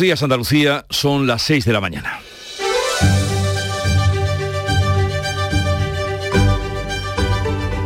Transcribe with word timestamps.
días 0.00 0.22
Andalucía, 0.22 0.86
son 0.90 1.26
las 1.26 1.42
6 1.42 1.64
de 1.64 1.72
la 1.72 1.80
mañana. 1.80 2.20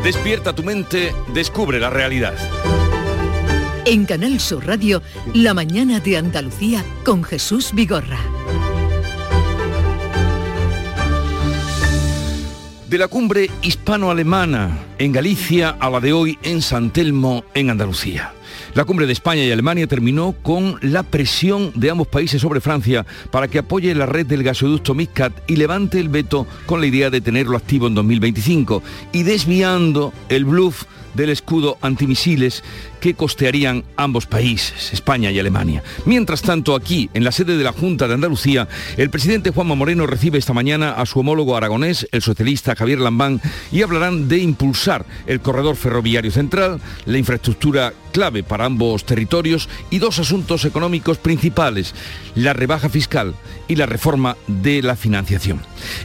Despierta 0.04 0.54
tu 0.54 0.62
mente, 0.62 1.12
descubre 1.34 1.78
la 1.78 1.90
realidad. 1.90 2.34
En 3.84 4.06
Canal 4.06 4.40
Sur 4.40 4.66
Radio, 4.66 5.02
La 5.34 5.54
mañana 5.54 6.00
de 6.00 6.16
Andalucía 6.16 6.84
con 7.04 7.22
Jesús 7.22 7.70
Vigorra. 7.72 8.18
De 12.88 12.98
la 12.98 13.08
cumbre 13.08 13.50
hispano-alemana 13.62 14.78
en 14.98 15.12
Galicia 15.12 15.76
a 15.78 15.90
la 15.90 16.00
de 16.00 16.12
hoy 16.12 16.38
en 16.42 16.60
San 16.62 16.90
Telmo, 16.90 17.44
en 17.54 17.70
Andalucía. 17.70 18.32
La 18.74 18.84
cumbre 18.84 19.06
de 19.06 19.12
España 19.12 19.44
y 19.44 19.50
Alemania 19.50 19.86
terminó 19.86 20.34
con 20.42 20.78
la 20.82 21.02
presión 21.02 21.72
de 21.74 21.90
ambos 21.90 22.08
países 22.08 22.40
sobre 22.40 22.60
Francia 22.60 23.06
para 23.30 23.48
que 23.48 23.58
apoye 23.58 23.94
la 23.94 24.06
red 24.06 24.26
del 24.26 24.42
gasoducto 24.42 24.94
MidCat 24.94 25.32
y 25.48 25.56
levante 25.56 26.00
el 26.00 26.08
veto 26.08 26.46
con 26.66 26.80
la 26.80 26.86
idea 26.86 27.10
de 27.10 27.20
tenerlo 27.20 27.56
activo 27.56 27.86
en 27.86 27.94
2025 27.94 28.82
y 29.12 29.22
desviando 29.22 30.12
el 30.28 30.44
bluff 30.44 30.84
del 31.14 31.30
escudo 31.30 31.78
antimisiles 31.80 32.62
que 33.00 33.14
costearían 33.14 33.84
ambos 33.96 34.26
países, 34.26 34.92
España 34.92 35.30
y 35.30 35.38
Alemania. 35.38 35.82
Mientras 36.04 36.42
tanto, 36.42 36.74
aquí, 36.74 37.10
en 37.14 37.24
la 37.24 37.32
sede 37.32 37.56
de 37.56 37.64
la 37.64 37.72
Junta 37.72 38.06
de 38.06 38.14
Andalucía, 38.14 38.68
el 38.96 39.10
presidente 39.10 39.50
Juanma 39.50 39.74
Moreno 39.74 40.06
recibe 40.06 40.38
esta 40.38 40.52
mañana 40.52 40.92
a 40.92 41.06
su 41.06 41.20
homólogo 41.20 41.56
aragonés, 41.56 42.06
el 42.12 42.22
socialista 42.22 42.76
Javier 42.76 43.00
Lambán, 43.00 43.40
y 43.72 43.82
hablarán 43.82 44.28
de 44.28 44.38
impulsar 44.38 45.06
el 45.26 45.40
corredor 45.40 45.76
ferroviario 45.76 46.30
central, 46.30 46.80
la 47.06 47.18
infraestructura 47.18 47.92
clave 48.10 48.42
para 48.42 48.66
ambos 48.66 49.04
territorios 49.04 49.68
y 49.90 49.98
dos 49.98 50.18
asuntos 50.18 50.64
económicos 50.64 51.18
principales, 51.18 51.94
la 52.34 52.52
rebaja 52.52 52.88
fiscal 52.88 53.34
y 53.68 53.76
la 53.76 53.86
reforma 53.86 54.36
de 54.46 54.82
la 54.82 54.96
financiación. 54.96 55.60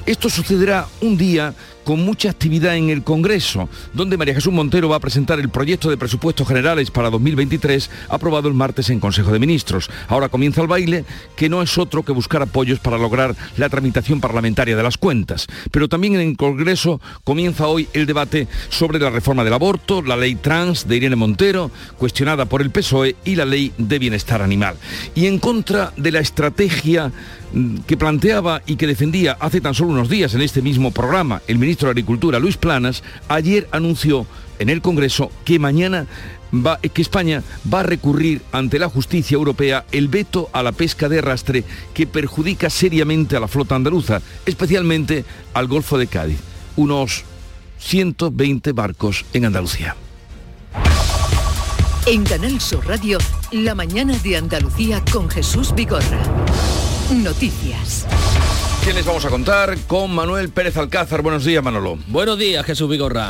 Esto 0.06 0.30
sucederá 0.30 0.88
un 1.02 1.17
día 1.17 1.53
con 1.86 2.03
mucha 2.03 2.30
actividad 2.30 2.75
en 2.75 2.89
el 2.89 3.03
Congreso, 3.03 3.69
donde 3.94 4.17
María 4.17 4.33
Jesús 4.33 4.52
Montero 4.52 4.89
va 4.89 4.97
a 4.97 5.00
presentar 5.00 5.39
el 5.39 5.50
proyecto 5.50 5.89
de 5.89 5.97
presupuestos 5.97 6.47
generales 6.47 6.92
para 6.92 7.09
2023 7.09 7.89
aprobado 8.09 8.50
el 8.50 8.55
martes 8.55 8.89
en 8.89 9.00
Consejo 9.00 9.31
de 9.31 9.39
Ministros. 9.39 9.89
Ahora 10.09 10.27
comienza 10.27 10.61
el 10.61 10.67
baile, 10.67 11.05
que 11.38 11.47
no 11.47 11.61
es 11.61 11.77
otro 11.77 12.03
que 12.03 12.11
buscar 12.11 12.42
apoyos 12.42 12.80
para 12.80 12.97
lograr 12.97 13.36
la 13.55 13.69
tramitación 13.69 14.19
parlamentaria 14.19 14.75
de 14.75 14.83
las 14.83 14.97
cuentas. 14.97 15.47
Pero 15.72 15.88
también 15.88 16.16
en 16.16 16.22
el 16.22 16.38
Congreso 16.38 17.00
comienza 17.23 17.67
hoy 17.67 17.88
el 17.94 18.08
debate 18.08 18.47
sobre 18.70 18.99
la 18.99 19.11
reforma 19.11 19.44
del 19.44 19.53
aborto, 19.53 20.02
la 20.02 20.17
ley 20.17 20.36
trans 20.36 20.88
de 20.88 20.97
Irene 20.97 21.16
Montero, 21.16 21.70
cuestionada 21.97 22.45
por 22.45 22.61
el 22.61 22.72
PSOE, 22.72 23.16
y 23.23 23.36
la 23.36 23.45
ley 23.45 23.72
de 23.77 23.99
bienestar 23.99 24.42
animal. 24.42 24.75
Y 25.14 25.27
en 25.27 25.38
contra 25.38 25.94
de 25.95 26.11
la 26.11 26.20
estrategia 26.20 27.11
que 27.88 27.98
planteaba 27.98 28.61
y 28.66 28.75
que 28.75 28.88
defendía 28.88 29.38
hace 29.39 29.61
tan 29.61 29.73
solo 29.73 29.92
unos 29.92 30.09
días 30.09 30.34
en 30.34 30.42
este 30.42 30.61
mismo 30.61 30.92
programa 30.92 31.42
el 31.48 31.58
ministro 31.58 31.88
de 31.88 31.92
Agricultura, 31.92 32.39
Luis 32.39 32.58
Planas, 32.58 33.03
ayer 33.30 33.67
anunció 33.72 34.25
en 34.59 34.70
el 34.70 34.81
Congreso 34.81 35.31
que 35.45 35.59
mañana 35.59 36.08
va, 36.53 36.80
que 36.80 37.02
España 37.02 37.44
va 37.72 37.81
a 37.81 37.83
recurrir 37.83 38.42
ante 38.52 38.80
la 38.80 38.89
justicia 38.89 39.36
europea 39.36 39.86
el 39.92 40.08
veto 40.08 40.50
a 40.53 40.64
la 40.64 40.72
pesca 40.72 41.08
de 41.08 41.20
arrastre 41.20 41.64
que 41.94 42.08
perjudica 42.08 42.70
seriamente 42.70 43.38
a 43.38 43.39
la 43.39 43.48
flota 43.48 43.76
andaluza, 43.76 44.22
especialmente 44.45 45.26
al 45.53 45.67
Golfo 45.67 45.98
de 45.98 46.08
Cádiz. 46.08 46.39
Unos 46.76 47.23
120 47.80 48.72
barcos 48.73 49.26
en 49.33 49.45
Andalucía. 49.45 49.95
En 52.06 52.23
Canal 52.23 52.61
Sur 52.61 52.86
Radio, 52.86 53.17
La 53.52 53.73
mañana 53.73 54.16
de 54.20 54.38
Andalucía 54.38 55.02
con 55.11 55.30
Jesús 55.30 55.73
Vigorra. 55.73 56.20
Noticias. 57.11 58.06
¿Qué 58.84 58.94
les 58.94 59.06
vamos 59.06 59.25
a 59.25 59.30
contar? 59.30 59.78
Con 59.88 60.14
Manuel 60.14 60.50
Pérez 60.50 60.75
Alcázar. 60.78 61.22
Buenos 61.22 61.45
días, 61.45 61.64
Manolo. 61.64 61.98
Buenos 62.08 62.38
días, 62.38 62.66
Jesús 62.66 62.89
Vigorra. 62.89 63.30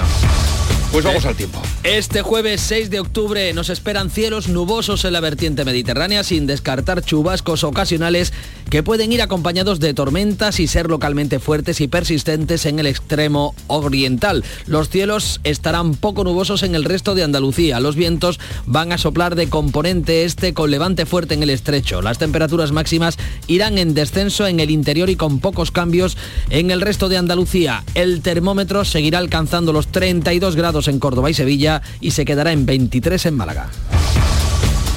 Pues 0.96 1.04
vamos 1.04 1.26
al 1.26 1.36
tiempo. 1.36 1.62
Este 1.84 2.22
jueves 2.22 2.62
6 2.62 2.90
de 2.90 3.02
octubre 3.02 3.52
nos 3.54 3.70
esperan 3.70 4.10
cielos 4.10 4.48
nubosos 4.48 5.04
en 5.04 5.12
la 5.12 5.20
vertiente 5.20 5.66
mediterránea 5.66 6.24
sin 6.24 6.48
descartar 6.48 7.04
chubascos 7.04 7.66
ocasionales 7.66 8.32
que 8.70 8.82
pueden 8.82 9.12
ir 9.12 9.22
acompañados 9.22 9.82
de 9.82 9.94
tormentas 9.94 10.62
y 10.62 10.68
ser 10.68 10.90
localmente 10.90 11.40
fuertes 11.40 11.82
y 11.82 11.90
persistentes 11.90 12.66
en 12.66 12.80
el 12.80 12.88
extremo 12.88 13.54
oriental. 13.68 14.46
Los 14.68 14.88
cielos 14.88 15.42
estarán 15.44 15.96
poco 15.96 16.24
nubosos 16.24 16.64
en 16.64 16.76
el 16.76 16.86
resto 16.86 17.14
de 17.14 17.24
Andalucía. 17.24 17.82
Los 17.82 17.98
vientos 17.98 18.40
van 18.66 18.94
a 18.94 18.98
soplar 18.98 19.36
de 19.36 19.50
componente 19.50 20.24
este 20.24 20.54
con 20.54 20.72
levante 20.72 21.06
fuerte 21.06 21.34
en 21.34 21.44
el 21.44 21.50
estrecho. 21.50 22.02
Las 22.02 22.20
temperaturas 22.20 22.72
máximas 22.72 23.18
irán 23.48 23.78
en 23.80 23.96
descenso 23.96 24.48
en 24.48 24.62
el 24.62 24.72
interior 24.72 25.10
y 25.10 25.18
con 25.18 25.42
pocos 25.42 25.72
cambios 25.72 26.16
en 26.50 26.72
el 26.72 26.80
resto 26.80 27.10
de 27.10 27.18
Andalucía. 27.18 27.84
El 27.96 28.22
termómetro 28.22 28.86
seguirá 28.86 29.20
alcanzando 29.20 29.74
los 29.74 29.90
32 29.90 30.56
grados 30.56 30.85
en 30.88 31.00
Córdoba 31.00 31.30
y 31.30 31.34
Sevilla 31.34 31.82
y 32.02 32.12
se 32.12 32.26
quedará 32.26 32.52
en 32.52 32.66
23 32.66 33.26
en 33.26 33.36
Málaga. 33.36 33.70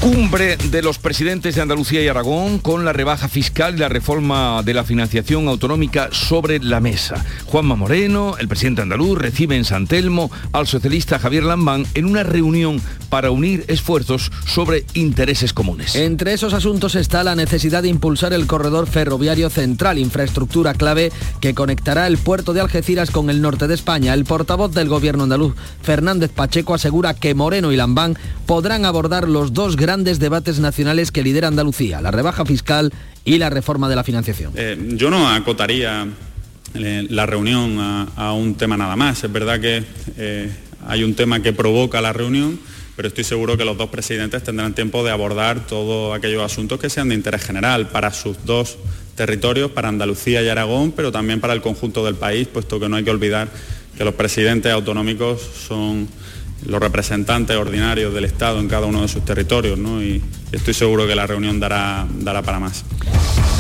Cumbre 0.01 0.57
de 0.57 0.81
los 0.81 0.99
presidentes 0.99 1.57
de 1.57 1.61
Andalucía 1.61 2.01
y 2.01 2.07
Aragón 2.07 2.61
con 2.61 2.85
la 2.85 2.93
rebaja 2.93 3.27
fiscal 3.27 3.75
y 3.75 3.79
la 3.79 3.89
reforma 3.89 4.63
de 4.63 4.73
la 4.73 4.85
financiación 4.85 5.49
autonómica 5.49 6.11
sobre 6.13 6.61
la 6.61 6.79
mesa. 6.79 7.25
Juanma 7.47 7.75
Moreno, 7.75 8.37
el 8.39 8.47
presidente 8.47 8.83
andaluz, 8.83 9.19
recibe 9.19 9.57
en 9.57 9.65
San 9.65 9.89
Telmo 9.89 10.31
al 10.53 10.69
socialista 10.69 11.19
Javier 11.19 11.43
Lambán 11.43 11.85
en 11.95 12.05
una 12.05 12.23
reunión 12.23 12.81
para 13.11 13.33
unir 13.33 13.65
esfuerzos 13.67 14.31
sobre 14.47 14.85
intereses 14.95 15.53
comunes. 15.53 15.97
Entre 15.97 16.33
esos 16.33 16.55
asuntos 16.55 16.95
está 16.95 17.25
la 17.25 17.35
necesidad 17.35 17.83
de 17.83 17.89
impulsar 17.89 18.33
el 18.33 18.47
corredor 18.47 18.87
ferroviario 18.87 19.51
central, 19.51 19.99
infraestructura 19.99 20.75
clave 20.75 21.11
que 21.41 21.55
conectará 21.55 22.07
el 22.07 22.19
puerto 22.19 22.53
de 22.53 22.61
Algeciras 22.61 23.11
con 23.11 23.31
el 23.31 23.43
norte 23.43 23.67
de 23.67 23.75
España. 23.75 24.15
El 24.15 24.25
portavoz 24.25 24.73
del 24.73 24.89
gobierno 24.89 25.25
andaluz, 25.25 25.55
Fernández 25.83 26.31
Pacheco, 26.31 26.75
asegura 26.75 27.15
que 27.15 27.35
Moreno 27.35 27.73
y 27.73 27.77
Lambán 27.77 28.17
podrán 28.47 28.85
abordar 28.85 29.29
los 29.29 29.53
dos 29.53 29.77
grandes 29.77 29.88
grandes 29.89 30.19
debates 30.19 30.59
nacionales 30.59 31.11
que 31.11 31.23
lidera 31.23 31.49
Andalucía, 31.49 32.03
la 32.03 32.11
rebaja 32.11 32.45
fiscal 32.45 32.93
y 33.25 33.39
la 33.39 33.49
reforma 33.49 33.89
de 33.89 33.97
la 33.97 34.05
financiación. 34.05 34.53
Eh, 34.55 34.77
yo 34.97 35.09
no 35.09 35.31
acotaría 35.31 36.07
eh, 36.75 37.07
la 37.09 37.25
reunión 37.25 37.79
a, 38.15 38.35
un 38.35 38.55
tema 38.57 38.77
nada 38.77 38.97
más. 38.97 39.25
Es 39.25 39.33
verdad 39.33 39.59
que 39.59 39.83
eh, 40.19 40.51
hay 40.87 41.05
un 41.05 41.15
tema 41.15 41.41
que 41.41 41.55
provoca 41.55 42.03
la 42.03 42.13
reunión, 42.13 42.61
pero 42.97 43.09
estoy 43.09 43.25
seguro 43.25 43.57
que 43.57 43.65
los 43.65 43.79
dos 43.79 43.89
presidentes 43.89 44.43
tendrán 44.43 44.75
tiempo 44.75 45.03
de 45.03 45.11
abordar 45.11 45.67
todos 45.67 46.15
aquellos 46.15 46.43
asuntos 46.43 46.79
que 46.79 46.91
sean 46.91 47.09
de 47.09 47.15
interés 47.15 47.43
general 47.43 47.89
para 47.89 48.13
sus 48.13 48.45
dos 48.45 48.77
territorios, 49.17 49.71
para 49.71 49.89
Andalucía 49.89 50.43
y 50.43 50.51
Aragón, 50.51 50.93
pero 50.93 51.11
también 51.11 51.41
para 51.41 51.55
el 51.55 51.63
conjunto 51.63 52.05
del 52.05 52.17
país, 52.17 52.47
puesto 52.47 52.79
que 52.79 52.91
no 52.91 52.97
hay 52.97 53.05
que 53.05 53.11
olvidar 53.11 53.49
que 53.97 54.05
los 54.05 54.13
presidentes 54.13 54.71
autonómicos 54.71 55.41
son 55.67 56.07
los 56.67 56.81
representantes 56.81 57.57
ordinarios 57.57 58.13
del 58.15 58.25
Estado 58.25 58.61
en 58.61 58.69
cada 58.69 58.87
uno 58.87 59.03
de 59.03 59.09
sus 59.09 59.25
territorios, 59.25 59.79
¿no? 59.79 60.03
y 60.03 60.23
estoy 60.53 60.75
seguro 60.75 61.07
que 61.07 61.15
la 61.15 61.27
reunión 61.27 61.61
dará, 61.61 62.07
dará 62.21 62.43
para 62.43 62.59
más. 62.59 62.85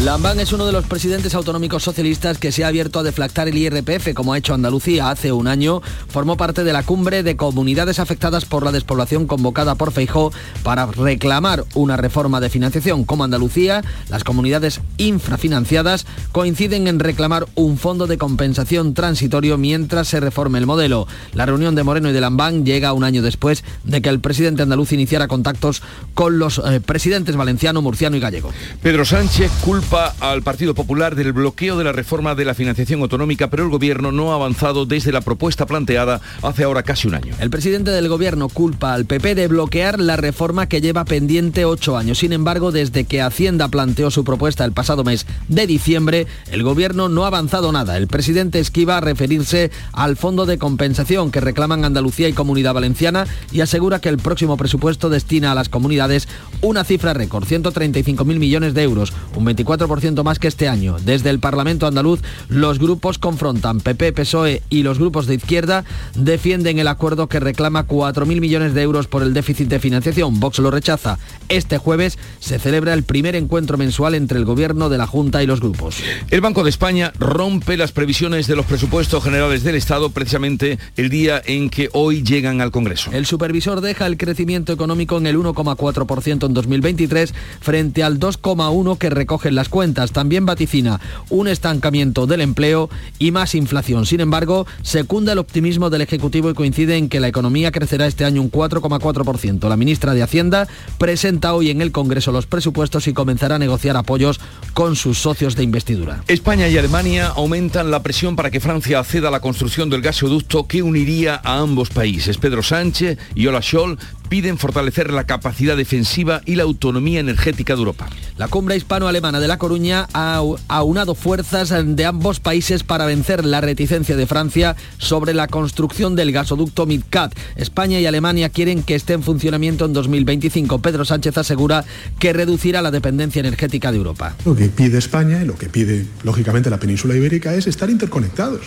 Lambán 0.04 0.38
es 0.38 0.52
uno 0.52 0.64
de 0.64 0.70
los 0.70 0.86
presidentes 0.86 1.34
autonómicos 1.34 1.82
socialistas 1.82 2.38
que 2.38 2.52
se 2.52 2.62
ha 2.62 2.68
abierto 2.68 3.00
a 3.00 3.02
deflactar 3.02 3.48
el 3.48 3.58
IRPF, 3.58 4.14
como 4.14 4.32
ha 4.32 4.38
hecho 4.38 4.54
Andalucía 4.54 5.10
hace 5.10 5.32
un 5.32 5.48
año. 5.48 5.82
Formó 6.06 6.36
parte 6.36 6.62
de 6.62 6.72
la 6.72 6.84
cumbre 6.84 7.24
de 7.24 7.36
comunidades 7.36 7.98
afectadas 7.98 8.44
por 8.44 8.64
la 8.64 8.70
despoblación 8.70 9.26
convocada 9.26 9.74
por 9.74 9.90
Feijó 9.90 10.32
para 10.62 10.86
reclamar 10.86 11.64
una 11.74 11.96
reforma 11.96 12.38
de 12.38 12.48
financiación. 12.48 13.04
Como 13.04 13.24
Andalucía, 13.24 13.82
las 14.08 14.22
comunidades 14.22 14.80
infrafinanciadas 14.98 16.06
coinciden 16.30 16.86
en 16.86 17.00
reclamar 17.00 17.46
un 17.56 17.76
fondo 17.76 18.06
de 18.06 18.18
compensación 18.18 18.94
transitorio 18.94 19.58
mientras 19.58 20.06
se 20.06 20.20
reforme 20.20 20.60
el 20.60 20.66
modelo. 20.66 21.08
La 21.34 21.44
reunión 21.44 21.74
de 21.74 21.82
Moreno 21.82 22.10
y 22.10 22.12
de 22.12 22.20
Lambán 22.20 22.64
llega 22.64 22.92
un 22.92 23.02
año 23.02 23.20
después 23.20 23.64
de 23.82 24.00
que 24.00 24.10
el 24.10 24.20
presidente 24.20 24.62
andaluz 24.62 24.92
iniciara 24.92 25.26
contactos 25.26 25.82
con 26.14 26.38
los 26.38 26.58
eh, 26.64 26.80
presidentes 26.80 27.34
valenciano, 27.34 27.82
murciano 27.82 28.16
y 28.16 28.20
gallego. 28.20 28.52
Pedro 28.80 29.04
Sánchez 29.04 29.50
culpa 29.64 29.87
al 29.90 30.42
Partido 30.42 30.74
Popular 30.74 31.14
del 31.14 31.32
bloqueo 31.32 31.78
de 31.78 31.84
la 31.84 31.92
reforma 31.92 32.34
de 32.34 32.44
la 32.44 32.52
financiación 32.52 33.00
autonómica, 33.00 33.48
pero 33.48 33.64
el 33.64 33.70
gobierno 33.70 34.12
no 34.12 34.32
ha 34.32 34.34
avanzado 34.34 34.84
desde 34.84 35.12
la 35.12 35.22
propuesta 35.22 35.64
planteada 35.64 36.20
hace 36.42 36.64
ahora 36.64 36.82
casi 36.82 37.08
un 37.08 37.14
año. 37.14 37.34
El 37.40 37.48
presidente 37.48 37.90
del 37.90 38.08
gobierno 38.08 38.50
culpa 38.50 38.92
al 38.92 39.06
PP 39.06 39.34
de 39.34 39.48
bloquear 39.48 39.98
la 39.98 40.16
reforma 40.16 40.68
que 40.68 40.82
lleva 40.82 41.06
pendiente 41.06 41.64
ocho 41.64 41.96
años. 41.96 42.18
Sin 42.18 42.34
embargo, 42.34 42.70
desde 42.70 43.04
que 43.04 43.22
Hacienda 43.22 43.68
planteó 43.68 44.10
su 44.10 44.24
propuesta 44.24 44.66
el 44.66 44.72
pasado 44.72 45.04
mes 45.04 45.26
de 45.48 45.66
diciembre, 45.66 46.26
el 46.50 46.62
gobierno 46.62 47.08
no 47.08 47.24
ha 47.24 47.28
avanzado 47.28 47.72
nada. 47.72 47.96
El 47.96 48.08
presidente 48.08 48.58
esquiva 48.58 48.98
a 48.98 49.00
referirse 49.00 49.70
al 49.92 50.18
fondo 50.18 50.44
de 50.44 50.58
compensación 50.58 51.30
que 51.30 51.40
reclaman 51.40 51.86
Andalucía 51.86 52.28
y 52.28 52.34
Comunidad 52.34 52.74
Valenciana 52.74 53.26
y 53.52 53.62
asegura 53.62 54.00
que 54.00 54.10
el 54.10 54.18
próximo 54.18 54.58
presupuesto 54.58 55.08
destina 55.08 55.52
a 55.52 55.54
las 55.54 55.70
comunidades 55.70 56.28
una 56.60 56.84
cifra 56.84 57.14
récord, 57.14 57.46
135.000 57.46 58.24
millones 58.24 58.74
de 58.74 58.82
euros, 58.82 59.14
un 59.34 59.46
24 59.46 59.77
4% 59.78 60.22
más 60.24 60.38
que 60.38 60.48
este 60.48 60.68
año. 60.68 60.96
Desde 61.04 61.30
el 61.30 61.38
Parlamento 61.38 61.86
andaluz 61.86 62.20
los 62.48 62.78
grupos 62.78 63.18
confrontan. 63.18 63.80
PP, 63.80 64.12
PSOE 64.12 64.62
y 64.70 64.82
los 64.82 64.98
grupos 64.98 65.26
de 65.26 65.34
izquierda 65.34 65.84
defienden 66.14 66.78
el 66.78 66.88
acuerdo 66.88 67.28
que 67.28 67.40
reclama 67.40 67.86
4.000 67.86 68.40
millones 68.40 68.74
de 68.74 68.82
euros 68.82 69.06
por 69.06 69.22
el 69.22 69.34
déficit 69.34 69.68
de 69.68 69.80
financiación. 69.80 70.40
Vox 70.40 70.58
lo 70.58 70.70
rechaza. 70.70 71.18
Este 71.48 71.78
jueves 71.78 72.18
se 72.40 72.58
celebra 72.58 72.94
el 72.94 73.02
primer 73.02 73.36
encuentro 73.36 73.78
mensual 73.78 74.14
entre 74.14 74.38
el 74.38 74.44
Gobierno 74.44 74.88
de 74.88 74.98
la 74.98 75.06
Junta 75.06 75.42
y 75.42 75.46
los 75.46 75.60
grupos. 75.60 75.96
El 76.30 76.40
Banco 76.40 76.64
de 76.64 76.70
España 76.70 77.12
rompe 77.18 77.76
las 77.76 77.92
previsiones 77.92 78.46
de 78.46 78.56
los 78.56 78.66
presupuestos 78.66 79.22
generales 79.22 79.62
del 79.62 79.76
Estado 79.76 80.10
precisamente 80.10 80.78
el 80.96 81.08
día 81.08 81.40
en 81.44 81.70
que 81.70 81.88
hoy 81.92 82.22
llegan 82.22 82.60
al 82.60 82.70
Congreso. 82.70 83.10
El 83.12 83.26
supervisor 83.26 83.80
deja 83.80 84.06
el 84.06 84.16
crecimiento 84.16 84.72
económico 84.72 85.18
en 85.18 85.26
el 85.26 85.36
1,4% 85.36 86.46
en 86.46 86.54
2023 86.54 87.34
frente 87.60 88.02
al 88.02 88.18
2,1% 88.18 88.98
que 88.98 89.10
recogen 89.10 89.54
las 89.54 89.67
cuentas. 89.68 90.12
También 90.12 90.46
vaticina 90.46 91.00
un 91.30 91.48
estancamiento 91.48 92.26
del 92.26 92.40
empleo 92.40 92.90
y 93.18 93.30
más 93.30 93.54
inflación. 93.54 94.06
Sin 94.06 94.20
embargo, 94.20 94.66
secunda 94.82 95.32
el 95.32 95.38
optimismo 95.38 95.90
del 95.90 96.02
Ejecutivo 96.02 96.50
y 96.50 96.54
coincide 96.54 96.96
en 96.96 97.08
que 97.08 97.20
la 97.20 97.28
economía 97.28 97.72
crecerá 97.72 98.06
este 98.06 98.24
año 98.24 98.42
un 98.42 98.50
4,4%. 98.50 99.68
La 99.68 99.76
ministra 99.76 100.14
de 100.14 100.22
Hacienda 100.22 100.68
presenta 100.98 101.54
hoy 101.54 101.70
en 101.70 101.82
el 101.82 101.92
Congreso 101.92 102.32
los 102.32 102.46
presupuestos 102.46 103.06
y 103.06 103.12
comenzará 103.12 103.56
a 103.56 103.58
negociar 103.58 103.96
apoyos 103.96 104.40
con 104.74 104.96
sus 104.96 105.18
socios 105.18 105.56
de 105.56 105.62
investidura. 105.62 106.22
España 106.28 106.68
y 106.68 106.78
Alemania 106.78 107.28
aumentan 107.28 107.90
la 107.90 108.02
presión 108.02 108.36
para 108.36 108.50
que 108.50 108.60
Francia 108.60 108.98
acceda 108.98 109.28
a 109.28 109.30
la 109.30 109.40
construcción 109.40 109.90
del 109.90 110.02
gasoducto 110.02 110.66
que 110.66 110.82
uniría 110.82 111.40
a 111.42 111.58
ambos 111.58 111.90
países. 111.90 112.38
Pedro 112.38 112.62
Sánchez 112.62 113.18
y 113.34 113.46
Olaf 113.46 113.64
Scholz 113.64 113.98
piden 114.28 114.58
fortalecer 114.58 115.12
la 115.12 115.24
capacidad 115.24 115.76
defensiva 115.76 116.42
y 116.44 116.54
la 116.56 116.64
autonomía 116.64 117.20
energética 117.20 117.74
de 117.74 117.80
Europa. 117.80 118.08
La 118.36 118.48
cumbre 118.48 118.76
hispano-alemana 118.76 119.40
de 119.40 119.48
La 119.48 119.58
Coruña 119.58 120.08
ha 120.12 120.40
aunado 120.68 121.14
fuerzas 121.14 121.74
de 121.84 122.04
ambos 122.04 122.40
países 122.40 122.84
para 122.84 123.06
vencer 123.06 123.44
la 123.44 123.60
reticencia 123.60 124.16
de 124.16 124.26
Francia 124.26 124.76
sobre 124.98 125.34
la 125.34 125.48
construcción 125.48 126.14
del 126.14 126.32
gasoducto 126.32 126.86
MidCat. 126.86 127.34
España 127.56 127.98
y 128.00 128.06
Alemania 128.06 128.48
quieren 128.48 128.82
que 128.82 128.94
esté 128.94 129.14
en 129.14 129.22
funcionamiento 129.22 129.84
en 129.86 129.92
2025. 129.92 130.80
Pedro 130.80 131.04
Sánchez 131.04 131.36
asegura 131.38 131.84
que 132.18 132.32
reducirá 132.32 132.82
la 132.82 132.90
dependencia 132.90 133.40
energética 133.40 133.90
de 133.90 133.98
Europa. 133.98 134.36
Lo 134.44 134.54
que 134.54 134.68
pide 134.68 134.98
España 134.98 135.42
y 135.42 135.46
lo 135.46 135.56
que 135.56 135.68
pide, 135.68 136.06
lógicamente, 136.22 136.70
la 136.70 136.78
península 136.78 137.16
ibérica 137.16 137.54
es 137.54 137.66
estar 137.66 137.90
interconectados, 137.90 138.62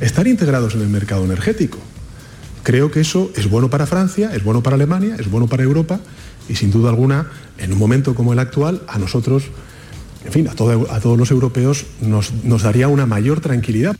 estar 0.00 0.26
integrados 0.26 0.74
en 0.74 0.82
el 0.82 0.88
mercado 0.88 1.24
energético. 1.24 1.78
Creo 2.62 2.90
que 2.90 3.00
eso 3.00 3.30
es 3.36 3.50
bueno 3.50 3.70
para 3.70 3.86
Francia, 3.86 4.30
es 4.34 4.44
bueno 4.44 4.62
para 4.62 4.76
Alemania, 4.76 5.16
es 5.18 5.30
bueno 5.30 5.48
para 5.48 5.64
Europa 5.64 6.00
y 6.48 6.54
sin 6.54 6.70
duda 6.70 6.90
alguna, 6.90 7.30
en 7.58 7.72
un 7.72 7.78
momento 7.78 8.14
como 8.14 8.32
el 8.32 8.38
actual, 8.38 8.82
a 8.86 8.98
nosotros, 8.98 9.44
en 10.24 10.32
fin, 10.32 10.48
a, 10.48 10.54
todos 10.54 11.18
los 11.18 11.30
europeos 11.30 11.86
nos, 12.00 12.32
daría 12.62 12.88
una 12.88 13.06
mayor 13.06 13.40
tranquilidad. 13.40 13.96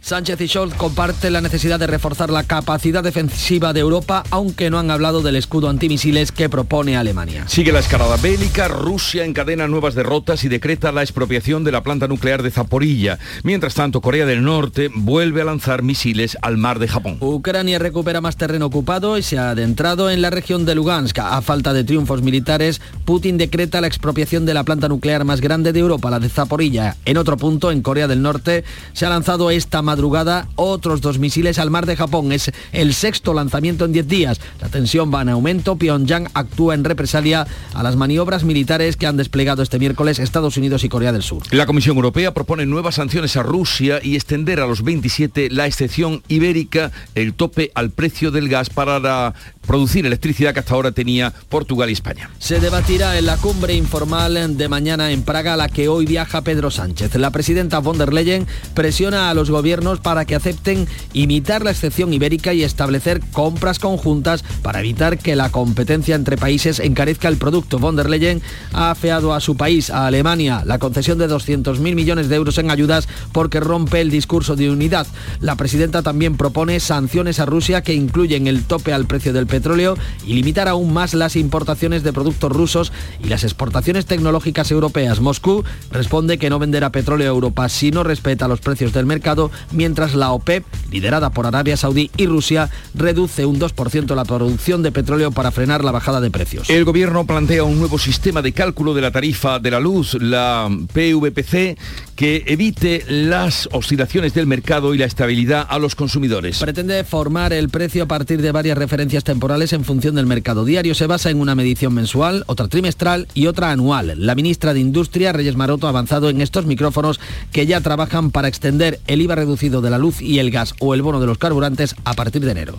Sánchez 0.00 0.40
y 0.40 0.48
Scholz 0.48 0.74
comparten 0.74 1.32
la 1.32 1.40
necesidad 1.40 1.78
de 1.78 1.86
reforzar 1.86 2.30
la 2.30 2.44
capacidad 2.44 3.02
defensiva 3.02 3.72
de 3.72 3.80
Europa, 3.80 4.22
aunque 4.30 4.70
no 4.70 4.78
han 4.78 4.90
hablado 4.90 5.22
del 5.22 5.36
escudo 5.36 5.68
antimisiles 5.68 6.32
que 6.32 6.48
propone 6.48 6.96
Alemania. 6.96 7.44
Sigue 7.48 7.72
la 7.72 7.80
escalada 7.80 8.16
bélica, 8.16 8.68
Rusia 8.68 9.24
encadena 9.24 9.68
nuevas 9.68 9.94
derrotas 9.94 10.44
y 10.44 10.48
decreta 10.48 10.92
la 10.92 11.02
expropiación 11.02 11.64
de 11.64 11.72
la 11.72 11.82
planta 11.82 12.08
nuclear 12.08 12.42
de 12.42 12.50
Zaporilla. 12.50 13.18
Mientras 13.42 13.74
tanto, 13.74 14.00
Corea 14.00 14.24
del 14.24 14.44
Norte 14.44 14.88
vuelve 14.94 15.42
a 15.42 15.44
lanzar 15.44 15.82
misiles 15.82 16.38
al 16.42 16.56
mar 16.56 16.78
de 16.78 16.88
Japón. 16.88 17.18
Ucrania 17.20 17.78
recupera 17.78 18.20
más 18.20 18.36
terreno 18.36 18.66
ocupado 18.66 19.18
y 19.18 19.22
se 19.22 19.38
ha 19.38 19.50
adentrado 19.50 20.10
en 20.10 20.22
la 20.22 20.30
región 20.30 20.64
de 20.64 20.74
Lugansk. 20.74 21.18
A 21.18 21.42
falta 21.42 21.72
de 21.72 21.84
triunfos 21.84 22.22
militares, 22.22 22.80
Putin 23.04 23.36
decreta 23.36 23.80
la 23.80 23.88
expropiación 23.88 24.46
de 24.46 24.54
la 24.54 24.64
planta 24.64 24.88
nuclear 24.88 25.24
más 25.24 25.40
grande 25.40 25.72
de 25.72 25.80
Europa, 25.80 26.08
la 26.08 26.20
de 26.20 26.28
Zaporilla. 26.28 26.96
En 27.04 27.16
otro 27.18 27.36
punto, 27.36 27.70
en 27.72 27.82
Corea 27.82 28.06
del 28.08 28.22
Norte, 28.22 28.64
se 28.92 29.04
ha 29.04 29.10
lanzado 29.10 29.50
esta 29.50 29.82
madrugada 29.88 30.48
otros 30.54 31.00
dos 31.00 31.18
misiles 31.18 31.58
al 31.58 31.70
mar 31.70 31.86
de 31.86 31.96
Japón. 31.96 32.30
Es 32.30 32.52
el 32.72 32.92
sexto 32.92 33.32
lanzamiento 33.32 33.86
en 33.86 33.92
10 33.92 34.06
días. 34.06 34.38
La 34.60 34.68
tensión 34.68 35.10
va 35.10 35.22
en 35.22 35.30
aumento. 35.30 35.76
Pyongyang 35.76 36.28
actúa 36.34 36.74
en 36.74 36.84
represalia 36.84 37.46
a 37.72 37.82
las 37.82 37.96
maniobras 37.96 38.44
militares 38.44 38.98
que 38.98 39.06
han 39.06 39.16
desplegado 39.16 39.62
este 39.62 39.78
miércoles 39.78 40.18
Estados 40.18 40.58
Unidos 40.58 40.84
y 40.84 40.90
Corea 40.90 41.10
del 41.10 41.22
Sur. 41.22 41.42
La 41.52 41.64
Comisión 41.64 41.96
Europea 41.96 42.34
propone 42.34 42.66
nuevas 42.66 42.96
sanciones 42.96 43.34
a 43.38 43.42
Rusia 43.42 43.98
y 44.02 44.14
extender 44.14 44.60
a 44.60 44.66
los 44.66 44.82
27 44.82 45.48
la 45.50 45.66
excepción 45.66 46.22
ibérica, 46.28 46.92
el 47.14 47.32
tope 47.32 47.70
al 47.74 47.88
precio 47.88 48.30
del 48.30 48.50
gas 48.50 48.68
para 48.68 49.32
producir 49.66 50.04
electricidad 50.04 50.52
que 50.52 50.60
hasta 50.60 50.74
ahora 50.74 50.92
tenía 50.92 51.32
Portugal 51.48 51.88
y 51.88 51.92
España. 51.92 52.30
Se 52.38 52.58
debatirá 52.58 53.18
en 53.18 53.26
la 53.26 53.36
cumbre 53.36 53.74
informal 53.74 54.56
de 54.56 54.68
mañana 54.68 55.12
en 55.12 55.22
Praga 55.22 55.54
a 55.54 55.56
la 55.56 55.68
que 55.68 55.88
hoy 55.88 56.06
viaja 56.06 56.42
Pedro 56.42 56.70
Sánchez. 56.70 57.14
La 57.16 57.30
presidenta 57.30 57.78
von 57.78 57.98
der 57.98 58.12
Leyen 58.12 58.46
presiona 58.74 59.30
a 59.30 59.34
los 59.34 59.50
gobiernos 59.50 59.77
para 60.02 60.24
que 60.24 60.34
acepten 60.34 60.88
imitar 61.12 61.62
la 61.62 61.70
excepción 61.70 62.12
ibérica 62.12 62.52
y 62.52 62.64
establecer 62.64 63.20
compras 63.32 63.78
conjuntas 63.78 64.42
para 64.62 64.80
evitar 64.80 65.18
que 65.18 65.36
la 65.36 65.50
competencia 65.50 66.16
entre 66.16 66.36
países 66.36 66.80
encarezca 66.80 67.28
el 67.28 67.36
producto. 67.36 67.78
Von 67.78 67.94
der 67.94 68.10
Leyen 68.10 68.42
ha 68.72 68.90
afeado 68.90 69.32
a 69.32 69.40
su 69.40 69.56
país, 69.56 69.90
a 69.90 70.06
Alemania, 70.06 70.62
la 70.66 70.80
concesión 70.80 71.18
de 71.18 71.28
200.000 71.28 71.78
millones 71.94 72.28
de 72.28 72.34
euros 72.34 72.58
en 72.58 72.72
ayudas 72.72 73.08
porque 73.30 73.60
rompe 73.60 74.00
el 74.00 74.10
discurso 74.10 74.56
de 74.56 74.68
unidad. 74.68 75.06
La 75.40 75.54
presidenta 75.54 76.02
también 76.02 76.36
propone 76.36 76.80
sanciones 76.80 77.38
a 77.38 77.46
Rusia 77.46 77.82
que 77.82 77.94
incluyen 77.94 78.48
el 78.48 78.64
tope 78.64 78.92
al 78.92 79.06
precio 79.06 79.32
del 79.32 79.46
petróleo 79.46 79.96
y 80.26 80.34
limitar 80.34 80.66
aún 80.66 80.92
más 80.92 81.14
las 81.14 81.36
importaciones 81.36 82.02
de 82.02 82.12
productos 82.12 82.50
rusos 82.50 82.92
y 83.22 83.28
las 83.28 83.44
exportaciones 83.44 84.06
tecnológicas 84.06 84.72
europeas. 84.72 85.20
Moscú 85.20 85.62
responde 85.92 86.38
que 86.38 86.50
no 86.50 86.58
venderá 86.58 86.90
petróleo 86.90 87.28
a 87.28 87.34
Europa 87.34 87.68
si 87.68 87.92
no 87.92 88.02
respeta 88.02 88.48
los 88.48 88.60
precios 88.60 88.92
del 88.92 89.06
mercado 89.06 89.50
mientras 89.72 90.14
la 90.14 90.32
OPEP, 90.32 90.64
liderada 90.90 91.30
por 91.30 91.46
Arabia 91.46 91.76
Saudí 91.76 92.10
y 92.16 92.26
Rusia, 92.26 92.70
reduce 92.94 93.46
un 93.46 93.58
2% 93.58 94.14
la 94.14 94.24
producción 94.24 94.82
de 94.82 94.92
petróleo 94.92 95.30
para 95.30 95.50
frenar 95.50 95.84
la 95.84 95.92
bajada 95.92 96.20
de 96.20 96.30
precios. 96.30 96.70
El 96.70 96.84
gobierno 96.84 97.26
plantea 97.26 97.64
un 97.64 97.78
nuevo 97.78 97.98
sistema 97.98 98.42
de 98.42 98.52
cálculo 98.52 98.94
de 98.94 99.02
la 99.02 99.10
tarifa 99.10 99.58
de 99.58 99.70
la 99.70 99.80
luz, 99.80 100.14
la 100.20 100.68
PVPC, 100.92 101.78
que 102.18 102.42
evite 102.48 103.04
las 103.06 103.68
oscilaciones 103.70 104.34
del 104.34 104.48
mercado 104.48 104.92
y 104.92 104.98
la 104.98 105.04
estabilidad 105.04 105.64
a 105.70 105.78
los 105.78 105.94
consumidores. 105.94 106.58
Pretende 106.58 107.04
formar 107.04 107.52
el 107.52 107.68
precio 107.68 108.02
a 108.02 108.06
partir 108.06 108.42
de 108.42 108.50
varias 108.50 108.76
referencias 108.76 109.22
temporales 109.22 109.72
en 109.72 109.84
función 109.84 110.16
del 110.16 110.26
mercado 110.26 110.64
diario. 110.64 110.96
Se 110.96 111.06
basa 111.06 111.30
en 111.30 111.40
una 111.40 111.54
medición 111.54 111.94
mensual, 111.94 112.42
otra 112.48 112.66
trimestral 112.66 113.28
y 113.34 113.46
otra 113.46 113.70
anual. 113.70 114.14
La 114.16 114.34
ministra 114.34 114.74
de 114.74 114.80
Industria, 114.80 115.32
Reyes 115.32 115.54
Maroto, 115.54 115.86
ha 115.86 115.90
avanzado 115.90 116.28
en 116.28 116.40
estos 116.40 116.66
micrófonos 116.66 117.20
que 117.52 117.66
ya 117.66 117.80
trabajan 117.82 118.32
para 118.32 118.48
extender 118.48 118.98
el 119.06 119.22
IVA 119.22 119.36
reducido 119.36 119.80
de 119.80 119.90
la 119.90 119.98
luz 119.98 120.20
y 120.20 120.40
el 120.40 120.50
gas 120.50 120.74
o 120.80 120.94
el 120.94 121.02
bono 121.02 121.20
de 121.20 121.26
los 121.28 121.38
carburantes 121.38 121.94
a 122.04 122.14
partir 122.14 122.44
de 122.44 122.50
enero 122.50 122.78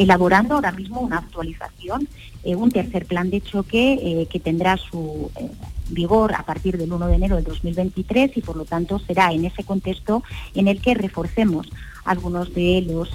elaborando 0.00 0.54
ahora 0.54 0.72
mismo 0.72 1.00
una 1.00 1.18
actualización, 1.18 2.08
eh, 2.44 2.56
un 2.56 2.70
tercer 2.70 3.06
plan 3.06 3.30
de 3.30 3.40
choque 3.40 3.98
eh, 4.02 4.26
que 4.30 4.40
tendrá 4.40 4.76
su 4.76 5.30
eh, 5.36 5.50
vigor 5.90 6.34
a 6.34 6.44
partir 6.44 6.78
del 6.78 6.92
1 6.92 7.06
de 7.08 7.14
enero 7.14 7.36
del 7.36 7.44
2023 7.44 8.36
y 8.36 8.40
por 8.40 8.56
lo 8.56 8.64
tanto 8.64 8.98
será 8.98 9.32
en 9.32 9.44
ese 9.44 9.64
contexto 9.64 10.22
en 10.54 10.68
el 10.68 10.80
que 10.80 10.94
reforcemos 10.94 11.68
algunos 12.04 12.54
de 12.54 12.82
los 12.86 13.10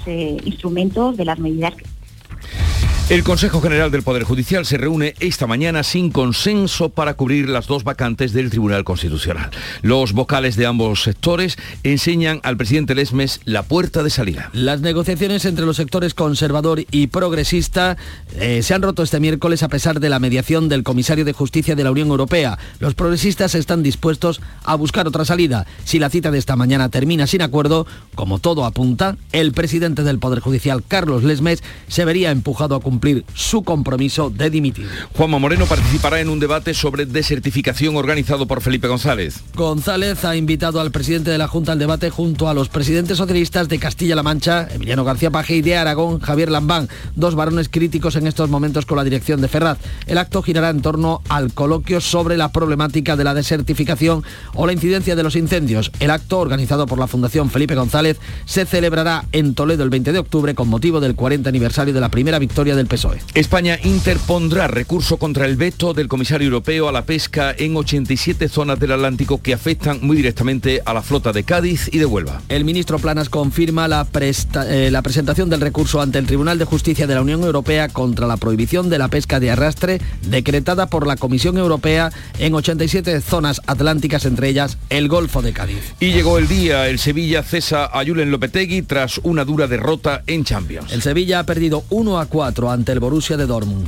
instrumentos 0.45 1.17
de 1.17 1.25
las 1.25 1.39
medidas 1.39 1.73
que 1.75 3.04
el 3.07 3.23
Consejo 3.23 3.61
General 3.61 3.91
del 3.91 4.01
Poder 4.01 4.23
Judicial 4.23 4.65
se 4.65 4.77
reúne 4.77 5.13
esta 5.19 5.45
mañana 5.45 5.83
sin 5.83 6.09
consenso 6.09 6.89
para 6.89 7.13
cubrir 7.13 7.47
las 7.49 7.67
dos 7.67 7.83
vacantes 7.83 8.33
del 8.33 8.49
Tribunal 8.49 8.83
Constitucional. 8.83 9.51
Los 9.83 10.13
vocales 10.13 10.55
de 10.55 10.65
ambos 10.65 11.03
sectores 11.03 11.55
enseñan 11.83 12.39
al 12.41 12.57
presidente 12.57 12.95
Lesmes 12.95 13.41
la 13.45 13.61
puerta 13.61 14.01
de 14.01 14.09
salida. 14.09 14.49
Las 14.53 14.81
negociaciones 14.81 15.45
entre 15.45 15.67
los 15.67 15.77
sectores 15.77 16.15
conservador 16.15 16.83
y 16.89 17.05
progresista 17.07 17.95
eh, 18.39 18.63
se 18.63 18.73
han 18.73 18.81
roto 18.81 19.03
este 19.03 19.19
miércoles 19.19 19.61
a 19.61 19.69
pesar 19.69 19.99
de 19.99 20.09
la 20.09 20.17
mediación 20.17 20.67
del 20.67 20.81
comisario 20.81 21.25
de 21.25 21.33
Justicia 21.33 21.75
de 21.75 21.83
la 21.83 21.91
Unión 21.91 22.07
Europea. 22.07 22.57
Los 22.79 22.95
progresistas 22.95 23.53
están 23.53 23.83
dispuestos 23.83 24.41
a 24.63 24.73
buscar 24.73 25.07
otra 25.07 25.25
salida. 25.25 25.67
Si 25.83 25.99
la 25.99 26.09
cita 26.09 26.31
de 26.31 26.39
esta 26.39 26.55
mañana 26.55 26.89
termina 26.89 27.27
sin 27.27 27.43
acuerdo, 27.43 27.85
como 28.15 28.39
todo 28.39 28.65
apunta, 28.65 29.15
el 29.31 29.51
presidente 29.51 30.01
del 30.01 30.17
Poder 30.17 30.39
Judicial, 30.39 30.83
Carlos 30.87 31.23
Lesmes, 31.23 31.61
se 31.87 32.03
vería 32.03 32.31
empujado 32.31 32.73
a 32.73 32.79
cumplir 32.79 32.94
cumplir 32.95 33.25
su 33.33 33.61
compromiso 33.61 34.29
de 34.29 34.49
dimitir. 34.49 34.87
Juanma 35.17 35.37
Moreno 35.37 35.65
participará 35.65 36.21
en 36.21 36.29
un 36.29 36.39
debate 36.39 36.73
sobre 36.73 37.05
desertificación 37.05 37.97
organizado 37.97 38.47
por 38.47 38.61
Felipe 38.61 38.87
González. 38.87 39.41
González 39.53 40.23
ha 40.23 40.37
invitado 40.37 40.79
al 40.79 40.91
presidente 40.91 41.29
de 41.29 41.37
la 41.37 41.49
Junta 41.49 41.73
al 41.73 41.79
debate 41.79 42.09
junto 42.09 42.47
a 42.47 42.53
los 42.53 42.69
presidentes 42.69 43.17
socialistas 43.17 43.67
de 43.67 43.79
Castilla-La 43.79 44.23
Mancha, 44.23 44.69
Emiliano 44.71 45.03
García 45.03 45.29
Paje 45.29 45.57
y 45.57 45.61
de 45.61 45.75
Aragón, 45.75 46.21
Javier 46.21 46.49
Lambán, 46.49 46.87
dos 47.17 47.35
varones 47.35 47.67
críticos 47.67 48.15
en 48.15 48.27
estos 48.27 48.49
momentos 48.49 48.85
con 48.85 48.95
la 48.95 49.03
dirección 49.03 49.41
de 49.41 49.49
Ferraz. 49.49 49.77
El 50.07 50.17
acto 50.17 50.41
girará 50.41 50.69
en 50.69 50.81
torno 50.81 51.21
al 51.27 51.51
coloquio 51.51 51.99
sobre 51.99 52.37
la 52.37 52.53
problemática 52.53 53.17
de 53.17 53.25
la 53.25 53.33
desertificación 53.33 54.23
o 54.53 54.65
la 54.65 54.71
incidencia 54.71 55.17
de 55.17 55.23
los 55.23 55.35
incendios. 55.35 55.91
El 55.99 56.11
acto, 56.11 56.39
organizado 56.39 56.85
por 56.85 56.97
la 56.97 57.07
Fundación 57.07 57.49
Felipe 57.49 57.75
González, 57.75 58.19
se 58.45 58.65
celebrará 58.65 59.25
en 59.33 59.53
Toledo 59.53 59.83
el 59.83 59.89
20 59.89 60.13
de 60.13 60.19
octubre 60.19 60.55
con 60.55 60.69
motivo 60.69 61.01
del 61.01 61.15
40 61.15 61.49
aniversario 61.49 61.93
de 61.93 61.99
la 61.99 62.09
primera 62.09 62.39
victoria 62.39 62.75
del 62.75 62.84
del 62.85 62.87
PSOE. 62.87 63.19
España 63.33 63.79
interpondrá 63.83 64.67
recurso 64.67 65.17
contra 65.17 65.45
el 65.45 65.55
veto 65.55 65.93
del 65.93 66.07
comisario 66.07 66.45
europeo 66.45 66.87
a 66.87 66.91
la 66.91 67.05
pesca 67.05 67.53
en 67.57 67.75
87 67.75 68.47
zonas 68.49 68.79
del 68.79 68.91
Atlántico 68.91 69.41
que 69.41 69.53
afectan 69.53 69.99
muy 70.01 70.17
directamente 70.17 70.81
a 70.85 70.93
la 70.93 71.01
flota 71.01 71.31
de 71.33 71.43
Cádiz 71.43 71.89
y 71.91 71.97
de 71.97 72.05
Huelva. 72.05 72.41
El 72.49 72.63
ministro 72.65 72.99
Planas 72.99 73.29
confirma 73.29 73.87
la, 73.87 74.07
eh, 74.13 74.89
la 74.91 75.01
presentación 75.01 75.49
del 75.49 75.61
recurso 75.61 76.01
ante 76.01 76.19
el 76.19 76.25
Tribunal 76.25 76.57
de 76.57 76.65
Justicia 76.65 77.07
de 77.07 77.15
la 77.15 77.21
Unión 77.21 77.43
Europea 77.43 77.89
contra 77.89 78.27
la 78.27 78.37
prohibición 78.37 78.89
de 78.89 78.97
la 78.97 79.07
pesca 79.07 79.39
de 79.39 79.51
arrastre 79.51 80.01
decretada 80.27 80.87
por 80.87 81.07
la 81.07 81.15
Comisión 81.15 81.57
Europea 81.57 82.11
en 82.39 82.53
87 82.53 83.21
zonas 83.21 83.61
atlánticas, 83.67 84.25
entre 84.25 84.49
ellas 84.49 84.77
el 84.89 85.07
Golfo 85.07 85.41
de 85.41 85.53
Cádiz. 85.53 85.95
Y 85.99 86.11
llegó 86.11 86.37
el 86.37 86.47
día, 86.47 86.87
el 86.87 86.99
Sevilla 86.99 87.43
cesa 87.43 87.85
a 87.85 88.05
Julen 88.05 88.31
Lopetegui 88.31 88.81
tras 88.81 89.19
una 89.23 89.45
dura 89.45 89.67
derrota 89.67 90.23
en 90.27 90.43
Champions. 90.43 90.91
El 90.91 91.01
Sevilla 91.01 91.39
ha 91.39 91.45
perdido 91.45 91.83
1 91.89 92.19
a 92.19 92.25
4 92.25 92.71
ante 92.75 92.91
el 92.91 92.99
Borussia 92.99 93.37
de 93.37 93.45
Dortmund. 93.45 93.87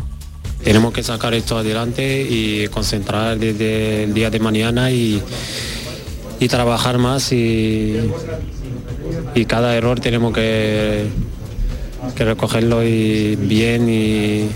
Tenemos 0.64 0.94
que 0.94 1.04
sacar 1.04 1.34
esto 1.34 1.58
adelante 1.58 2.26
y 2.28 2.68
concentrar 2.70 3.38
desde 3.38 4.06
el 4.06 4.14
día 4.14 4.30
de 4.30 4.40
mañana 4.40 4.92
y, 4.92 5.22
y 6.40 6.48
trabajar 6.48 6.98
más 6.98 7.32
y, 7.32 7.98
y 9.36 9.46
cada 9.46 9.76
error 9.76 10.00
tenemos 10.00 10.34
que, 10.34 11.06
que 12.16 12.26
recogerlo 12.26 12.84
y 12.84 13.36
bien 13.36 13.90
y, 13.90 14.50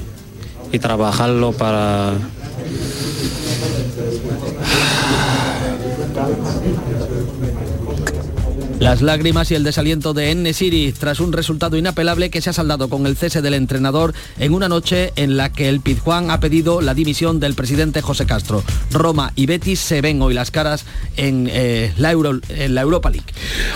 y 0.72 0.80
trabajarlo 0.80 1.52
para 1.52 2.14
Las 8.82 9.04
lágrimas 9.04 9.52
y 9.52 9.54
el 9.54 9.64
desaliento 9.64 10.16
de 10.16 10.32
Enne-Siri 10.32 10.92
tras 10.94 11.20
un 11.20 11.34
resultado 11.34 11.78
inapelable 11.78 12.32
que 12.32 12.42
se 12.42 12.50
ha 12.50 12.54
saldado 12.54 12.90
con 12.90 13.06
el 13.06 13.16
cese 13.16 13.44
del 13.44 13.54
entrenador 13.54 14.16
en 14.40 14.56
una 14.56 14.68
noche 14.68 15.14
en 15.18 15.38
la 15.38 15.52
que 15.52 15.70
el 15.70 15.82
Pizjuán 15.82 16.32
ha 16.32 16.40
pedido 16.40 16.82
la 16.82 16.96
dimisión 16.96 17.40
del 17.40 17.54
presidente 17.54 18.02
José 18.02 18.26
Castro. 18.26 18.64
Roma 18.90 19.34
y 19.36 19.46
Betis 19.46 19.80
se 19.80 20.02
ven 20.02 20.20
hoy 20.24 20.34
las 20.34 20.50
caras 20.50 20.88
en, 21.16 21.48
eh, 21.52 21.94
la, 21.98 22.12
en 22.12 22.74
la 22.74 22.82
Europa 22.82 23.12
League. 23.12 23.28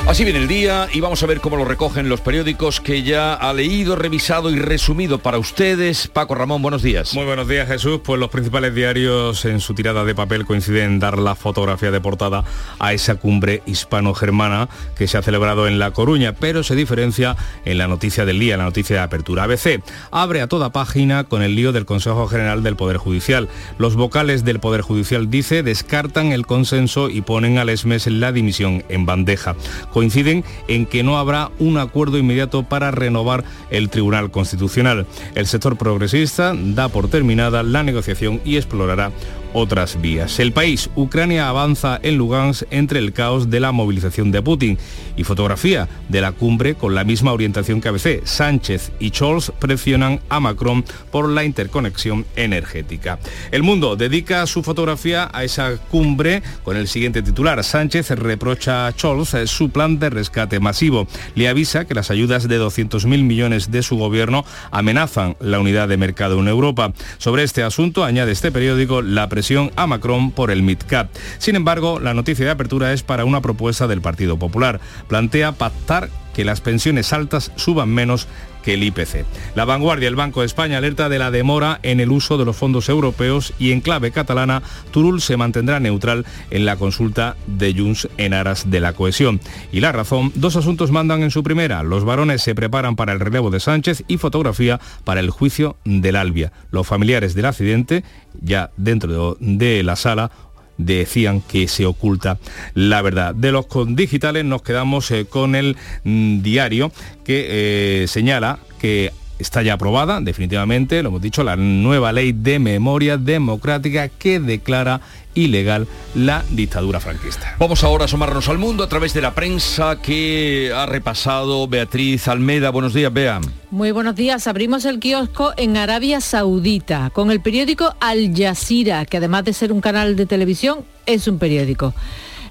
Así 0.08 0.24
viene 0.24 0.40
el 0.40 0.48
día 0.48 0.88
y 0.92 1.02
vamos 1.02 1.22
a 1.22 1.28
ver 1.28 1.40
cómo 1.40 1.56
lo 1.56 1.66
recogen 1.66 2.10
los 2.10 2.22
periódicos 2.22 2.82
que 2.82 3.04
ya 3.04 3.36
ha 3.36 3.54
leído, 3.54 3.96
revisado 3.96 4.50
y 4.50 4.58
resumido 4.58 5.20
para 5.20 5.38
ustedes. 5.38 6.08
Paco 6.08 6.34
Ramón, 6.34 6.64
buenos 6.64 6.82
días. 6.82 7.14
Muy 7.14 7.26
buenos 7.26 7.48
días 7.48 7.68
Jesús. 7.68 8.02
Pues 8.04 8.20
los 8.20 8.32
principales 8.32 8.74
diarios 8.74 9.46
en 9.46 9.60
su 9.60 9.76
tirada 9.76 10.04
de 10.04 10.16
papel 10.16 10.46
coinciden 10.46 10.94
en 10.94 11.00
dar 11.00 11.20
la 11.20 11.36
fotografía 11.36 11.92
de 11.92 12.02
portada 12.02 12.44
a 12.80 12.94
esa 12.94 13.16
cumbre 13.16 13.62
hispano-germana 13.68 14.68
que 14.96 15.08
se 15.08 15.18
ha 15.18 15.22
celebrado 15.22 15.68
en 15.68 15.80
La 15.80 15.92
Coruña, 15.92 16.34
pero 16.34 16.64
se 16.64 16.76
diferencia 16.76 17.36
en 17.66 17.78
la 17.78 17.88
noticia 17.88 18.26
del 18.26 18.40
día, 18.40 18.58
la 18.58 18.64
noticia 18.64 18.96
de 18.98 19.02
apertura. 19.02 19.44
ABC 19.44 19.82
abre 20.12 20.42
a 20.42 20.48
toda 20.48 20.72
página 20.72 21.26
con 21.26 21.42
el 21.42 21.56
lío 21.56 21.72
del 21.72 21.86
Consejo 21.86 22.28
General 22.28 22.64
del 22.64 22.76
Poder 22.76 22.98
Judicial. 22.98 23.50
Los 23.78 23.96
vocales 23.96 24.44
del 24.44 24.60
Poder 24.60 24.82
Judicial, 24.82 25.30
dice, 25.30 25.64
descartan 25.64 26.32
el 26.32 26.46
consenso 26.46 27.10
y 27.10 27.22
ponen 27.22 27.58
al 27.58 27.70
ESMES 27.70 28.08
la 28.08 28.32
dimisión 28.32 28.84
en 28.90 29.06
bandeja. 29.06 29.56
Coinciden 29.92 30.44
en 30.68 30.86
que 30.86 31.04
no 31.04 31.18
habrá 31.18 31.52
un 31.60 31.78
acuerdo 31.78 32.18
inmediato 32.18 32.64
para 32.64 32.92
renovar 32.92 33.44
el 33.70 33.90
Tribunal 33.90 34.32
Constitucional. 34.32 35.06
El 35.36 35.48
sector 35.48 35.78
progresista 35.78 36.54
da 36.56 36.90
por 36.90 37.10
terminada 37.10 37.64
la 37.64 37.84
negociación 37.84 38.42
y 38.46 38.58
explorará 38.58 39.12
otras 39.56 40.00
vías. 40.02 40.38
El 40.40 40.52
país, 40.52 40.90
Ucrania 40.96 41.48
avanza 41.48 41.98
en 42.04 42.18
Lugansk 42.18 42.64
entre 42.72 43.00
el 43.00 43.14
caos 43.14 43.50
de 43.50 43.62
la 43.62 43.72
movilización 43.72 44.30
de 44.30 44.42
Putin 44.42 44.78
y 45.16 45.24
fotografía 45.24 45.88
de 46.10 46.20
la 46.20 46.34
cumbre 46.34 46.76
con 46.76 46.94
la 46.94 47.06
misma 47.06 47.32
orientación 47.32 47.80
que 47.80 47.88
ABC. 47.88 48.26
Sánchez 48.26 48.92
y 49.00 49.12
Scholz 49.12 49.52
presionan 49.58 50.20
a 50.28 50.42
Macron 50.42 50.84
por 51.10 51.30
la 51.30 51.46
interconexión 51.46 52.26
energética. 52.36 53.18
El 53.52 53.64
mundo 53.64 53.96
dedica 53.96 54.46
su 54.46 54.62
fotografía 54.62 55.30
a 55.32 55.46
esa 55.46 55.78
cumbre 55.78 56.44
con 56.64 56.76
el 56.76 56.90
siguiente 56.90 57.22
titular. 57.22 57.64
Sánchez 57.64 58.10
reprocha 58.12 58.88
a 58.88 58.92
Scholz 58.92 59.36
su 59.50 59.70
plan 59.70 60.00
de 60.00 60.10
rescate 60.10 60.60
masivo. 60.60 61.08
Le 61.34 61.48
avisa 61.48 61.86
que 61.86 61.94
las 61.94 62.12
ayudas 62.12 62.50
de 62.50 62.60
200.000 62.60 63.08
millones 63.24 63.72
de 63.72 63.84
su 63.84 63.96
gobierno 63.96 64.44
amenazan 64.72 65.38
la 65.40 65.62
unidad 65.62 65.88
de 65.88 65.96
mercado 65.96 66.42
en 66.42 66.50
Europa. 66.50 66.92
Sobre 67.20 67.44
este 67.44 67.64
asunto, 67.64 68.04
añade 68.04 68.34
este 68.34 68.52
periódico, 68.52 69.02
la 69.02 69.30
presión 69.30 69.45
a 69.76 69.88
Macron 69.88 70.32
por 70.32 70.50
el 70.50 70.64
MidCap. 70.64 71.10
Sin 71.38 71.56
embargo, 71.56 72.00
la 72.00 72.14
noticia 72.14 72.46
de 72.46 72.52
apertura 72.52 72.94
es 72.94 73.04
para 73.04 73.26
una 73.26 73.42
propuesta 73.42 73.88
del 73.88 74.02
Partido 74.02 74.38
Popular. 74.38 74.80
Plantea 75.08 75.52
pactar 75.52 76.10
que 76.34 76.46
las 76.46 76.62
pensiones 76.62 77.14
altas 77.14 77.52
suban 77.56 77.90
menos 77.90 78.28
el 78.74 78.84
IPC. 78.84 79.26
La 79.56 79.66
vanguardia, 79.66 80.08
el 80.08 80.16
Banco 80.16 80.42
de 80.42 80.48
España 80.48 80.78
alerta 80.78 81.10
de 81.10 81.20
la 81.20 81.32
demora 81.32 81.80
en 81.84 82.00
el 82.00 82.12
uso 82.12 82.38
de 82.38 82.46
los 82.46 82.56
fondos 82.56 82.90
europeos 82.90 83.54
y 83.60 83.72
en 83.72 83.82
clave 83.82 84.12
catalana, 84.12 84.62
Turul 84.92 85.22
se 85.22 85.38
mantendrá 85.38 85.80
neutral 85.80 86.26
en 86.52 86.66
la 86.66 86.76
consulta 86.76 87.36
de 87.48 87.74
Junts 87.74 88.08
en 88.18 88.34
aras 88.34 88.70
de 88.70 88.80
la 88.80 88.94
cohesión. 88.94 89.40
Y 89.72 89.80
la 89.80 89.92
razón, 89.92 90.32
dos 90.36 90.56
asuntos 90.56 90.92
mandan 90.92 91.24
en 91.24 91.32
su 91.32 91.44
primera. 91.44 91.84
Los 91.84 92.04
varones 92.04 92.42
se 92.42 92.56
preparan 92.56 92.96
para 92.96 93.14
el 93.14 93.20
relevo 93.20 93.52
de 93.52 93.60
Sánchez 93.60 94.04
y 94.08 94.18
fotografía 94.18 94.80
para 95.04 95.20
el 95.20 95.30
juicio 95.30 95.78
del 95.86 96.16
Albia. 96.16 96.52
Los 96.72 96.88
familiares 96.88 97.36
del 97.36 97.46
accidente, 97.46 98.04
ya 98.42 98.72
dentro 98.78 99.38
de 99.40 99.84
la 99.84 99.96
sala, 99.96 100.32
decían 100.78 101.42
que 101.42 101.68
se 101.68 101.86
oculta 101.86 102.38
la 102.74 103.02
verdad. 103.02 103.36
De 103.36 103.52
los 103.52 103.66
digitales 103.90 104.46
nos 104.46 104.62
quedamos 104.62 105.10
eh, 105.12 105.26
con 105.26 105.56
el 105.56 105.78
mm, 106.04 106.42
diario 106.42 106.92
que 107.24 108.04
eh, 108.04 108.08
señala 108.08 108.60
que 108.80 109.12
está 109.40 109.62
ya 109.62 109.74
aprobada, 109.74 110.22
definitivamente, 110.22 111.02
lo 111.04 111.10
hemos 111.10 111.22
dicho, 111.22 111.44
la 111.44 111.56
nueva 111.56 112.12
ley 112.12 112.32
de 112.32 112.60
memoria 112.60 113.18
democrática 113.18 114.08
que 114.08 114.40
declara 114.40 115.02
ilegal 115.36 115.88
la 116.16 116.44
dictadura 116.50 117.00
franquista. 117.00 117.56
Vamos 117.60 117.84
ahora 117.84 118.04
a 118.04 118.06
asomarnos 118.06 118.50
al 118.50 118.58
mundo 118.58 118.84
a 118.84 118.90
través 118.90 119.14
de 119.14 119.22
la 119.22 119.36
prensa 119.36 120.02
que 120.02 120.72
ha 120.76 120.86
repasado 120.86 121.68
Beatriz 121.68 122.28
Almeda. 122.28 122.72
Buenos 122.72 122.94
días, 122.94 123.14
Bea. 123.14 123.42
Muy 123.70 123.92
buenos 123.92 124.16
días. 124.16 124.48
Abrimos 124.48 124.86
el 124.86 125.00
kiosco 125.00 125.54
en 125.58 125.78
Arabia 125.78 126.22
Saudita 126.22 127.12
con 127.12 127.30
el 127.30 127.42
periódico 127.42 127.96
Al 128.00 128.34
Jazeera, 128.36 129.06
que 129.06 129.18
además 129.18 129.46
de 129.46 129.54
ser 129.54 129.72
un 129.72 129.82
canal 129.82 130.16
de 130.16 130.26
televisión, 130.26 130.86
es 131.06 131.28
un 131.28 131.38
periódico. 131.38 131.94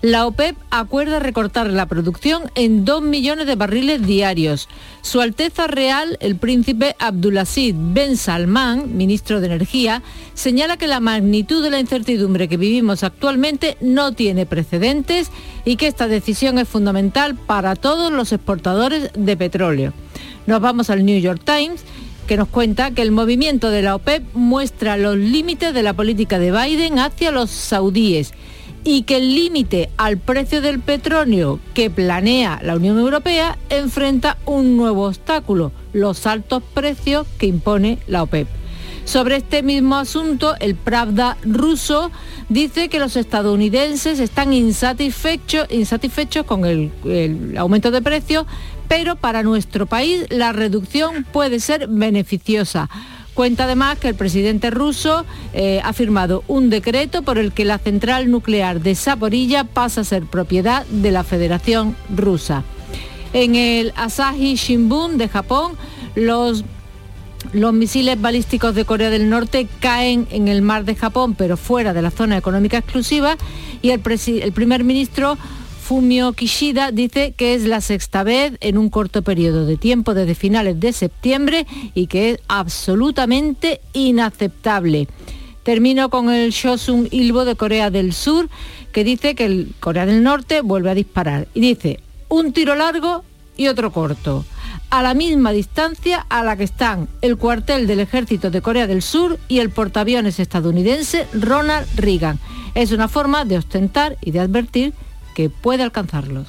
La 0.05 0.27
OPEP 0.27 0.55
acuerda 0.69 1.19
recortar 1.19 1.71
la 1.71 1.87
producción 1.87 2.43
en 2.57 2.85
2 2.85 3.01
millones 3.01 3.47
de 3.47 3.57
barriles 3.57 4.07
diarios. 4.07 4.69
Su 5.01 5.23
Alteza 5.23 5.67
Real, 5.67 6.19
el 6.21 6.37
príncipe 6.37 6.95
Abdulaziz 6.99 7.75
Ben 7.75 8.19
Salman, 8.19 8.99
ministro 8.99 9.41
de 9.41 9.47
Energía, 9.47 10.03
señala 10.35 10.77
que 10.77 10.89
la 10.89 11.01
magnitud 11.01 11.63
de 11.63 11.71
la 11.71 11.81
incertidumbre 11.81 12.49
que 12.49 12.59
vivimos 12.59 13.03
actualmente 13.03 13.79
no 13.81 14.13
tiene 14.13 14.45
precedentes 14.45 15.31
y 15.65 15.77
que 15.77 15.87
esta 15.87 16.07
decisión 16.07 16.59
es 16.59 16.69
fundamental 16.69 17.35
para 17.35 17.75
todos 17.75 18.13
los 18.13 18.31
exportadores 18.31 19.11
de 19.17 19.37
petróleo. 19.39 19.95
Nos 20.47 20.61
vamos 20.61 20.91
al 20.91 21.07
New 21.07 21.19
York 21.19 21.41
Times 21.47 21.83
que 22.27 22.37
nos 22.37 22.49
cuenta 22.49 22.91
que 22.91 23.01
el 23.01 23.11
movimiento 23.11 23.71
de 23.71 23.81
la 23.81 23.95
OPEP 23.95 24.23
muestra 24.35 24.99
los 24.99 25.17
límites 25.17 25.73
de 25.73 25.83
la 25.83 25.95
política 25.95 26.39
de 26.39 26.53
Biden 26.53 26.99
hacia 26.99 27.31
los 27.31 27.51
saudíes 27.51 28.35
y 28.85 29.03
que 29.03 29.17
el 29.17 29.35
límite 29.35 29.91
al 29.97 30.19
precio 30.19 30.61
del 30.61 30.79
petróleo 30.79 31.59
que 31.73 31.91
planea 31.91 32.61
la 32.63 32.77
Unión 32.77 32.99
Europea 32.99 33.59
enfrenta 33.71 34.37
un 34.45 34.77
nuevo 34.77 35.07
obstáculo, 35.07 35.73
los 35.93 36.27
altos 36.27 36.63
precios 36.75 37.27
que 37.39 37.47
impone 37.47 37.99
la 38.07 38.23
OPEP. 38.23 38.47
Sobre 39.07 39.37
este 39.37 39.63
mismo 39.63 39.97
asunto, 39.97 40.55
el 40.61 40.75
Pravda 40.75 41.37
ruso 41.45 42.11
dice 42.49 42.89
que 42.89 42.99
los 42.99 43.17
estadounidenses 43.17 44.19
están 44.19 44.53
insatisfechos, 44.53 45.67
insatisfechos 45.71 46.47
con 46.47 46.65
el, 46.65 46.91
el 47.05 47.57
aumento 47.59 47.91
de 47.91 48.01
precios, 48.01 48.47
pero 48.89 49.17
para 49.17 49.43
nuestro 49.43 49.87
país 49.87 50.27
la 50.31 50.53
reducción 50.53 51.25
puede 51.25 51.61
ser 51.61 51.87
beneficiosa 51.89 52.89
Cuenta 53.35 53.65
además 53.65 53.99
que 53.99 54.09
el 54.09 54.15
presidente 54.15 54.71
ruso 54.71 55.25
eh, 55.53 55.81
ha 55.83 55.93
firmado 55.93 56.45
un 56.47 56.71
decreto 56.71 57.23
por 57.23 57.37
el 57.37 57.53
que 57.53 57.65
la 57.65 57.79
central 57.79 58.31
nuclear 58.31 58.81
de 58.81 58.95
Zaporilla 58.95 59.65
pasa 59.65 60.03
a 60.03 60.05
ser 60.05 60.25
propiedad 60.25 60.87
de 60.87 61.11
la 61.11 61.25
Federación 61.25 61.97
Rusa. 62.15 62.63
En 63.33 63.57
el 63.57 63.93
Asahi 63.97 64.55
Shimbun 64.55 65.19
de 65.19 65.29
Japón, 65.29 65.73
los 66.15 66.65
los 67.53 67.75
misiles 67.75 68.21
balísticos 68.21 68.75
de 68.75 68.85
Corea 68.85 69.11
del 69.11 69.29
Norte 69.29 69.69
caen 69.79 70.27
en 70.31 70.49
el 70.49 70.63
mar 70.63 70.85
de 70.85 70.95
Japón, 70.95 71.35
pero 71.35 71.57
fuera 71.57 71.93
de 71.93 72.01
la 72.01 72.11
zona 72.11 72.39
económica 72.39 72.79
exclusiva, 72.79 73.37
y 73.83 73.91
el, 73.91 74.01
el 74.43 74.53
primer 74.53 74.83
ministro 74.83 75.37
Fumio 75.85 76.33
Kishida 76.33 76.93
dice 76.93 77.35
que 77.37 77.53
es 77.53 77.65
la 77.65 77.83
sexta 77.83 78.23
vez 78.23 78.55
en 78.61 78.79
un 78.79 78.89
corto 78.89 79.21
periodo 79.21 79.67
de 79.67 79.77
tiempo 79.77 80.15
desde 80.15 80.35
finales 80.35 80.81
de 80.81 80.95
septiembre 80.95 81.67
y 81.93 82.07
que 82.07 82.31
es 82.31 82.39
absolutamente 82.49 83.83
inaceptable. 83.93 85.09
Termino 85.63 86.09
con 86.09 86.31
el 86.31 86.53
Shosun 86.53 87.07
Ilbo 87.11 87.45
de 87.45 87.55
Corea 87.55 87.91
del 87.91 88.15
Sur, 88.15 88.49
que 88.93 89.05
dice 89.05 89.35
que 89.35 89.45
el 89.45 89.75
Corea 89.79 90.07
del 90.07 90.23
Norte 90.23 90.63
vuelve 90.63 90.91
a 90.91 90.95
disparar. 90.95 91.49
Y 91.53 91.61
dice, 91.61 92.01
un 92.31 92.55
tiro 92.55 92.75
largo 92.77 93.23
y 93.55 93.67
otro 93.67 93.93
corto, 93.93 94.47
a 94.89 95.03
la 95.03 95.13
misma 95.13 95.53
distancia 95.53 96.25
a 96.31 96.43
la 96.43 96.57
que 96.57 96.65
están 96.65 97.09
el 97.21 97.37
cuartel 97.37 97.87
del 97.87 98.01
ejército 98.01 98.51
de 98.51 98.63
Corea 98.63 98.87
del 98.87 99.03
Sur 99.03 99.39
y 99.49 99.59
el 99.59 99.69
portaaviones 99.69 100.41
estadounidense 100.41 101.27
Ronald 101.35 101.87
Reagan. 101.95 102.41
Es 102.75 102.91
una 102.91 103.07
forma 103.07 103.45
de 103.45 103.59
ostentar 103.59 104.17
y 104.23 104.31
de 104.31 104.41
advertir 104.41 104.95
que 105.35 105.51
puede 105.51 105.83
alcanzarlos. 105.83 106.47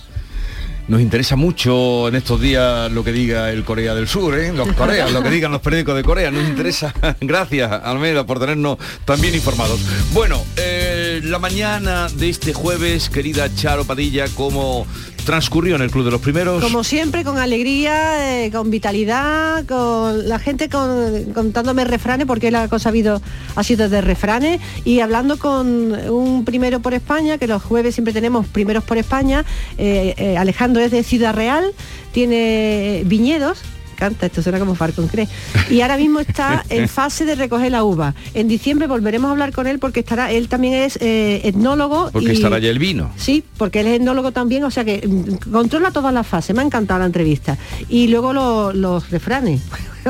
Nos 0.87 1.01
interesa 1.01 1.35
mucho 1.35 2.07
en 2.07 2.15
estos 2.15 2.39
días 2.39 2.91
lo 2.91 3.03
que 3.03 3.11
diga 3.11 3.49
el 3.49 3.63
Corea 3.63 3.95
del 3.95 4.07
Sur, 4.07 4.37
¿eh? 4.37 4.53
los 4.53 4.71
Coreas, 4.73 5.11
lo 5.11 5.23
que 5.23 5.31
digan 5.31 5.51
los 5.51 5.61
periódicos 5.61 5.95
de 5.95 6.03
Corea. 6.03 6.29
Nos 6.29 6.47
interesa. 6.47 6.93
Gracias, 7.21 7.71
Almeida, 7.71 8.25
por 8.25 8.39
tenernos 8.39 8.77
tan 9.03 9.19
bien 9.19 9.33
informados. 9.33 9.79
Bueno, 10.13 10.43
eh, 10.57 11.04
la 11.23 11.39
mañana 11.39 12.07
de 12.09 12.29
este 12.29 12.53
jueves, 12.53 13.09
querida 13.09 13.53
Charo 13.53 13.85
Padilla, 13.85 14.25
como 14.35 14.85
transcurrió 15.25 15.75
en 15.75 15.81
el 15.81 15.91
Club 15.91 16.05
de 16.05 16.11
los 16.11 16.21
Primeros? 16.21 16.63
Como 16.63 16.83
siempre, 16.83 17.23
con 17.23 17.37
alegría, 17.37 18.45
eh, 18.45 18.51
con 18.51 18.69
vitalidad, 18.69 19.65
con 19.65 20.29
la 20.29 20.39
gente 20.39 20.69
contándome 20.69 21.83
refranes, 21.83 22.27
porque 22.27 22.51
la 22.51 22.67
cosa 22.67 22.89
ha, 22.89 22.91
habido, 22.91 23.21
ha 23.55 23.63
sido 23.63 23.89
de 23.89 24.01
refranes, 24.01 24.61
y 24.83 24.99
hablando 24.99 25.37
con 25.37 25.93
un 26.09 26.45
primero 26.45 26.79
por 26.79 26.93
España, 26.93 27.37
que 27.37 27.47
los 27.47 27.63
jueves 27.63 27.95
siempre 27.95 28.13
tenemos 28.13 28.47
primeros 28.47 28.83
por 28.83 28.97
España, 28.97 29.45
eh, 29.77 30.13
eh, 30.17 30.37
Alejandro 30.37 30.81
es 30.83 30.91
de 30.91 31.03
Ciudad 31.03 31.33
Real, 31.33 31.71
tiene 32.11 33.03
viñedos, 33.05 33.59
canta, 33.95 34.25
esto 34.25 34.41
suena 34.41 34.59
como 34.59 34.75
Farcon 34.75 35.07
cree. 35.07 35.27
Y 35.69 35.81
ahora 35.81 35.97
mismo 35.97 36.19
está 36.19 36.63
en 36.69 36.87
fase 36.87 37.25
de 37.25 37.35
recoger 37.35 37.71
la 37.71 37.83
uva. 37.83 38.13
En 38.33 38.47
diciembre 38.47 38.87
volveremos 38.87 39.29
a 39.29 39.31
hablar 39.31 39.51
con 39.51 39.67
él 39.67 39.79
porque 39.79 40.01
estará, 40.01 40.31
él 40.31 40.47
también 40.47 40.73
es 40.73 40.97
eh, 41.01 41.41
etnólogo. 41.43 42.09
Porque 42.11 42.33
estará 42.33 42.59
ya 42.59 42.69
el 42.69 42.79
vino. 42.79 43.11
Sí, 43.17 43.43
porque 43.57 43.81
él 43.81 43.87
es 43.87 43.95
etnólogo 43.99 44.31
también, 44.31 44.63
o 44.63 44.71
sea 44.71 44.83
que 44.83 45.07
mm, 45.07 45.51
controla 45.51 45.91
todas 45.91 46.13
las 46.13 46.27
fases. 46.27 46.55
Me 46.55 46.61
ha 46.61 46.65
encantado 46.65 46.99
la 46.99 47.05
entrevista. 47.05 47.57
Y 47.89 48.07
luego 48.07 48.33
los 48.33 49.09
refranes. 49.09 49.61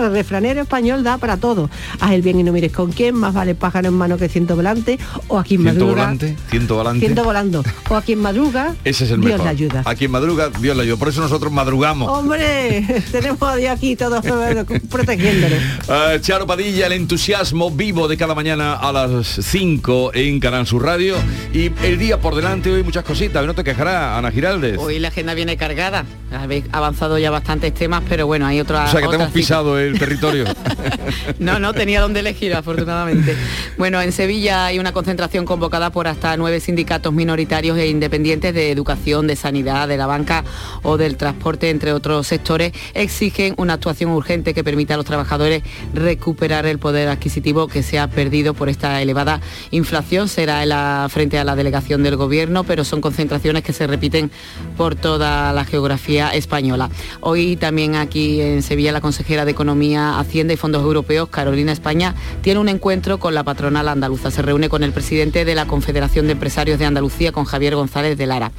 El 0.03 0.11
refranero 0.11 0.61
español 0.61 1.03
da 1.03 1.17
para 1.17 1.37
todo. 1.37 1.69
Haz 1.99 2.11
el 2.11 2.21
bien 2.21 2.39
y 2.39 2.43
no 2.43 2.51
mires 2.51 2.71
con 2.71 2.91
quién, 2.91 3.15
más 3.15 3.33
vale 3.33 3.55
pájaro 3.55 3.87
en 3.87 3.93
mano 3.93 4.17
que 4.17 4.29
ciento 4.29 4.55
volante, 4.55 4.99
o 5.27 5.39
a 5.39 5.43
quien 5.43 5.61
ciento 5.61 5.85
madruga. 5.85 6.01
Volante, 6.03 6.35
ciento 6.49 6.75
volante. 6.75 6.99
Ciento 6.99 7.23
volando. 7.23 7.63
O 7.89 7.95
a 7.95 8.01
quien 8.01 8.19
madruga, 8.19 8.75
Ese 8.83 9.05
es 9.05 9.11
el 9.11 9.21
Dios 9.21 9.33
mejor. 9.33 9.45
le 9.45 9.49
ayuda. 9.49 9.81
A 9.85 9.95
quien 9.95 10.11
madruga, 10.11 10.49
Dios 10.49 10.75
le 10.75 10.83
ayuda. 10.83 10.97
Por 10.97 11.09
eso 11.09 11.21
nosotros 11.21 11.51
madrugamos. 11.51 12.09
Hombre, 12.09 13.03
tenemos 13.11 13.41
a 13.41 13.55
Dios 13.55 13.71
aquí 13.71 13.95
todos 13.95 14.23
protegiéndolo. 14.89 15.55
Uh, 15.87 16.19
Charo 16.19 16.47
Padilla, 16.47 16.87
el 16.87 16.93
entusiasmo 16.93 17.71
vivo 17.71 18.07
de 18.07 18.17
cada 18.17 18.35
mañana 18.35 18.73
a 18.73 18.91
las 18.91 19.27
5 19.27 20.11
en 20.13 20.39
Canal 20.39 20.67
Sur 20.67 20.83
Radio. 20.83 21.15
Y 21.53 21.71
el 21.83 21.97
día 21.97 22.19
por 22.19 22.35
delante 22.35 22.71
hoy 22.71 22.83
muchas 22.83 23.03
cositas. 23.03 23.45
No 23.45 23.53
te 23.53 23.63
quejará, 23.63 24.17
Ana 24.17 24.31
Giraldez. 24.31 24.77
Hoy 24.77 24.99
la 24.99 25.09
agenda 25.09 25.33
viene 25.33 25.57
cargada. 25.57 26.05
Habéis 26.31 26.65
avanzado 26.71 27.17
ya 27.17 27.31
bastantes 27.31 27.73
temas, 27.73 28.03
pero 28.09 28.27
bueno, 28.27 28.45
hay 28.45 28.59
otras. 28.59 28.89
O 28.89 28.91
sea 28.91 29.01
que 29.01 29.07
te 29.07 29.15
hemos 29.15 29.31
pisado 29.31 29.79
el 29.79 29.84
territorio. 29.93 30.45
no, 31.39 31.59
no 31.59 31.73
tenía 31.73 32.01
dónde 32.01 32.19
elegir, 32.21 32.53
afortunadamente. 32.53 33.35
Bueno, 33.77 34.01
en 34.01 34.11
Sevilla 34.11 34.65
hay 34.65 34.79
una 34.79 34.91
concentración 34.91 35.45
convocada 35.45 35.91
por 35.91 36.07
hasta 36.07 36.35
nueve 36.37 36.59
sindicatos 36.59 37.13
minoritarios 37.13 37.77
e 37.77 37.87
independientes 37.87 38.53
de 38.53 38.71
educación, 38.71 39.27
de 39.27 39.35
sanidad, 39.35 39.87
de 39.87 39.97
la 39.97 40.07
banca 40.07 40.43
o 40.83 40.97
del 40.97 41.17
transporte, 41.17 41.69
entre 41.69 41.93
otros 41.93 42.27
sectores. 42.27 42.73
Exigen 42.93 43.53
una 43.57 43.73
actuación 43.73 44.11
urgente 44.11 44.53
que 44.53 44.63
permita 44.63 44.93
a 44.93 44.97
los 44.97 45.05
trabajadores 45.05 45.63
recuperar 45.93 46.65
el 46.65 46.79
poder 46.79 47.09
adquisitivo 47.09 47.67
que 47.67 47.83
se 47.83 47.99
ha 47.99 48.07
perdido 48.07 48.53
por 48.53 48.69
esta 48.69 49.01
elevada 49.01 49.41
inflación. 49.71 50.27
Será 50.27 50.63
en 50.63 50.69
la, 50.69 51.07
frente 51.09 51.37
a 51.37 51.43
la 51.43 51.55
delegación 51.55 52.03
del 52.03 52.15
gobierno, 52.15 52.63
pero 52.63 52.83
son 52.83 53.01
concentraciones 53.01 53.63
que 53.63 53.73
se 53.73 53.87
repiten 53.87 54.31
por 54.77 54.95
toda 54.95 55.53
la 55.53 55.65
geografía 55.65 56.29
española. 56.29 56.89
Hoy 57.21 57.55
también 57.55 57.95
aquí 57.95 58.41
en 58.41 58.61
Sevilla 58.61 58.91
la 58.91 59.01
consejera 59.01 59.45
de 59.45 59.51
Economía, 59.51 59.74
Hacienda 59.83 60.53
y 60.53 60.57
Fondos 60.57 60.83
Europeos, 60.83 61.29
Carolina 61.29 61.71
España, 61.71 62.15
tiene 62.41 62.59
un 62.59 62.69
encuentro 62.69 63.19
con 63.19 63.33
la 63.35 63.43
patronal 63.43 63.87
andaluza. 63.87 64.31
Se 64.31 64.41
reúne 64.41 64.69
con 64.69 64.83
el 64.83 64.93
presidente 64.93 65.45
de 65.45 65.55
la 65.55 65.65
Confederación 65.65 66.25
de 66.27 66.33
Empresarios 66.33 66.79
de 66.79 66.85
Andalucía, 66.85 67.31
con 67.31 67.45
Javier 67.45 67.75
González 67.75 68.17
de 68.17 68.25
Lara. 68.25 68.51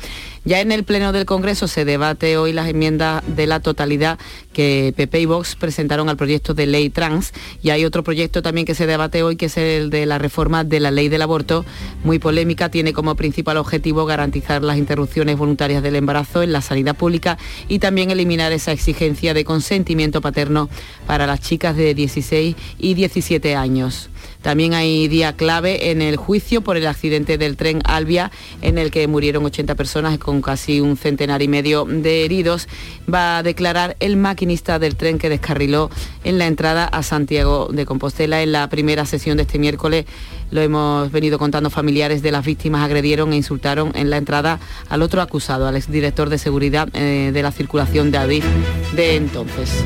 Ya 0.46 0.60
en 0.60 0.70
el 0.70 0.84
Pleno 0.84 1.10
del 1.10 1.26
Congreso 1.26 1.66
se 1.66 1.84
debate 1.84 2.36
hoy 2.36 2.52
las 2.52 2.68
enmiendas 2.68 3.20
de 3.26 3.48
la 3.48 3.58
totalidad 3.58 4.16
que 4.52 4.94
PP 4.96 5.22
y 5.22 5.26
Vox 5.26 5.56
presentaron 5.56 6.08
al 6.08 6.16
proyecto 6.16 6.54
de 6.54 6.66
ley 6.66 6.88
trans 6.88 7.32
y 7.64 7.70
hay 7.70 7.84
otro 7.84 8.04
proyecto 8.04 8.42
también 8.42 8.64
que 8.64 8.76
se 8.76 8.86
debate 8.86 9.24
hoy 9.24 9.34
que 9.34 9.46
es 9.46 9.56
el 9.56 9.90
de 9.90 10.06
la 10.06 10.18
reforma 10.18 10.62
de 10.62 10.78
la 10.78 10.92
ley 10.92 11.08
del 11.08 11.22
aborto, 11.22 11.64
muy 12.04 12.20
polémica, 12.20 12.68
tiene 12.68 12.92
como 12.92 13.16
principal 13.16 13.56
objetivo 13.56 14.06
garantizar 14.06 14.62
las 14.62 14.78
interrupciones 14.78 15.36
voluntarias 15.36 15.82
del 15.82 15.96
embarazo 15.96 16.44
en 16.44 16.52
la 16.52 16.60
sanidad 16.60 16.94
pública 16.94 17.38
y 17.66 17.80
también 17.80 18.12
eliminar 18.12 18.52
esa 18.52 18.70
exigencia 18.70 19.34
de 19.34 19.44
consentimiento 19.44 20.20
paterno 20.20 20.68
para 21.08 21.26
las 21.26 21.40
chicas 21.40 21.76
de 21.76 21.92
16 21.92 22.54
y 22.78 22.94
17 22.94 23.56
años. 23.56 24.10
También 24.46 24.74
hay 24.74 25.08
día 25.08 25.32
clave 25.32 25.90
en 25.90 26.00
el 26.00 26.14
juicio 26.14 26.60
por 26.60 26.76
el 26.76 26.86
accidente 26.86 27.36
del 27.36 27.56
tren 27.56 27.80
Albia, 27.82 28.30
en 28.62 28.78
el 28.78 28.92
que 28.92 29.08
murieron 29.08 29.44
80 29.44 29.74
personas 29.74 30.18
con 30.18 30.40
casi 30.40 30.80
un 30.80 30.96
centenar 30.96 31.42
y 31.42 31.48
medio 31.48 31.84
de 31.84 32.24
heridos. 32.24 32.68
Va 33.12 33.38
a 33.38 33.42
declarar 33.42 33.96
el 33.98 34.16
maquinista 34.16 34.78
del 34.78 34.94
tren 34.94 35.18
que 35.18 35.28
descarriló 35.28 35.90
en 36.22 36.38
la 36.38 36.46
entrada 36.46 36.84
a 36.84 37.02
Santiago 37.02 37.70
de 37.72 37.86
Compostela 37.86 38.40
en 38.40 38.52
la 38.52 38.68
primera 38.68 39.04
sesión 39.04 39.36
de 39.36 39.42
este 39.42 39.58
miércoles. 39.58 40.06
Lo 40.52 40.60
hemos 40.60 41.10
venido 41.10 41.40
contando 41.40 41.68
familiares 41.68 42.22
de 42.22 42.30
las 42.30 42.44
víctimas, 42.44 42.84
agredieron 42.84 43.32
e 43.32 43.36
insultaron 43.36 43.90
en 43.96 44.10
la 44.10 44.16
entrada 44.16 44.60
al 44.88 45.02
otro 45.02 45.22
acusado, 45.22 45.66
al 45.66 45.74
exdirector 45.74 46.28
de 46.28 46.38
seguridad 46.38 46.88
eh, 46.92 47.32
de 47.34 47.42
la 47.42 47.50
circulación 47.50 48.12
de 48.12 48.18
Adif 48.18 48.44
de 48.94 49.16
entonces. 49.16 49.82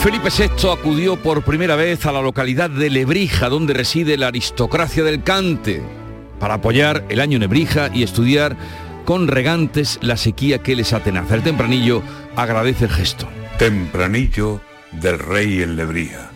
Felipe 0.00 0.28
VI 0.30 0.70
acudió 0.70 1.16
por 1.16 1.42
primera 1.42 1.74
vez 1.74 2.06
a 2.06 2.12
la 2.12 2.22
localidad 2.22 2.70
de 2.70 2.88
Lebrija, 2.88 3.48
donde 3.48 3.74
reside 3.74 4.16
la 4.16 4.28
aristocracia 4.28 5.02
del 5.02 5.24
cante, 5.24 5.82
para 6.38 6.54
apoyar 6.54 7.04
el 7.08 7.20
año 7.20 7.40
Nebrija 7.40 7.90
y 7.92 8.04
estudiar 8.04 8.56
con 9.04 9.26
regantes 9.26 9.98
la 10.00 10.16
sequía 10.16 10.62
que 10.62 10.76
les 10.76 10.92
atenaza. 10.92 11.34
El 11.34 11.42
tempranillo 11.42 12.02
agradece 12.36 12.84
el 12.84 12.92
gesto. 12.92 13.28
Tempranillo 13.58 14.60
del 14.92 15.18
rey 15.18 15.62
en 15.62 15.74
Lebrija. 15.74 16.30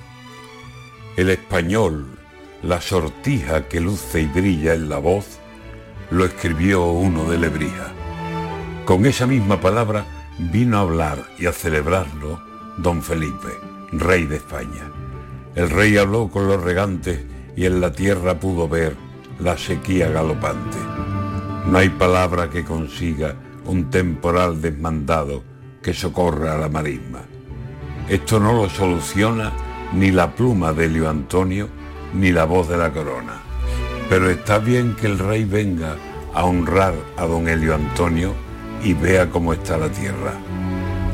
El 1.16 1.30
español, 1.30 2.18
la 2.64 2.80
sortija 2.80 3.68
que 3.68 3.80
luce 3.80 4.22
y 4.22 4.26
brilla 4.26 4.74
en 4.74 4.88
la 4.88 4.98
voz, 4.98 5.38
lo 6.10 6.24
escribió 6.24 6.86
uno 6.86 7.30
de 7.30 7.38
Lebrija. 7.38 7.92
Con 8.86 9.06
esa 9.06 9.28
misma 9.28 9.60
palabra 9.60 10.04
vino 10.50 10.78
a 10.78 10.80
hablar 10.80 11.24
y 11.38 11.46
a 11.46 11.52
celebrarlo 11.52 12.51
don 12.78 13.02
Felipe, 13.02 13.58
rey 13.92 14.26
de 14.26 14.36
España. 14.36 14.90
El 15.54 15.68
rey 15.70 15.96
habló 15.98 16.28
con 16.28 16.48
los 16.48 16.62
regantes 16.62 17.20
y 17.56 17.66
en 17.66 17.80
la 17.80 17.92
tierra 17.92 18.40
pudo 18.40 18.68
ver 18.68 18.96
la 19.38 19.56
sequía 19.58 20.08
galopante. 20.08 20.78
No 21.66 21.78
hay 21.78 21.90
palabra 21.90 22.48
que 22.48 22.64
consiga 22.64 23.34
un 23.66 23.90
temporal 23.90 24.60
desmandado 24.60 25.42
que 25.82 25.92
socorra 25.92 26.54
a 26.54 26.58
la 26.58 26.68
marisma. 26.68 27.20
Esto 28.08 28.40
no 28.40 28.52
lo 28.52 28.68
soluciona 28.68 29.52
ni 29.92 30.10
la 30.10 30.34
pluma 30.34 30.72
de 30.72 30.86
Elio 30.86 31.08
Antonio 31.08 31.68
ni 32.14 32.32
la 32.32 32.44
voz 32.44 32.68
de 32.68 32.78
la 32.78 32.92
corona. 32.92 33.42
Pero 34.08 34.30
está 34.30 34.58
bien 34.58 34.96
que 34.96 35.06
el 35.06 35.18
rey 35.18 35.44
venga 35.44 35.96
a 36.34 36.44
honrar 36.44 36.94
a 37.16 37.26
don 37.26 37.48
Elio 37.48 37.74
Antonio 37.74 38.34
y 38.82 38.94
vea 38.94 39.30
cómo 39.30 39.52
está 39.52 39.76
la 39.76 39.88
tierra 39.88 40.32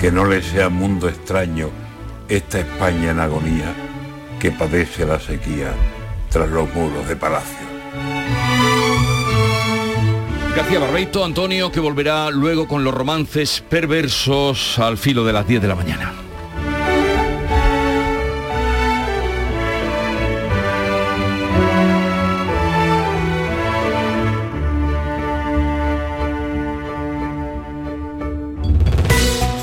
que 0.00 0.12
no 0.12 0.24
le 0.24 0.42
sea 0.42 0.68
mundo 0.68 1.08
extraño 1.08 1.70
esta 2.28 2.60
España 2.60 3.10
en 3.10 3.20
agonía 3.20 3.74
que 4.38 4.52
padece 4.52 5.04
la 5.04 5.18
sequía 5.18 5.72
tras 6.30 6.48
los 6.48 6.72
muros 6.72 7.08
de 7.08 7.16
palacio. 7.16 7.66
García 10.54 10.78
Barreito, 10.78 11.24
Antonio, 11.24 11.72
que 11.72 11.80
volverá 11.80 12.30
luego 12.30 12.68
con 12.68 12.84
los 12.84 12.94
romances 12.94 13.64
perversos 13.68 14.78
al 14.78 14.98
filo 14.98 15.24
de 15.24 15.32
las 15.32 15.46
10 15.46 15.62
de 15.62 15.68
la 15.68 15.74
mañana. 15.74 16.27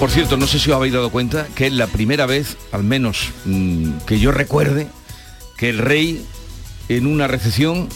Por 0.06 0.12
cierto, 0.12 0.38
no 0.38 0.46
sé 0.46 0.60
si 0.60 0.70
os 0.70 0.76
habéis 0.76 0.94
dado 0.94 1.10
cuenta 1.10 1.48
que 1.56 1.66
es 1.66 1.74
la 1.74 1.88
primera 1.88 2.28
vez, 2.28 2.58
al 2.72 2.84
menos 2.84 3.32
mmm, 3.46 3.94
que 4.06 4.20
yo 4.20 4.32
recuerde, 4.32 4.88
que 5.58 5.70
el 5.70 5.80
rey 5.80 6.24
en 6.90 7.08
una 7.08 7.26
recepción 7.26 7.90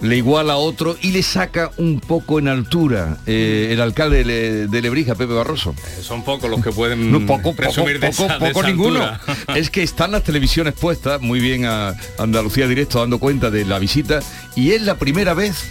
le 0.00 0.16
iguala 0.16 0.54
a 0.54 0.56
otro 0.56 0.96
y 1.02 1.10
le 1.10 1.22
saca 1.22 1.72
un 1.76 2.00
poco 2.00 2.38
en 2.38 2.48
altura 2.48 3.18
eh, 3.26 3.68
el 3.70 3.82
alcalde 3.82 4.24
de, 4.24 4.66
de, 4.66 4.80
Lebrija, 4.80 5.14
Pepe 5.14 5.34
Barroso. 5.34 5.74
Eh, 5.76 6.00
son 6.00 6.24
pocos 6.24 6.48
los 6.48 6.64
que 6.64 6.72
pueden 6.72 7.12
no, 7.12 7.26
poco, 7.26 7.54
presumir 7.54 8.00
poco, 8.00 8.06
de 8.06 8.08
esa, 8.12 8.22
poco, 8.22 8.38
poco 8.38 8.62
de 8.62 8.68
esa 8.68 8.70
ninguno. 8.70 9.18
es 9.54 9.68
que 9.68 9.82
están 9.82 10.12
las 10.12 10.24
televisiones 10.24 10.72
puestas, 10.72 11.20
muy 11.20 11.38
bien 11.38 11.66
a 11.66 11.94
Andalucía 12.16 12.66
Directo 12.66 12.98
dando 13.00 13.18
cuenta 13.18 13.50
de 13.50 13.66
la 13.66 13.78
visita 13.78 14.20
y 14.54 14.70
es 14.70 14.80
la 14.80 14.94
primera 14.94 15.34
vez 15.34 15.68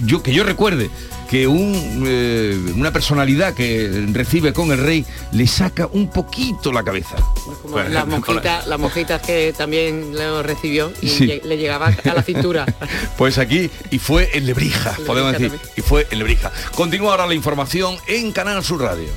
yo 0.00 0.24
que 0.24 0.32
yo 0.32 0.42
recuerde 0.42 0.90
que 1.34 1.48
un, 1.48 2.04
eh, 2.06 2.56
una 2.76 2.92
personalidad 2.92 3.54
que 3.54 4.06
recibe 4.12 4.52
con 4.52 4.70
el 4.70 4.78
rey 4.78 5.04
le 5.32 5.48
saca 5.48 5.88
un 5.88 6.08
poquito 6.08 6.70
la 6.70 6.84
cabeza. 6.84 7.16
Como 7.60 7.76
la 7.80 8.06
las 8.68 8.78
monjitas 8.78 9.20
que 9.20 9.52
también 9.52 10.14
lo 10.14 10.44
recibió 10.44 10.92
y 11.02 11.08
le 11.26 11.58
llegaba 11.58 11.88
a 11.88 12.14
la 12.14 12.22
cintura. 12.22 12.66
pues 13.18 13.38
aquí, 13.38 13.68
y 13.90 13.98
fue 13.98 14.30
en 14.32 14.46
Lebrija, 14.46 14.96
podemos 15.04 15.32
decir, 15.32 15.50
y 15.74 15.80
fue 15.80 16.06
en 16.12 16.20
Lebrija. 16.20 16.52
Continúa 16.76 17.10
ahora 17.10 17.26
la 17.26 17.34
información 17.34 17.96
en 18.06 18.30
Canal 18.30 18.62
Sur 18.62 18.82
Radio. 18.82 19.08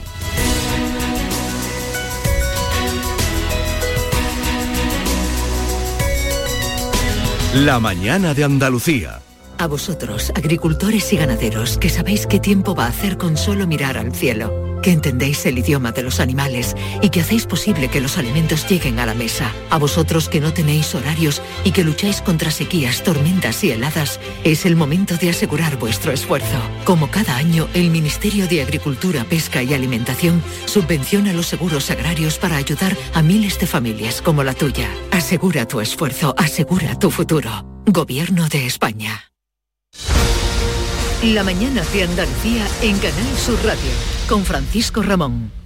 La 7.53 7.79
mañana 7.79 8.33
de 8.33 8.43
Andalucía. 8.43 9.19
A 9.59 9.65
vosotros, 9.65 10.31
agricultores 10.35 11.11
y 11.13 11.17
ganaderos, 11.17 11.79
que 11.79 11.89
sabéis 11.89 12.27
qué 12.27 12.39
tiempo 12.39 12.75
va 12.75 12.85
a 12.85 12.89
hacer 12.89 13.17
con 13.17 13.37
solo 13.37 13.65
mirar 13.65 13.97
al 13.97 14.13
cielo, 14.13 14.79
que 14.83 14.91
entendéis 14.91 15.47
el 15.47 15.57
idioma 15.57 15.91
de 15.91 16.03
los 16.03 16.19
animales 16.19 16.75
y 17.01 17.09
que 17.09 17.21
hacéis 17.21 17.47
posible 17.47 17.87
que 17.87 17.99
los 17.99 18.19
alimentos 18.19 18.67
lleguen 18.69 18.99
a 18.99 19.07
la 19.07 19.15
mesa. 19.15 19.51
A 19.71 19.79
vosotros 19.79 20.29
que 20.29 20.41
no 20.41 20.53
tenéis 20.53 20.93
horarios 20.93 21.41
y 21.63 21.71
que 21.71 21.83
lucháis 21.83 22.21
contra 22.21 22.51
sequías, 22.51 23.03
tormentas 23.03 23.63
y 23.63 23.71
heladas, 23.71 24.19
es 24.43 24.67
el 24.67 24.75
momento 24.75 25.17
de 25.17 25.31
asegurar 25.31 25.77
vuestro 25.77 26.11
esfuerzo. 26.11 26.61
Como 26.85 27.09
cada 27.09 27.35
año, 27.35 27.67
el 27.73 27.89
Ministerio 27.89 28.47
de 28.47 28.61
Agricultura, 28.61 29.23
Pesca 29.23 29.63
y 29.63 29.73
Alimentación 29.73 30.43
subvenciona 30.65 31.33
los 31.33 31.47
seguros 31.47 31.89
agrarios 31.89 32.37
para 32.37 32.57
ayudar 32.57 32.95
a 33.15 33.23
miles 33.23 33.59
de 33.59 33.65
familias 33.65 34.21
como 34.21 34.43
la 34.43 34.53
tuya. 34.53 34.87
Asegura 35.09 35.67
tu 35.67 35.81
esfuerzo, 35.81 36.35
asegura 36.37 36.99
tu 36.99 37.09
futuro. 37.09 37.65
Gobierno 37.87 38.47
de 38.49 38.67
España. 38.67 39.27
La 41.23 41.43
mañana 41.43 41.81
de 41.93 42.03
Andalucía 42.03 42.67
en 42.83 42.95
Canal 42.99 43.37
Sur 43.37 43.57
Radio 43.65 43.89
con 44.29 44.45
Francisco 44.45 45.01
Ramón. 45.01 45.56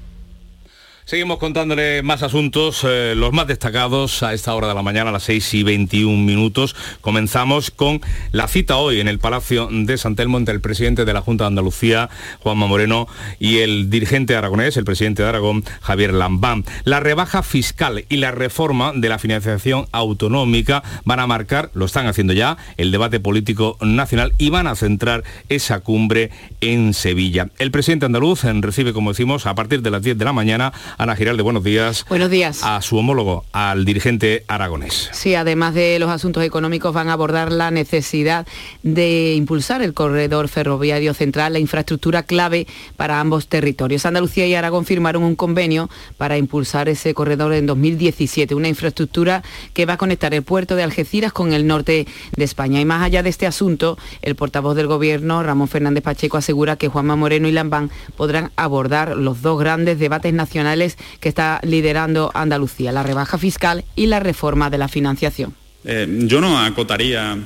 Seguimos 1.11 1.39
contándole 1.39 2.03
más 2.03 2.23
asuntos, 2.23 2.85
eh, 2.87 3.15
los 3.17 3.33
más 3.33 3.45
destacados 3.45 4.23
a 4.23 4.33
esta 4.33 4.55
hora 4.55 4.69
de 4.69 4.75
la 4.75 4.81
mañana, 4.81 5.09
a 5.09 5.11
las 5.11 5.23
6 5.23 5.55
y 5.55 5.63
21 5.63 6.23
minutos. 6.23 6.73
Comenzamos 7.01 7.69
con 7.69 7.99
la 8.31 8.47
cita 8.47 8.77
hoy 8.77 9.01
en 9.01 9.09
el 9.09 9.19
Palacio 9.19 9.67
de 9.69 9.97
San 9.97 10.15
Telmo 10.15 10.37
entre 10.37 10.55
el 10.55 10.61
presidente 10.61 11.03
de 11.03 11.11
la 11.11 11.19
Junta 11.19 11.43
de 11.43 11.49
Andalucía, 11.49 12.09
Juanma 12.39 12.65
Moreno, 12.65 13.09
y 13.39 13.57
el 13.57 13.89
dirigente 13.89 14.37
aragonés, 14.37 14.77
el 14.77 14.85
presidente 14.85 15.21
de 15.21 15.27
Aragón, 15.27 15.65
Javier 15.81 16.13
Lambán. 16.13 16.63
La 16.85 17.01
rebaja 17.01 17.43
fiscal 17.43 18.05
y 18.07 18.15
la 18.15 18.31
reforma 18.31 18.93
de 18.95 19.09
la 19.09 19.19
financiación 19.19 19.87
autonómica 19.91 20.81
van 21.03 21.19
a 21.19 21.27
marcar, 21.27 21.71
lo 21.73 21.87
están 21.87 22.07
haciendo 22.07 22.31
ya, 22.31 22.55
el 22.77 22.89
debate 22.89 23.19
político 23.19 23.77
nacional 23.81 24.31
y 24.37 24.49
van 24.49 24.67
a 24.67 24.75
centrar 24.75 25.25
esa 25.49 25.81
cumbre 25.81 26.31
en 26.61 26.93
Sevilla. 26.93 27.49
El 27.59 27.69
presidente 27.69 28.05
andaluz 28.05 28.45
recibe, 28.45 28.93
como 28.93 29.11
decimos, 29.11 29.45
a 29.45 29.55
partir 29.55 29.81
de 29.81 29.91
las 29.91 30.03
10 30.03 30.17
de 30.17 30.23
la 30.23 30.31
mañana 30.31 30.71
Ana 31.01 31.15
Giralde, 31.15 31.41
buenos 31.41 31.63
días. 31.63 32.05
Buenos 32.09 32.29
días. 32.29 32.61
A 32.63 32.79
su 32.83 32.95
homólogo, 32.95 33.43
al 33.53 33.85
dirigente 33.85 34.43
aragonés. 34.47 35.09
Sí, 35.13 35.33
además 35.33 35.73
de 35.73 35.97
los 35.97 36.11
asuntos 36.11 36.43
económicos 36.43 36.93
van 36.93 37.09
a 37.09 37.13
abordar 37.13 37.51
la 37.51 37.71
necesidad 37.71 38.45
de 38.83 39.33
impulsar 39.33 39.81
el 39.81 39.95
corredor 39.95 40.47
ferroviario 40.47 41.15
central, 41.15 41.53
la 41.53 41.59
infraestructura 41.59 42.21
clave 42.21 42.67
para 42.97 43.19
ambos 43.19 43.47
territorios. 43.47 44.05
Andalucía 44.05 44.45
y 44.45 44.53
Aragón 44.53 44.85
firmaron 44.85 45.23
un 45.23 45.35
convenio 45.35 45.89
para 46.17 46.37
impulsar 46.37 46.87
ese 46.87 47.15
corredor 47.15 47.53
en 47.53 47.65
2017, 47.65 48.53
una 48.53 48.67
infraestructura 48.67 49.41
que 49.73 49.87
va 49.87 49.93
a 49.93 49.97
conectar 49.97 50.35
el 50.35 50.43
puerto 50.43 50.75
de 50.75 50.83
Algeciras 50.83 51.33
con 51.33 51.51
el 51.53 51.65
norte 51.65 52.05
de 52.37 52.43
España. 52.43 52.79
Y 52.79 52.85
más 52.85 53.01
allá 53.01 53.23
de 53.23 53.31
este 53.31 53.47
asunto, 53.47 53.97
el 54.21 54.35
portavoz 54.35 54.75
del 54.75 54.85
gobierno, 54.85 55.41
Ramón 55.41 55.67
Fernández 55.67 56.03
Pacheco, 56.03 56.37
asegura 56.37 56.75
que 56.75 56.89
Juanma 56.89 57.15
Moreno 57.15 57.47
y 57.47 57.51
Lambán 57.51 57.89
podrán 58.15 58.51
abordar 58.55 59.17
los 59.17 59.41
dos 59.41 59.59
grandes 59.59 59.97
debates 59.97 60.31
nacionales 60.31 60.90
que 61.19 61.29
está 61.29 61.59
liderando 61.63 62.31
Andalucía, 62.33 62.91
la 62.91 63.03
rebaja 63.03 63.37
fiscal 63.37 63.83
y 63.95 64.07
la 64.07 64.19
reforma 64.19 64.69
de 64.69 64.77
la 64.77 64.87
financiación. 64.87 65.53
Eh, 65.83 66.07
yo 66.27 66.41
no 66.41 66.59
acotaría 66.59 67.37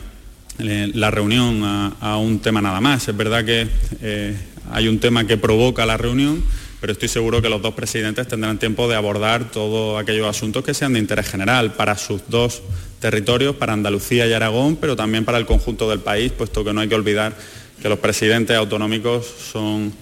eh, 0.59 0.91
la 0.93 1.11
reunión 1.11 1.61
a, 1.63 2.17
un 2.17 2.39
tema 2.39 2.61
nada 2.61 2.81
más. 2.81 3.07
Es 3.07 3.15
verdad 3.15 3.43
que 3.43 3.67
eh, 4.01 4.35
hay 4.71 4.87
un 4.87 4.99
tema 4.99 5.25
que 5.25 5.37
provoca 5.37 5.85
la 5.85 5.97
reunión, 5.97 6.43
pero 6.79 6.93
estoy 6.93 7.09
seguro 7.09 7.41
que 7.41 7.49
los 7.49 7.61
dos 7.61 7.73
presidentes 7.73 8.27
tendrán 8.27 8.57
tiempo 8.57 8.87
de 8.87 8.95
abordar 8.95 9.51
todos 9.51 10.01
aquellos 10.01 10.27
asuntos 10.27 10.63
que 10.63 10.73
sean 10.73 10.93
de 10.93 10.99
interés 10.99 11.29
general 11.29 11.73
para 11.73 11.97
sus 11.97 12.21
dos 12.29 12.61
territorios, 12.99 13.55
para 13.55 13.73
Andalucía 13.73 14.27
y 14.27 14.33
Aragón, 14.33 14.77
pero 14.77 14.95
también 14.95 15.25
para 15.25 15.37
el 15.37 15.45
conjunto 15.45 15.89
del 15.89 15.99
país, 15.99 16.31
puesto 16.31 16.63
que 16.63 16.73
no 16.73 16.81
hay 16.81 16.87
que 16.87 16.95
olvidar 16.95 17.35
que 17.81 17.89
los 17.89 17.99
presidentes 17.99 18.55
autonómicos 18.55 19.25
son 19.25 19.93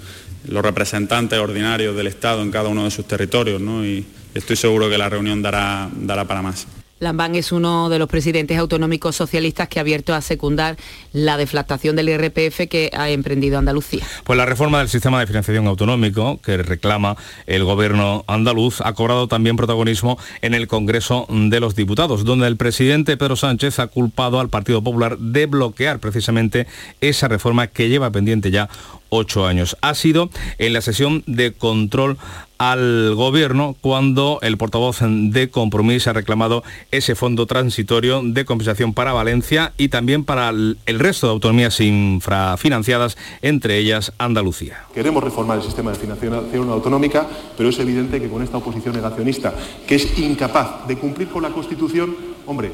los 0.47 0.63
representantes 0.63 1.39
ordinarios 1.39 1.95
del 1.95 2.07
Estado 2.07 2.41
en 2.41 2.51
cada 2.51 2.69
uno 2.69 2.85
de 2.85 2.91
sus 2.91 3.07
territorios, 3.07 3.61
¿no? 3.61 3.85
y 3.85 4.05
estoy 4.33 4.55
seguro 4.55 4.89
que 4.89 4.97
la 4.97 5.09
reunión 5.09 5.41
dará, 5.41 5.89
dará 5.93 6.25
para 6.25 6.41
más. 6.41 6.67
Lambán 7.03 7.35
es 7.35 7.51
uno 7.51 7.89
de 7.89 7.99
los 7.99 8.07
presidentes 8.07 8.57
autonómicos 8.57 9.15
socialistas 9.15 9.67
que 9.67 9.79
ha 9.79 9.81
abierto 9.81 10.15
a 10.15 10.21
secundar 10.21 10.77
la 11.11 11.37
deflactación 11.37 11.95
del 11.95 12.09
IRPF 12.09 12.67
que 12.69 12.91
ha 12.93 13.09
emprendido 13.09 13.59
Andalucía. 13.59 14.05
Pues 14.23 14.37
la 14.37 14.45
reforma 14.45 14.79
del 14.79 14.89
sistema 14.89 15.19
de 15.19 15.27
financiación 15.27 15.67
autonómico 15.67 16.39
que 16.41 16.57
reclama 16.57 17.17
el 17.45 17.65
gobierno 17.65 18.23
andaluz 18.27 18.79
ha 18.81 18.93
cobrado 18.93 19.27
también 19.27 19.57
protagonismo 19.57 20.17
en 20.41 20.53
el 20.53 20.67
Congreso 20.67 21.27
de 21.29 21.59
los 21.59 21.75
Diputados, 21.75 22.23
donde 22.23 22.47
el 22.47 22.57
presidente 22.57 23.17
Pedro 23.17 23.35
Sánchez 23.35 23.79
ha 23.79 23.87
culpado 23.87 24.39
al 24.39 24.49
Partido 24.49 24.81
Popular 24.81 25.17
de 25.17 25.45
bloquear 25.45 25.99
precisamente 25.99 26.67
esa 27.01 27.27
reforma 27.27 27.67
que 27.67 27.89
lleva 27.89 28.11
pendiente 28.11 28.49
ya 28.49 28.69
ocho 29.13 29.45
años. 29.45 29.77
Ha 29.81 29.93
sido 29.93 30.29
en 30.57 30.73
la 30.73 30.81
sesión 30.81 31.23
de 31.27 31.53
control 31.53 32.17
al 32.57 33.13
gobierno 33.15 33.75
cuando 33.81 34.39
el 34.41 34.57
portavoz 34.57 34.99
de 35.01 35.49
Compromís 35.49 36.07
ha 36.07 36.13
reclamado 36.13 36.63
ese 36.91 37.13
fondo 37.15 37.45
transitorio 37.45 38.21
de 38.23 38.45
compensación 38.45 38.93
para 38.93 39.11
Valencia 39.11 39.73
y 39.77 39.89
también 39.89 40.23
para 40.23 40.49
el 40.49 40.77
resto 40.85 41.27
de 41.27 41.33
autonomías 41.33 41.79
infrafinanciadas, 41.81 43.17
entre 43.41 43.77
ellas 43.77 44.13
Andalucía. 44.17 44.85
Queremos 44.93 45.23
reformar 45.23 45.57
el 45.57 45.63
sistema 45.63 45.91
de 45.91 45.99
financiación 45.99 46.69
autonómica, 46.69 47.27
pero 47.57 47.69
es 47.69 47.79
evidente 47.79 48.21
que 48.21 48.29
con 48.29 48.41
esta 48.41 48.57
oposición 48.57 48.95
negacionista, 48.95 49.53
que 49.85 49.95
es 49.95 50.17
incapaz 50.17 50.87
de 50.87 50.97
cumplir 50.97 51.27
con 51.27 51.43
la 51.43 51.49
Constitución, 51.49 52.15
hombre, 52.45 52.71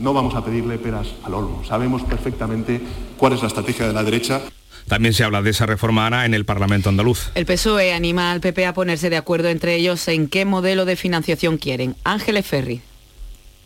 no 0.00 0.12
vamos 0.12 0.34
a 0.34 0.44
pedirle 0.44 0.78
peras 0.78 1.08
al 1.22 1.34
olmo. 1.34 1.62
Sabemos 1.64 2.02
perfectamente 2.02 2.80
cuál 3.16 3.34
es 3.34 3.42
la 3.42 3.48
estrategia 3.48 3.86
de 3.86 3.92
la 3.92 4.02
derecha. 4.02 4.40
También 4.88 5.14
se 5.14 5.24
habla 5.24 5.42
de 5.42 5.50
esa 5.50 5.66
reforma 5.66 6.06
ANA 6.06 6.26
en 6.26 6.34
el 6.34 6.44
Parlamento 6.44 6.88
andaluz. 6.88 7.30
El 7.34 7.46
PSOE 7.46 7.92
anima 7.92 8.32
al 8.32 8.40
PP 8.40 8.66
a 8.66 8.74
ponerse 8.74 9.10
de 9.10 9.16
acuerdo 9.16 9.48
entre 9.48 9.74
ellos 9.74 10.06
en 10.08 10.28
qué 10.28 10.44
modelo 10.44 10.84
de 10.84 10.96
financiación 10.96 11.58
quieren. 11.58 11.96
Ángeles 12.04 12.46
Ferri. 12.46 12.82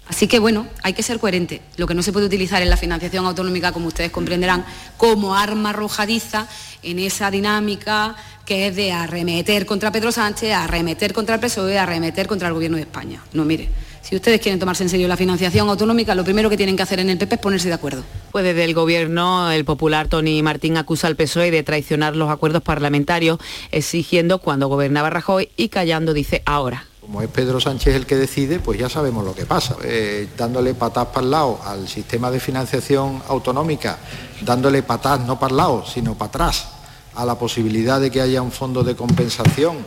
Así 0.07 0.29
que 0.29 0.38
bueno, 0.38 0.66
hay 0.83 0.92
que 0.92 1.03
ser 1.03 1.18
coherente. 1.18 1.62
Lo 1.77 1.87
que 1.87 1.94
no 1.94 2.03
se 2.03 2.12
puede 2.12 2.27
utilizar 2.27 2.61
en 2.61 2.68
la 2.68 2.77
financiación 2.77 3.24
autonómica, 3.24 3.72
como 3.72 3.87
ustedes 3.87 4.11
comprenderán, 4.11 4.64
como 4.98 5.35
arma 5.35 5.70
arrojadiza 5.70 6.46
en 6.83 6.98
esa 6.98 7.31
dinámica 7.31 8.14
que 8.44 8.66
es 8.66 8.77
de 8.77 8.92
arremeter 8.92 9.64
contra 9.64 9.90
Pedro 9.90 10.12
Sánchez, 10.12 10.53
arremeter 10.53 11.14
contra 11.14 11.37
el 11.37 11.40
PSOE, 11.40 11.79
arremeter 11.79 12.27
contra 12.27 12.48
el 12.48 12.55
Gobierno 12.55 12.77
de 12.77 12.83
España. 12.83 13.22
No, 13.33 13.46
mire, 13.46 13.70
si 14.14 14.18
ustedes 14.18 14.40
quieren 14.40 14.61
tomarse 14.61 14.85
en 14.85 14.88
serio 14.88 15.09
la 15.09 15.16
financiación 15.16 15.68
autonómica, 15.68 16.14
lo 16.14 16.22
primero 16.22 16.48
que 16.48 16.57
tienen 16.57 16.77
que 16.77 16.85
hacer 16.85 17.00
en 17.00 17.11
el 17.11 17.18
PP 17.18 17.35
es 17.35 17.40
ponerse 17.40 17.66
de 17.66 17.74
acuerdo. 17.74 18.05
Pues 18.31 18.44
desde 18.44 18.62
el 18.62 18.72
Gobierno, 18.72 19.50
el 19.50 19.64
popular 19.64 20.07
Tony 20.07 20.40
Martín 20.40 20.77
acusa 20.77 21.09
al 21.09 21.16
PSOE 21.16 21.50
de 21.50 21.64
traicionar 21.64 22.14
los 22.14 22.31
acuerdos 22.31 22.62
parlamentarios, 22.62 23.40
exigiendo 23.72 24.38
cuando 24.38 24.68
gobernaba 24.68 25.11
Rajoy 25.11 25.48
y 25.57 25.68
callando, 25.68 26.14
dice, 26.14 26.44
ahora. 26.46 26.87
Como 27.00 27.22
es 27.22 27.29
Pedro 27.29 27.61
Sánchez 27.61 27.96
el 27.96 28.07
que 28.07 28.14
decide, 28.14 28.61
pues 28.61 28.79
ya 28.79 28.88
sabemos 28.88 29.24
lo 29.24 29.35
que 29.35 29.46
pasa. 29.46 29.74
Eh, 29.83 30.29
dándole 30.38 30.74
patas 30.74 31.07
para 31.07 31.24
el 31.24 31.33
lado 31.33 31.59
al 31.64 31.88
sistema 31.88 32.31
de 32.31 32.38
financiación 32.38 33.20
autonómica, 33.27 33.98
dándole 34.42 34.85
patas 34.85 35.27
no 35.27 35.40
para 35.40 35.50
el 35.50 35.57
lado, 35.57 35.85
sino 35.92 36.14
para 36.14 36.29
atrás 36.29 36.68
a 37.16 37.24
la 37.24 37.37
posibilidad 37.37 38.00
de 38.00 38.12
que 38.12 38.20
haya 38.20 38.42
un 38.42 38.53
fondo 38.53 38.85
de 38.85 38.94
compensación 38.94 39.79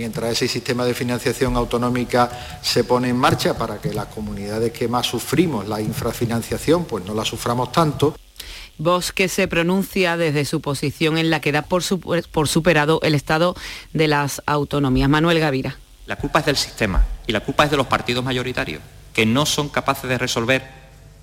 mientras 0.00 0.32
ese 0.32 0.48
sistema 0.48 0.86
de 0.86 0.94
financiación 0.94 1.56
autonómica 1.56 2.30
se 2.62 2.84
pone 2.84 3.10
en 3.10 3.16
marcha 3.16 3.58
para 3.58 3.82
que 3.82 3.92
las 3.92 4.06
comunidades 4.06 4.72
que 4.72 4.88
más 4.88 5.06
sufrimos 5.06 5.68
la 5.68 5.78
infrafinanciación, 5.82 6.86
pues 6.86 7.04
no 7.04 7.12
la 7.12 7.22
suframos 7.22 7.70
tanto. 7.70 8.16
Vox 8.78 9.12
que 9.12 9.28
se 9.28 9.46
pronuncia 9.46 10.16
desde 10.16 10.46
su 10.46 10.62
posición 10.62 11.18
en 11.18 11.28
la 11.28 11.42
que 11.42 11.52
da 11.52 11.60
por, 11.60 11.82
por 12.30 12.48
superado 12.48 13.00
el 13.02 13.14
estado 13.14 13.54
de 13.92 14.08
las 14.08 14.40
autonomías. 14.46 15.10
Manuel 15.10 15.38
Gavira. 15.38 15.76
La 16.06 16.16
culpa 16.16 16.38
es 16.38 16.46
del 16.46 16.56
sistema 16.56 17.04
y 17.26 17.32
la 17.32 17.40
culpa 17.40 17.64
es 17.64 17.70
de 17.70 17.76
los 17.76 17.86
partidos 17.86 18.24
mayoritarios, 18.24 18.82
que 19.12 19.26
no 19.26 19.44
son 19.44 19.68
capaces 19.68 20.08
de 20.08 20.16
resolver. 20.16 20.64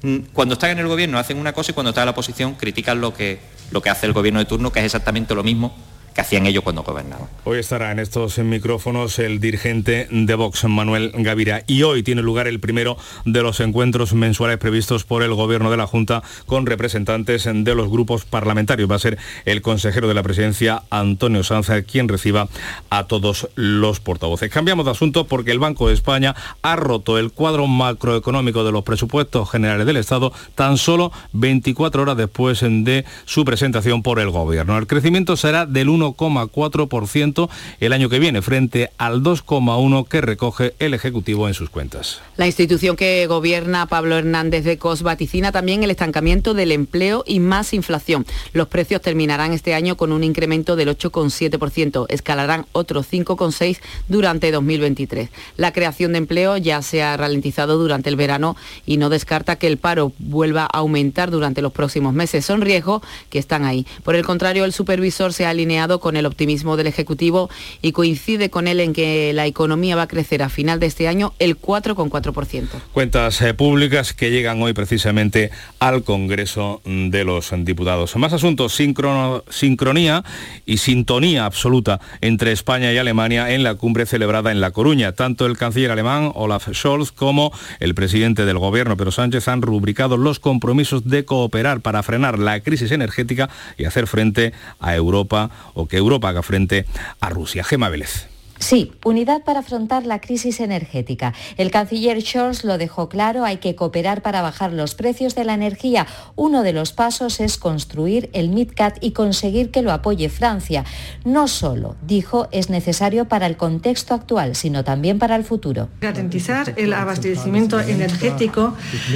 Mm, 0.04 0.18
cuando 0.34 0.54
están 0.54 0.70
en 0.70 0.78
el 0.78 0.88
gobierno 0.88 1.18
hacen 1.18 1.40
una 1.40 1.54
cosa 1.54 1.72
y 1.72 1.74
cuando 1.74 1.90
están 1.90 2.04
en 2.04 2.08
la 2.08 2.12
oposición 2.12 2.54
critican 2.54 3.02
lo 3.02 3.12
que, 3.12 3.40
lo 3.72 3.82
que 3.82 3.90
hace 3.90 4.06
el 4.06 4.14
gobierno 4.14 4.40
de 4.40 4.46
turno, 4.46 4.72
que 4.72 4.82
es 4.82 4.86
exactamente 4.86 5.34
lo 5.34 5.44
mismo 5.44 5.76
que 6.18 6.22
hacían 6.22 6.48
ellos 6.48 6.64
cuando 6.64 6.82
gobernaban. 6.82 7.28
Hoy 7.44 7.60
estará 7.60 7.92
en 7.92 8.00
estos 8.00 8.40
micrófonos 8.40 9.20
el 9.20 9.40
dirigente 9.40 10.08
de 10.10 10.34
Vox, 10.34 10.64
Manuel 10.64 11.12
Gavira, 11.14 11.62
y 11.68 11.84
hoy 11.84 12.02
tiene 12.02 12.24
lugar 12.24 12.48
el 12.48 12.60
primero 12.60 12.98
de 13.26 13.44
los 13.44 13.60
encuentros 13.60 14.14
mensuales 14.14 14.58
previstos 14.58 15.04
por 15.04 15.22
el 15.22 15.36
Gobierno 15.36 15.70
de 15.70 15.78
la 15.78 15.86
Junta 15.86 16.24
con 16.48 16.66
representantes 16.66 17.48
de 17.48 17.76
los 17.76 17.90
grupos 17.90 18.26
parlamentarios. 18.26 18.90
Va 18.90 18.96
a 18.96 19.00
ser 19.00 19.20
el 19.46 19.62
consejero 19.62 20.08
de 20.08 20.16
la 20.16 20.24
presidencia, 20.24 20.82
Antonio 20.90 21.44
Sanz, 21.44 21.70
quien 21.86 22.08
reciba 22.08 22.50
a 22.90 23.04
todos 23.04 23.48
los 23.54 24.00
portavoces. 24.00 24.50
Cambiamos 24.50 24.86
de 24.86 24.94
asunto 24.94 25.28
porque 25.28 25.52
el 25.52 25.60
Banco 25.60 25.88
de 25.88 25.94
España 25.94 26.34
ha 26.64 26.76
roto 26.78 27.20
el 27.20 27.32
cuadro 27.32 27.68
macroeconómico 27.68 28.64
de 28.64 28.72
los 28.72 28.84
presupuestos 28.84 29.52
generales 29.52 29.86
del 29.86 29.98
Estado 29.98 30.34
tan 30.56 30.78
solo 30.78 31.12
24 31.34 32.02
horas 32.02 32.18
después 32.18 32.62
de 32.62 33.06
su 33.26 33.46
presentación 33.46 34.02
por 34.02 34.20
el 34.20 34.32
Gobierno. 34.32 34.80
El 34.80 34.88
crecimiento 34.88 35.38
será 35.38 35.68
del 35.68 35.90
1 35.90 36.07
1,4% 36.16 37.50
el 37.80 37.94
año 37.94 38.10
que 38.10 38.20
viene, 38.20 38.42
frente 38.42 38.92
al 38.98 39.22
2,1% 39.22 40.08
que 40.08 40.22
recoge 40.22 40.74
el 40.80 40.94
Ejecutivo 40.94 41.48
en 41.48 41.54
sus 41.54 41.70
cuentas. 41.70 42.22
La 42.36 42.48
institución 42.48 42.96
que 42.96 43.26
gobierna 43.28 43.86
Pablo 43.86 44.18
Hernández 44.18 44.64
de 44.64 44.78
Cos 44.78 45.04
vaticina 45.04 45.52
también 45.52 45.84
el 45.84 45.92
estancamiento 45.92 46.54
del 46.54 46.72
empleo 46.72 47.24
y 47.26 47.40
más 47.40 47.74
inflación. 47.74 48.26
Los 48.54 48.68
precios 48.68 49.02
terminarán 49.02 49.54
este 49.54 49.74
año 49.74 49.98
con 49.98 50.12
un 50.12 50.24
incremento 50.24 50.76
del 50.76 50.90
8,7%, 50.90 52.06
escalarán 52.10 52.66
otros 52.72 53.08
5,6% 53.12 53.80
durante 54.08 54.52
2023. 54.52 55.30
La 55.58 55.72
creación 55.72 56.12
de 56.12 56.20
empleo 56.20 56.58
ya 56.58 56.82
se 56.82 57.04
ha 57.04 57.18
ralentizado 57.18 57.78
durante 57.78 58.10
el 58.10 58.16
verano 58.16 58.56
y 58.86 58.98
no 58.98 59.10
descarta 59.10 59.58
que 59.58 59.68
el 59.68 59.78
paro 59.78 60.12
vuelva 60.20 60.64
a 60.64 60.78
aumentar 60.78 61.32
durante 61.32 61.62
los 61.62 61.72
próximos 61.72 62.14
meses. 62.14 62.46
Son 62.46 62.62
riesgos 62.62 63.02
que 63.30 63.40
están 63.40 63.66
ahí. 63.66 63.86
Por 64.04 64.16
el 64.16 64.26
contrario, 64.26 64.66
el 64.66 64.74
supervisor 64.74 65.34
se 65.34 65.46
ha 65.46 65.50
alineado 65.50 65.97
con 66.00 66.18
el 66.18 66.26
optimismo 66.26 66.78
del 66.78 66.88
Ejecutivo 66.88 67.50
y 67.82 67.92
coincide 67.92 68.50
con 68.50 68.68
él 68.68 68.80
en 68.80 68.94
que 68.94 69.34
la 69.34 69.46
economía 69.46 69.96
va 69.96 70.04
a 70.04 70.08
crecer 70.08 70.44
a 70.44 70.50
final 70.50 70.80
de 70.80 70.88
este 70.88 71.08
año 71.08 71.34
el 71.40 71.60
4,4%. 71.60 72.68
Cuentas 72.94 73.42
eh, 73.42 73.54
públicas 73.54 74.14
que 74.14 74.32
llegan 74.32 74.62
hoy 74.62 74.74
precisamente 74.74 75.52
al 75.80 76.04
Congreso 76.04 76.82
de 76.86 77.24
los 77.24 77.52
Diputados. 77.58 78.16
Más 78.16 78.34
asuntos, 78.34 78.74
sincronía 78.74 80.24
y 80.66 80.78
sintonía 80.78 81.46
absoluta 81.46 82.00
entre 82.22 82.52
España 82.52 82.92
y 82.92 82.98
Alemania 82.98 83.54
en 83.54 83.64
la 83.64 83.76
cumbre 83.76 84.06
celebrada 84.06 84.52
en 84.52 84.62
La 84.62 84.72
Coruña. 84.72 85.14
Tanto 85.14 85.46
el 85.46 85.58
canciller 85.58 85.92
alemán 85.92 86.32
Olaf 86.36 86.70
Scholz 86.74 87.12
como 87.12 87.52
el 87.80 87.96
presidente 87.96 88.46
del 88.46 88.58
gobierno 88.58 88.98
Pedro 88.98 89.12
Sánchez 89.12 89.48
han 89.48 89.62
rubricado 89.62 90.18
los 90.18 90.40
compromisos 90.40 91.06
de 91.06 91.26
cooperar 91.26 91.82
para 91.82 92.04
frenar 92.04 92.40
la 92.40 92.60
crisis 92.60 92.92
energética 92.92 93.50
y 93.78 93.86
hacer 93.86 94.08
frente 94.08 94.54
a 94.80 94.96
Europa 94.96 95.50
o 95.74 95.87
que 95.88 95.98
Europa 95.98 96.30
haga 96.30 96.44
frente 96.44 96.86
a 97.20 97.30
Rusia. 97.30 97.64
Gema 97.64 97.90
Vélez. 97.90 98.37
Sí, 98.60 98.92
unidad 99.06 99.44
para 99.44 99.60
afrontar 99.60 100.06
la 100.06 100.20
crisis 100.20 100.60
energética. 100.60 101.34
El 101.58 101.72
canciller 101.72 102.22
Scholz 102.22 102.64
lo 102.64 102.78
dejó 102.78 103.08
claro, 103.08 103.46
hay 103.46 103.58
que 103.58 103.76
cooperar 103.76 104.22
para 104.22 104.42
bajar 104.42 104.74
los 104.74 104.96
precios 104.96 105.36
de 105.36 105.44
la 105.44 105.54
energía. 105.54 106.08
Uno 106.36 106.64
de 106.64 106.74
los 106.74 106.92
pasos 106.92 107.40
es 107.40 107.58
construir 107.58 108.30
el 108.34 108.50
MidCat 108.50 108.98
y 109.02 109.12
conseguir 109.12 109.70
que 109.70 109.82
lo 109.82 109.92
apoye 109.92 110.30
Francia. 110.30 110.84
No 111.24 111.48
solo, 111.48 111.96
dijo, 112.06 112.48
es 112.52 112.70
necesario 112.70 113.26
para 113.26 113.46
el 113.46 113.58
contexto 113.58 114.14
actual, 114.14 114.56
sino 114.56 114.84
también 114.84 115.20
para 115.20 115.36
el 115.36 115.44
futuro. 115.44 115.90
Garantizar 116.02 116.74
el 116.78 116.94
abastecimiento 116.94 117.80
energético 117.80 118.74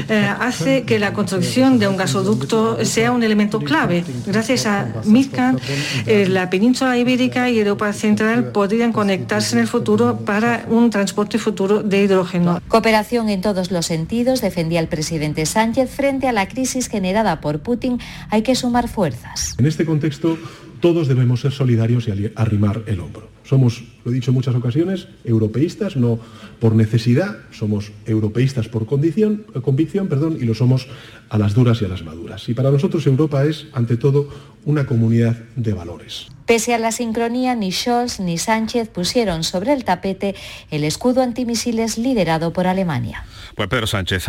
eh, 0.08 0.30
hace 0.40 0.84
que 0.84 1.00
la 1.00 1.14
construcción 1.14 1.80
de 1.80 1.88
un 1.88 1.98
gasoducto 1.98 2.84
sea 2.86 3.12
un 3.12 3.24
elemento 3.24 3.60
clave. 3.60 4.04
Gracias 4.28 4.66
a 4.66 4.88
MidCat, 5.06 5.60
eh, 6.06 6.28
la 6.28 6.50
península 6.50 6.98
ibérica 6.98 7.50
y 7.50 7.60
Europa 7.60 7.92
Central 7.94 8.52
podrían 8.52 8.92
conectar 8.92 9.31
en 9.32 9.60
el 9.60 9.68
futuro 9.68 10.18
para 10.26 10.66
un 10.70 10.90
transporte 10.90 11.40
futuro 11.40 11.84
de 11.84 12.04
hidrógeno. 12.04 12.60
Cooperación 12.68 13.30
en 13.30 13.40
todos 13.40 13.72
los 13.72 13.86
sentidos, 13.86 14.42
defendía 14.42 14.82
el 14.82 14.90
presidente 14.90 15.46
Sánchez, 15.46 15.90
frente 15.90 16.28
a 16.28 16.34
la 16.34 16.50
crisis 16.50 16.90
generada 16.90 17.40
por 17.40 17.62
Putin, 17.62 18.00
hay 18.30 18.42
que 18.42 18.56
sumar 18.56 18.90
fuerzas. 18.90 19.56
En 19.58 19.66
este 19.66 19.86
contexto, 19.86 20.38
todos 20.82 21.08
debemos 21.08 21.42
ser 21.42 21.52
solidarios 21.52 22.08
y 22.08 22.32
arrimar 22.36 22.84
el 22.88 23.00
hombro. 23.00 23.30
Somos, 23.44 23.84
lo 24.06 24.12
he 24.12 24.14
dicho 24.14 24.32
en 24.32 24.36
muchas 24.36 24.56
ocasiones, 24.56 25.08
europeístas, 25.24 25.96
no 25.96 26.20
por 26.60 26.76
necesidad, 26.76 27.38
somos 27.52 27.92
europeístas 28.06 28.68
por 28.68 28.86
condición, 28.86 29.46
convicción 29.62 30.08
perdón, 30.08 30.38
y 30.40 30.46
lo 30.46 30.54
somos 30.54 30.88
a 31.30 31.38
las 31.38 31.54
duras 31.54 31.82
y 31.82 31.86
a 31.86 31.88
las 31.88 32.04
maduras. 32.04 32.48
Y 32.50 32.54
para 32.54 32.72
nosotros 32.72 33.06
Europa 33.08 33.44
es, 33.46 33.68
ante 33.74 33.98
todo, 33.98 34.30
una 34.66 34.86
comunidad 34.86 35.38
de 35.56 35.74
valores. 35.74 36.28
Pese 36.46 36.74
a 36.74 36.78
la 36.78 36.92
sincronía, 36.92 37.56
ni 37.56 37.72
Scholz 37.72 38.20
ni 38.20 38.38
Sánchez 38.38 38.90
pusieron 38.90 39.44
sobre 39.44 39.74
el 39.74 39.86
tapete 39.86 40.36
el 40.70 40.84
escudo 40.84 41.22
antimisiles 41.22 41.98
liderado 41.98 42.52
por 42.52 42.68
Alemania. 42.68 43.26
Pues 43.56 43.70
Pedro 43.70 43.88
Sánchez 43.88 44.26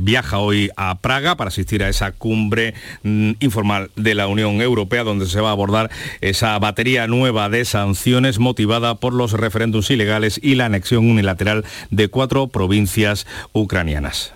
viaja 0.00 0.38
hoy 0.38 0.70
a 0.76 0.98
Praga 0.98 1.36
para 1.36 1.48
asistir 1.48 1.82
a 1.82 1.88
esa 1.88 2.12
cumbre 2.12 2.74
mm, 3.02 3.32
informal 3.40 3.90
de 3.96 4.14
la 4.14 4.26
Unión 4.26 4.60
Europea 4.60 5.04
donde 5.04 5.26
se 5.26 5.40
va 5.40 5.48
a 5.48 5.52
abordar 5.52 5.90
esa 6.20 6.58
batería 6.58 7.06
nueva 7.06 7.48
de 7.48 7.64
sanciones 7.64 8.38
motivada 8.38 8.96
por 8.96 9.12
los 9.12 9.32
referéndums 9.32 9.90
ilegales 9.90 10.40
y 10.42 10.54
la 10.54 10.66
anexión 10.66 11.10
unilateral 11.10 11.64
de 11.90 12.08
cuatro 12.08 12.48
provincias 12.48 13.26
ucranianas. 13.52 14.32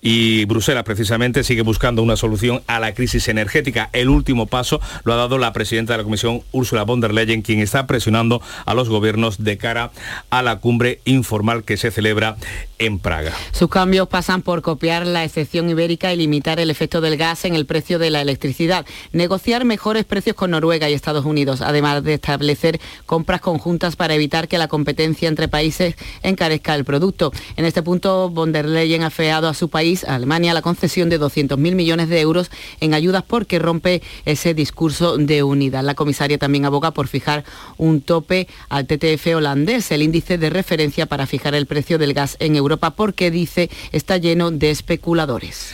Y 0.00 0.44
Bruselas 0.44 0.84
precisamente 0.84 1.42
sigue 1.42 1.62
buscando 1.62 2.02
una 2.02 2.16
solución 2.16 2.62
a 2.66 2.78
la 2.78 2.94
crisis 2.94 3.28
energética. 3.28 3.90
El 3.92 4.08
último 4.08 4.46
paso 4.46 4.80
lo 5.04 5.12
ha 5.12 5.16
dado 5.16 5.38
la 5.38 5.52
presidenta 5.52 5.94
de 5.94 5.98
la 5.98 6.04
Comisión, 6.04 6.42
Ursula 6.52 6.84
von 6.84 7.00
der 7.00 7.12
Leyen, 7.12 7.42
quien 7.42 7.60
está 7.60 7.86
presionando 7.86 8.40
a 8.64 8.74
los 8.74 8.88
gobiernos 8.88 9.42
de 9.42 9.58
cara 9.58 9.90
a 10.30 10.42
la 10.42 10.56
cumbre 10.60 11.00
informal 11.04 11.64
que 11.64 11.76
se 11.76 11.90
celebra 11.90 12.36
en 12.78 12.98
Praga. 12.98 13.32
Sus 13.52 13.68
cambios 13.68 14.08
pasan 14.08 14.42
por 14.42 14.62
copiar 14.62 15.06
la 15.06 15.24
excepción 15.24 15.70
ibérica 15.70 16.12
y 16.12 16.16
limitar 16.16 16.60
el 16.60 16.70
efecto 16.70 17.00
del 17.00 17.16
gas 17.16 17.44
en 17.44 17.54
el 17.54 17.66
precio 17.66 17.98
de 17.98 18.10
la 18.10 18.20
electricidad, 18.20 18.86
negociar 19.12 19.64
mejores 19.64 20.04
precios 20.04 20.36
con 20.36 20.50
Noruega 20.50 20.90
y 20.90 20.92
Estados 20.92 21.24
Unidos, 21.24 21.62
además 21.62 22.04
de 22.04 22.14
establecer 22.14 22.80
compras 23.06 23.40
conjuntas 23.40 23.96
para 23.96 24.14
evitar 24.14 24.46
que 24.46 24.58
la 24.58 24.68
competencia 24.68 25.28
entre 25.28 25.48
países 25.48 25.96
encarezca 26.22 26.74
el 26.74 26.84
producto. 26.84 27.32
En 27.56 27.64
este 27.64 27.82
punto, 27.82 28.28
von 28.28 28.52
der 28.52 28.66
Leyen 28.66 29.02
ha 29.02 29.10
feado 29.10 29.48
a 29.48 29.54
su 29.54 29.68
país, 29.70 29.85
a 29.86 30.16
Alemania, 30.16 30.52
la 30.52 30.62
concesión 30.62 31.08
de 31.08 31.20
200.000 31.20 31.56
millones 31.56 32.08
de 32.08 32.20
euros 32.20 32.50
en 32.80 32.92
ayudas 32.92 33.22
porque 33.22 33.60
rompe 33.60 34.02
ese 34.24 34.52
discurso 34.52 35.16
de 35.16 35.44
unidad. 35.44 35.84
La 35.84 35.94
comisaria 35.94 36.38
también 36.38 36.64
aboga 36.64 36.90
por 36.90 37.06
fijar 37.06 37.44
un 37.76 38.00
tope 38.00 38.48
al 38.68 38.86
TTF 38.86 39.36
holandés, 39.36 39.92
el 39.92 40.02
índice 40.02 40.38
de 40.38 40.50
referencia 40.50 41.06
para 41.06 41.26
fijar 41.26 41.54
el 41.54 41.66
precio 41.66 41.98
del 41.98 42.14
gas 42.14 42.36
en 42.40 42.56
Europa, 42.56 42.90
porque 42.90 43.30
dice 43.30 43.70
está 43.92 44.16
lleno 44.16 44.50
de 44.50 44.70
especuladores. 44.70 45.72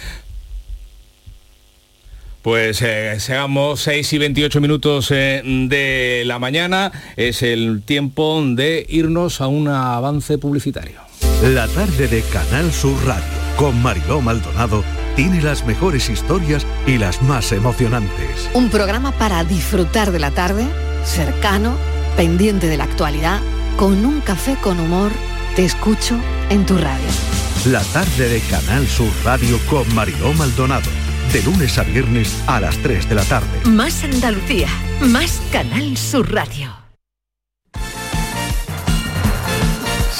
Pues 2.42 2.82
eh, 2.82 3.18
seamos 3.18 3.80
6 3.80 4.12
y 4.12 4.18
28 4.18 4.60
minutos 4.60 5.10
eh, 5.10 5.42
de 5.44 6.24
la 6.26 6.38
mañana. 6.38 6.92
Es 7.16 7.42
el 7.42 7.82
tiempo 7.82 8.42
de 8.44 8.84
irnos 8.88 9.40
a 9.40 9.46
un 9.46 9.68
avance 9.68 10.38
publicitario. 10.38 11.00
La 11.42 11.66
tarde 11.68 12.08
de 12.08 12.22
Canal 12.22 12.72
Sur 12.72 12.96
Radio 13.06 13.41
con 13.56 13.82
Mariló 13.82 14.20
Maldonado 14.20 14.84
tiene 15.16 15.42
las 15.42 15.64
mejores 15.66 16.08
historias 16.08 16.66
y 16.86 16.98
las 16.98 17.22
más 17.22 17.52
emocionantes. 17.52 18.50
Un 18.54 18.70
programa 18.70 19.12
para 19.12 19.44
disfrutar 19.44 20.10
de 20.10 20.18
la 20.18 20.30
tarde, 20.30 20.66
cercano, 21.04 21.76
pendiente 22.16 22.66
de 22.66 22.76
la 22.76 22.84
actualidad, 22.84 23.40
con 23.76 24.04
un 24.04 24.20
café 24.20 24.56
con 24.62 24.80
humor. 24.80 25.12
Te 25.56 25.64
escucho 25.64 26.18
en 26.50 26.64
tu 26.64 26.78
radio. 26.78 27.06
La 27.66 27.82
tarde 27.82 28.28
de 28.28 28.40
Canal 28.40 28.86
Sur 28.88 29.10
Radio 29.24 29.58
con 29.68 29.94
Mariló 29.94 30.32
Maldonado. 30.34 30.90
De 31.32 31.42
lunes 31.42 31.78
a 31.78 31.82
viernes 31.82 32.42
a 32.46 32.60
las 32.60 32.76
3 32.78 33.08
de 33.08 33.14
la 33.14 33.24
tarde. 33.24 33.70
Más 33.70 34.02
Andalucía, 34.04 34.68
más 35.00 35.40
Canal 35.52 35.96
Sur 35.96 36.32
Radio. 36.32 36.81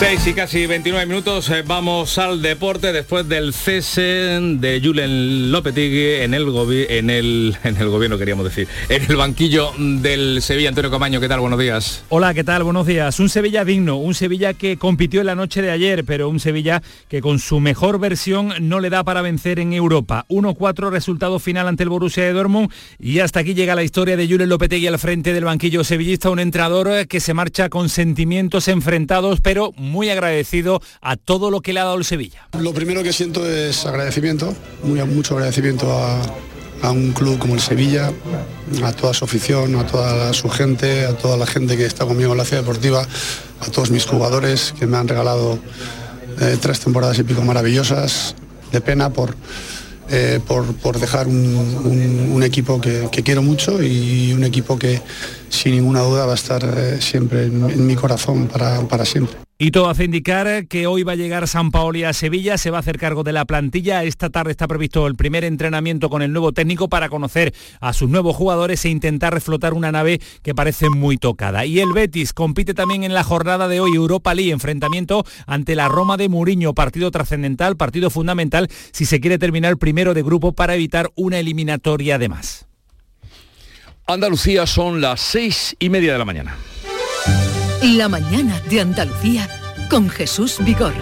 6 0.05 0.27
y 0.27 0.33
casi 0.35 0.67
29 0.67 1.07
minutos, 1.07 1.49
eh, 1.51 1.63
vamos 1.65 2.19
al 2.19 2.43
deporte 2.43 2.93
después 2.93 3.29
del 3.29 3.55
cese 3.55 4.03
de 4.03 4.81
Julen 4.83 5.53
Lopetegui 5.53 6.23
en 6.23 6.35
el, 6.35 6.49
en, 6.89 7.09
el, 7.09 7.57
en 7.63 7.77
el 7.77 7.89
gobierno, 7.89 8.19
queríamos 8.19 8.45
decir, 8.45 8.67
en 8.89 9.05
el 9.09 9.15
banquillo 9.15 9.71
del 9.79 10.43
Sevilla. 10.43 10.71
Antonio 10.71 10.91
Camaño, 10.91 11.21
¿qué 11.21 11.29
tal? 11.29 11.39
Buenos 11.39 11.61
días. 11.61 12.05
Hola, 12.09 12.35
¿qué 12.35 12.43
tal? 12.43 12.65
Buenos 12.65 12.85
días. 12.85 13.21
Un 13.21 13.29
Sevilla 13.29 13.65
digno, 13.65 13.97
un 13.97 14.15
Sevilla 14.15 14.55
que 14.55 14.77
compitió 14.77 15.21
en 15.21 15.27
la 15.27 15.37
noche 15.37 15.63
de 15.63 15.71
ayer, 15.71 16.05
pero 16.05 16.29
un 16.29 16.41
Sevilla 16.41 16.83
que 17.07 17.21
con 17.21 17.39
su 17.39 17.61
mejor 17.61 18.01
versión 18.01 18.55
no 18.59 18.81
le 18.81 18.91
da 18.91 19.05
para 19.05 19.23
vencer 19.23 19.61
en 19.61 19.73
Europa. 19.73 20.27
1-4 20.29 20.91
resultado 20.91 21.39
final 21.39 21.69
ante 21.69 21.85
el 21.85 21.91
Borussia 21.91 22.25
de 22.25 22.33
Dortmund 22.33 22.73
y 22.99 23.21
hasta 23.21 23.39
aquí 23.39 23.55
llega 23.55 23.77
la 23.77 23.85
historia 23.85 24.17
de 24.17 24.27
Julen 24.27 24.49
Lopetegui 24.49 24.89
al 24.89 24.99
frente 24.99 25.33
del 25.33 25.45
banquillo 25.45 25.85
sevillista, 25.85 26.29
un 26.29 26.41
entrenador 26.41 27.07
que 27.07 27.21
se 27.21 27.35
marcha 27.35 27.69
con 27.69 27.89
sentimientos 27.89 28.67
enfrentados, 28.67 29.41
pero 29.41 29.71
muy 29.93 30.09
agradecido 30.11 30.81
a 31.01 31.17
todo 31.17 31.51
lo 31.51 31.61
que 31.61 31.73
le 31.73 31.81
ha 31.81 31.85
dado 31.85 31.99
el 31.99 32.05
Sevilla. 32.05 32.49
Lo 32.59 32.73
primero 32.73 33.03
que 33.03 33.13
siento 33.13 33.47
es 33.47 33.85
agradecimiento, 33.87 34.55
muy, 34.83 35.01
mucho 35.05 35.35
agradecimiento 35.35 35.87
a, 35.93 36.91
un 36.91 37.13
club 37.13 37.39
como 37.39 37.55
el 37.55 37.61
Sevilla, 37.61 38.11
a 38.83 38.93
toda 38.93 39.15
su 39.15 39.25
afición, 39.25 39.77
a 39.77 39.87
toda 39.87 40.33
su 40.33 40.49
gente, 40.49 41.07
a 41.07 41.17
toda 41.17 41.37
la 41.37 41.47
gente 41.47 41.77
que 41.77 41.87
está 41.87 42.07
conmigo 42.07 42.33
en 42.33 42.39
la 42.39 42.45
ciudad 42.45 42.63
deportiva, 42.63 43.07
a 43.61 43.67
todos 43.67 43.93
mis 43.93 44.05
jugadores 44.05 44.75
que 44.77 44.89
me 44.89 44.97
han 44.97 45.07
regalado 45.07 45.61
eh, 46.41 46.57
tres 46.61 46.81
temporadas 46.81 47.17
y 47.21 47.23
pico 47.23 47.43
maravillosas. 47.43 48.35
De 48.73 48.81
pena 48.81 49.11
por, 49.11 49.37
eh, 50.11 50.41
por, 50.47 50.75
por, 50.77 50.99
dejar 50.99 51.29
un, 51.29 52.43
equipo 52.43 52.81
que, 52.81 53.09
que, 53.13 53.23
quiero 53.23 53.43
mucho 53.43 53.83
y 53.83 54.33
un 54.33 54.43
equipo 54.43 54.79
que 54.79 55.01
sin 55.51 55.75
ninguna 55.75 56.01
duda 56.01 56.27
va 56.27 56.33
a 56.33 56.35
estar 56.35 56.65
eh, 56.65 57.01
siempre 57.01 57.45
en, 57.45 57.71
en, 57.71 57.87
mi 57.87 57.95
corazón 57.95 58.49
para, 58.49 58.81
para 58.89 59.05
siempre. 59.05 59.37
Y 59.65 59.71
todo 59.71 59.89
hace 59.89 60.03
indicar 60.03 60.67
que 60.67 60.89
hoy 60.89 61.05
va 61.05 61.13
a 61.13 61.15
llegar 61.15 61.47
San 61.47 61.71
Paoli 61.71 62.03
a 62.03 62.13
Sevilla, 62.13 62.59
se 62.59 62.73
va 62.73 62.79
a 62.79 62.81
hacer 62.81 62.99
cargo 62.99 63.23
de 63.23 63.33
la 63.33 63.45
plantilla. 63.45 64.03
Esta 64.03 64.29
tarde 64.29 64.51
está 64.51 64.67
previsto 64.67 65.07
el 65.07 65.15
primer 65.15 65.45
entrenamiento 65.45 66.11
con 66.11 66.21
el 66.21 66.33
nuevo 66.33 66.51
técnico 66.51 66.89
para 66.89 67.09
conocer 67.09 67.55
a 67.79 67.93
sus 67.93 68.11
nuevos 68.11 68.35
jugadores 68.35 68.85
e 68.85 68.89
intentar 68.89 69.33
reflotar 69.33 69.73
una 69.73 69.93
nave 69.93 70.21
que 70.43 70.53
parece 70.53 70.91
muy 70.91 71.17
tocada. 71.17 71.65
Y 71.65 71.79
el 71.79 71.93
Betis 71.93 72.33
compite 72.33 72.75
también 72.75 73.05
en 73.05 73.15
la 73.15 73.23
jornada 73.23 73.69
de 73.69 73.79
hoy 73.79 73.95
Europa 73.95 74.35
League, 74.35 74.51
enfrentamiento 74.51 75.25
ante 75.47 75.77
la 75.77 75.87
Roma 75.87 76.17
de 76.17 76.29
Muriño, 76.29 76.75
partido 76.75 77.13
trascendental, 77.13 77.77
partido 77.77 78.11
fundamental 78.11 78.67
si 78.91 79.07
se 79.07 79.21
quiere 79.21 79.39
terminar 79.39 79.77
primero 79.77 80.13
de 80.13 80.25
grupo 80.25 80.55
para 80.55 80.75
evitar 80.75 81.13
una 81.15 81.39
eliminatoria 81.39 82.19
de 82.19 82.29
más. 82.29 82.67
Andalucía 84.09 84.67
son 84.67 85.01
las 85.01 85.21
seis 85.21 85.77
y 85.79 85.89
media 85.89 86.15
de 86.15 86.19
la 86.19 86.25
mañana. 86.25 86.57
La 87.83 88.09
mañana 88.09 88.61
de 88.71 88.81
Andalucía 88.81 89.49
con 89.91 90.09
Jesús 90.09 90.59
Vigorra. 90.61 90.95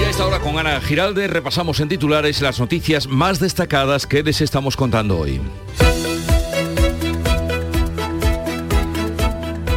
Y 0.00 0.04
a 0.04 0.10
esta 0.10 0.26
hora 0.26 0.40
con 0.40 0.58
Ana 0.58 0.80
Giralde 0.80 1.28
repasamos 1.28 1.78
en 1.78 1.88
titulares 1.88 2.42
las 2.42 2.58
noticias 2.58 3.06
más 3.06 3.38
destacadas 3.38 4.08
que 4.08 4.24
les 4.24 4.40
estamos 4.40 4.76
contando 4.76 5.16
hoy. 5.16 5.40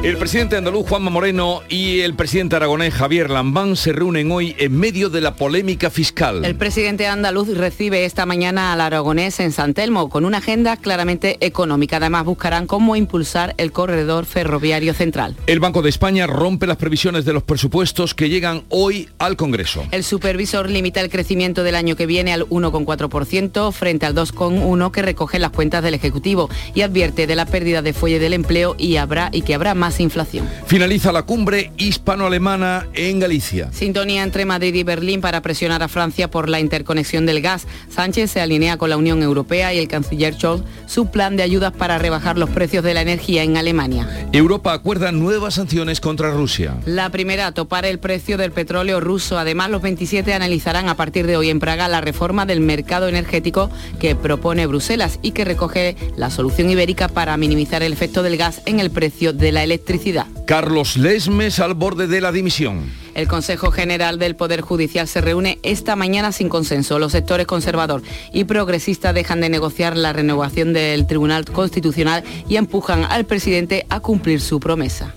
El 0.04 0.18
presidente 0.18 0.58
andaluz 0.58 0.90
Juanma 0.90 1.12
Moreno 1.12 1.62
y 1.70 2.00
el 2.00 2.16
presidente 2.16 2.56
aragonés 2.56 2.92
Javier 2.92 3.30
Lambán 3.30 3.76
se 3.76 3.94
reúnen 3.94 4.32
hoy 4.32 4.56
en 4.58 4.76
medio 4.76 5.12
de 5.12 5.22
la 5.22 5.36
polémica 5.36 5.92
fiscal. 5.92 6.44
El 6.44 6.56
presidente 6.56 7.06
andaluz 7.06 7.56
recibe 7.56 8.04
esta 8.04 8.26
mañana 8.26 8.74
al 8.74 8.82
aragonés 8.82 9.40
en 9.40 9.52
San 9.52 9.76
Telmo 9.76 10.10
con 10.10 10.26
una 10.26 10.40
agenda 10.40 10.76
claramente 10.76 11.38
económica. 11.42 11.98
Además 11.98 12.26
buscarán 12.26 12.66
cómo 12.66 12.96
impulsar 12.96 13.54
el 13.60 13.72
corredor 13.72 14.26
ferroviario 14.26 14.96
central. 14.96 15.36
El 15.46 15.60
Banco 15.60 15.84
de 15.84 15.90
España 15.90 16.26
rompe 16.26 16.66
las 16.66 16.78
previsiones 16.78 17.24
de 17.24 17.34
los 17.34 17.44
presupuestos 17.44 18.16
que 18.16 18.28
llegan 18.28 18.64
hoy 18.70 19.08
al 19.20 19.36
Congreso. 19.36 19.86
El 19.92 20.04
supervisor 20.04 20.68
limita 20.68 21.00
el 21.02 21.12
crecimiento 21.12 21.62
del 21.62 21.76
año 21.76 21.96
que 21.96 22.08
viene 22.08 22.34
al 22.34 22.50
1,4% 22.50 23.72
frente 23.72 24.08
al 24.08 24.16
2,1% 24.16 24.90
que 24.90 25.04
recoge 25.04 25.38
las 25.38 25.52
cuentas 25.52 25.84
del 25.84 25.94
Ejecutivo 25.94 26.50
y 26.74 26.82
advierte 26.82 27.28
de 27.28 27.36
la 27.36 27.46
pérdida 27.46 27.84
de 27.84 27.94
fuelle 27.94 28.18
del 28.18 28.34
empleo 28.34 28.74
y 28.80 28.96
habrá 28.96 29.30
y 29.32 29.44
que 29.44 29.54
habrá 29.54 29.76
más 29.76 29.91
inflación. 30.00 30.48
Finaliza 30.66 31.12
la 31.12 31.24
cumbre 31.24 31.72
hispano-alemana 31.78 32.88
en 32.94 33.20
Galicia. 33.20 33.70
Sintonía 33.72 34.24
entre 34.24 34.46
Madrid 34.46 34.74
y 34.76 34.84
Berlín 34.84 35.22
para 35.22 35.42
presionar 35.42 35.84
a 35.84 35.88
Francia 35.88 36.30
por 36.30 36.50
la 36.50 36.60
interconexión 36.60 37.26
del 37.26 37.42
gas. 37.42 37.68
Sánchez 37.90 38.32
se 38.32 38.42
alinea 38.42 38.78
con 38.78 38.90
la 38.90 38.98
Unión 38.98 39.22
Europea 39.24 39.74
y 39.74 39.80
el 39.80 39.88
canciller 39.88 40.34
Scholz 40.36 40.64
su 40.88 41.08
plan 41.08 41.36
de 41.36 41.44
ayudas 41.44 41.74
para 41.74 41.98
rebajar 41.98 42.38
los 42.38 42.50
precios 42.50 42.84
de 42.84 42.94
la 42.94 43.02
energía 43.02 43.44
en 43.44 43.58
Alemania. 43.58 44.08
Europa 44.32 44.74
acuerda 44.74 45.12
nuevas 45.12 45.56
sanciones 45.56 46.00
contra 46.00 46.32
Rusia. 46.32 46.76
La 46.86 47.10
primera, 47.10 47.52
topar 47.52 47.86
el 47.86 48.00
precio 48.00 48.38
del 48.38 48.52
petróleo 48.52 49.00
ruso. 49.00 49.38
Además, 49.38 49.70
los 49.70 49.82
27 49.82 50.34
analizarán 50.34 50.90
a 50.90 50.96
partir 50.96 51.28
de 51.28 51.38
hoy 51.38 51.50
en 51.50 51.60
Praga 51.60 51.88
la 51.88 52.02
reforma 52.02 52.46
del 52.46 52.62
mercado 52.62 53.08
energético 53.08 53.70
que 54.00 54.16
propone 54.16 54.68
Bruselas 54.68 55.20
y 55.22 55.32
que 55.32 55.46
recoge 55.46 55.96
la 56.16 56.30
solución 56.30 56.70
ibérica 56.70 57.08
para 57.08 57.38
minimizar 57.38 57.84
el 57.84 57.94
efecto 57.94 58.24
del 58.24 58.38
gas 58.38 58.62
en 58.66 58.80
el 58.80 58.92
precio 58.92 59.34
de 59.34 59.52
la 59.52 59.64
electricidad. 59.64 59.81
Carlos 60.46 60.98
Lesmes 60.98 61.60
al 61.60 61.74
borde 61.74 62.08
de 62.08 62.22
la 62.22 62.32
dimisión. 62.32 62.92
El 63.14 63.28
Consejo 63.28 63.72
General 63.72 64.20
del 64.20 64.36
Poder 64.36 64.62
Judicial 64.62 65.08
se 65.08 65.22
reúne 65.22 65.60
esta 65.64 65.96
mañana 65.96 66.32
sin 66.32 66.50
consenso. 66.50 67.00
Los 67.00 67.12
sectores 67.12 67.46
conservador 67.46 68.02
y 68.32 68.46
progresista 68.46 69.14
dejan 69.14 69.42
de 69.42 69.50
negociar 69.50 69.98
la 69.98 70.14
renovación 70.14 70.74
del 70.74 71.08
Tribunal 71.08 71.46
Constitucional 71.46 72.24
y 72.48 72.56
empujan 72.56 73.04
al 73.04 73.26
presidente 73.26 73.86
a 73.90 74.00
cumplir 74.00 74.40
su 74.40 74.60
promesa. 74.60 75.14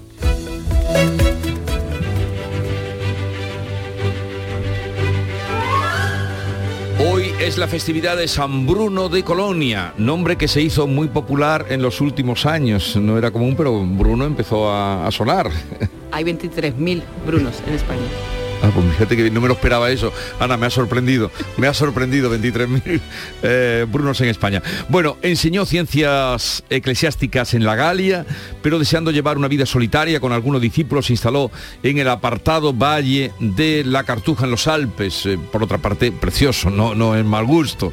Es 7.46 7.58
la 7.58 7.68
festividad 7.68 8.16
de 8.16 8.26
San 8.26 8.66
Bruno 8.66 9.10
de 9.10 9.22
Colonia, 9.22 9.92
nombre 9.98 10.36
que 10.36 10.48
se 10.48 10.62
hizo 10.62 10.86
muy 10.86 11.08
popular 11.08 11.66
en 11.68 11.82
los 11.82 12.00
últimos 12.00 12.46
años. 12.46 12.96
No 12.96 13.18
era 13.18 13.30
común, 13.30 13.54
pero 13.54 13.84
Bruno 13.84 14.24
empezó 14.24 14.72
a, 14.72 15.10
sonar. 15.10 15.50
Hay 16.10 16.24
23.000 16.24 17.02
Brunos 17.26 17.62
en 17.66 17.74
España. 17.74 18.43
Ah, 18.64 18.70
pues 18.72 18.86
fíjate 18.92 19.14
que 19.14 19.30
no 19.30 19.42
me 19.42 19.48
lo 19.48 19.54
esperaba 19.54 19.90
eso. 19.90 20.10
Ana, 20.40 20.56
me 20.56 20.64
ha 20.64 20.70
sorprendido. 20.70 21.30
Me 21.58 21.66
ha 21.66 21.74
sorprendido 21.74 22.34
23.000 22.34 23.00
eh, 23.42 23.86
Brunos 23.86 24.18
en 24.22 24.28
España. 24.30 24.62
Bueno, 24.88 25.18
enseñó 25.20 25.66
ciencias 25.66 26.64
eclesiásticas 26.70 27.52
en 27.52 27.64
la 27.64 27.74
Galia, 27.74 28.24
pero 28.62 28.78
deseando 28.78 29.10
llevar 29.10 29.36
una 29.36 29.48
vida 29.48 29.66
solitaria 29.66 30.18
con 30.18 30.32
algunos 30.32 30.62
discípulos, 30.62 31.06
se 31.06 31.12
instaló 31.12 31.50
en 31.82 31.98
el 31.98 32.08
apartado 32.08 32.72
valle 32.72 33.32
de 33.38 33.84
la 33.84 34.04
Cartuja 34.04 34.46
en 34.46 34.52
los 34.52 34.66
Alpes. 34.66 35.26
Eh, 35.26 35.38
por 35.52 35.62
otra 35.62 35.76
parte, 35.76 36.10
precioso, 36.10 36.70
no, 36.70 36.94
no 36.94 37.16
es 37.16 37.24
mal 37.24 37.44
gusto. 37.44 37.92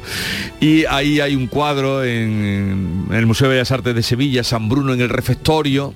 Y 0.58 0.86
ahí 0.86 1.20
hay 1.20 1.34
un 1.34 1.48
cuadro 1.48 2.02
en, 2.02 3.04
en 3.10 3.14
el 3.14 3.26
Museo 3.26 3.48
de 3.48 3.56
Bellas 3.56 3.72
Artes 3.72 3.94
de 3.94 4.02
Sevilla, 4.02 4.42
San 4.42 4.70
Bruno 4.70 4.94
en 4.94 5.02
el 5.02 5.10
refectorio 5.10 5.92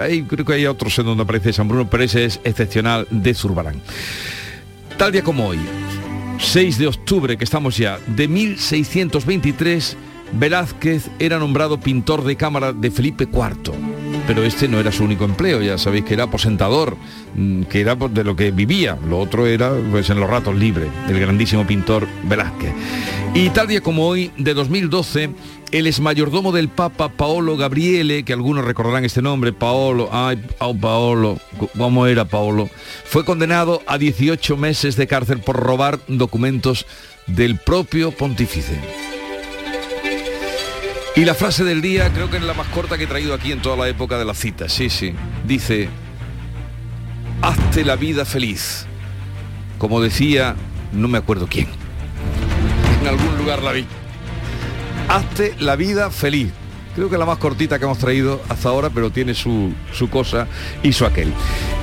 hay, 0.00 0.22
creo 0.22 0.44
que 0.44 0.54
hay 0.54 0.66
otros 0.66 0.98
en 0.98 1.06
donde 1.06 1.22
aparece 1.22 1.52
San 1.52 1.68
Bruno, 1.68 1.88
pero 1.88 2.02
ese 2.02 2.24
es 2.24 2.40
excepcional 2.44 3.06
de 3.10 3.34
Zurbarán. 3.34 3.80
Tal 4.96 5.12
día 5.12 5.22
como 5.22 5.48
hoy, 5.48 5.58
6 6.38 6.78
de 6.78 6.86
octubre, 6.86 7.36
que 7.36 7.44
estamos 7.44 7.76
ya, 7.76 7.98
de 8.06 8.28
1623, 8.28 9.96
Velázquez 10.32 11.10
era 11.18 11.38
nombrado 11.38 11.78
pintor 11.78 12.24
de 12.24 12.36
cámara 12.36 12.72
de 12.72 12.90
Felipe 12.90 13.24
IV. 13.24 13.93
Pero 14.26 14.42
este 14.42 14.68
no 14.68 14.80
era 14.80 14.90
su 14.90 15.04
único 15.04 15.24
empleo, 15.24 15.60
ya 15.60 15.76
sabéis 15.76 16.04
que 16.04 16.14
era 16.14 16.24
aposentador, 16.24 16.96
que 17.68 17.80
era 17.80 17.94
de 17.94 18.24
lo 18.24 18.34
que 18.36 18.50
vivía. 18.50 18.96
Lo 19.06 19.18
otro 19.18 19.46
era 19.46 19.72
pues 19.90 20.08
en 20.10 20.18
los 20.18 20.30
ratos 20.30 20.56
libres, 20.56 20.88
el 21.08 21.20
grandísimo 21.20 21.66
pintor 21.66 22.06
Velázquez. 22.24 22.72
Y 23.34 23.50
tal 23.50 23.66
día 23.66 23.80
como 23.80 24.06
hoy, 24.06 24.30
de 24.38 24.54
2012, 24.54 25.30
el 25.72 25.86
exmayordomo 25.88 26.52
del 26.52 26.68
Papa 26.68 27.08
Paolo 27.08 27.56
Gabriele, 27.56 28.24
que 28.24 28.32
algunos 28.32 28.64
recordarán 28.64 29.04
este 29.04 29.22
nombre, 29.22 29.52
Paolo, 29.52 30.08
ay, 30.12 30.40
oh, 30.60 30.74
Paolo, 30.74 31.38
¿cómo 31.76 32.06
era 32.06 32.24
Paolo? 32.24 32.70
Fue 33.04 33.24
condenado 33.24 33.82
a 33.86 33.98
18 33.98 34.56
meses 34.56 34.96
de 34.96 35.08
cárcel 35.08 35.40
por 35.40 35.56
robar 35.56 35.98
documentos 36.06 36.86
del 37.26 37.58
propio 37.58 38.12
pontífice. 38.12 38.78
Y 41.16 41.24
la 41.24 41.34
frase 41.34 41.62
del 41.62 41.80
día 41.80 42.12
creo 42.12 42.28
que 42.28 42.38
es 42.38 42.42
la 42.42 42.54
más 42.54 42.66
corta 42.68 42.98
que 42.98 43.04
he 43.04 43.06
traído 43.06 43.34
aquí 43.34 43.52
en 43.52 43.62
toda 43.62 43.76
la 43.76 43.88
época 43.88 44.18
de 44.18 44.24
la 44.24 44.34
cita. 44.34 44.68
Sí, 44.68 44.90
sí. 44.90 45.14
Dice, 45.46 45.88
hazte 47.40 47.84
la 47.84 47.94
vida 47.94 48.24
feliz. 48.24 48.86
Como 49.78 50.00
decía, 50.00 50.56
no 50.92 51.06
me 51.06 51.18
acuerdo 51.18 51.46
quién. 51.48 51.68
En 53.00 53.06
algún 53.06 53.38
lugar 53.38 53.62
la 53.62 53.70
vi. 53.70 53.86
Hazte 55.08 55.54
la 55.60 55.76
vida 55.76 56.10
feliz. 56.10 56.52
Creo 56.94 57.10
que 57.10 57.18
la 57.18 57.26
más 57.26 57.38
cortita 57.38 57.78
que 57.78 57.84
hemos 57.84 57.98
traído 57.98 58.40
hasta 58.48 58.68
ahora, 58.68 58.90
pero 58.90 59.10
tiene 59.10 59.34
su, 59.34 59.72
su, 59.92 60.08
cosa 60.08 60.46
y 60.82 60.92
su 60.92 61.04
aquel. 61.04 61.32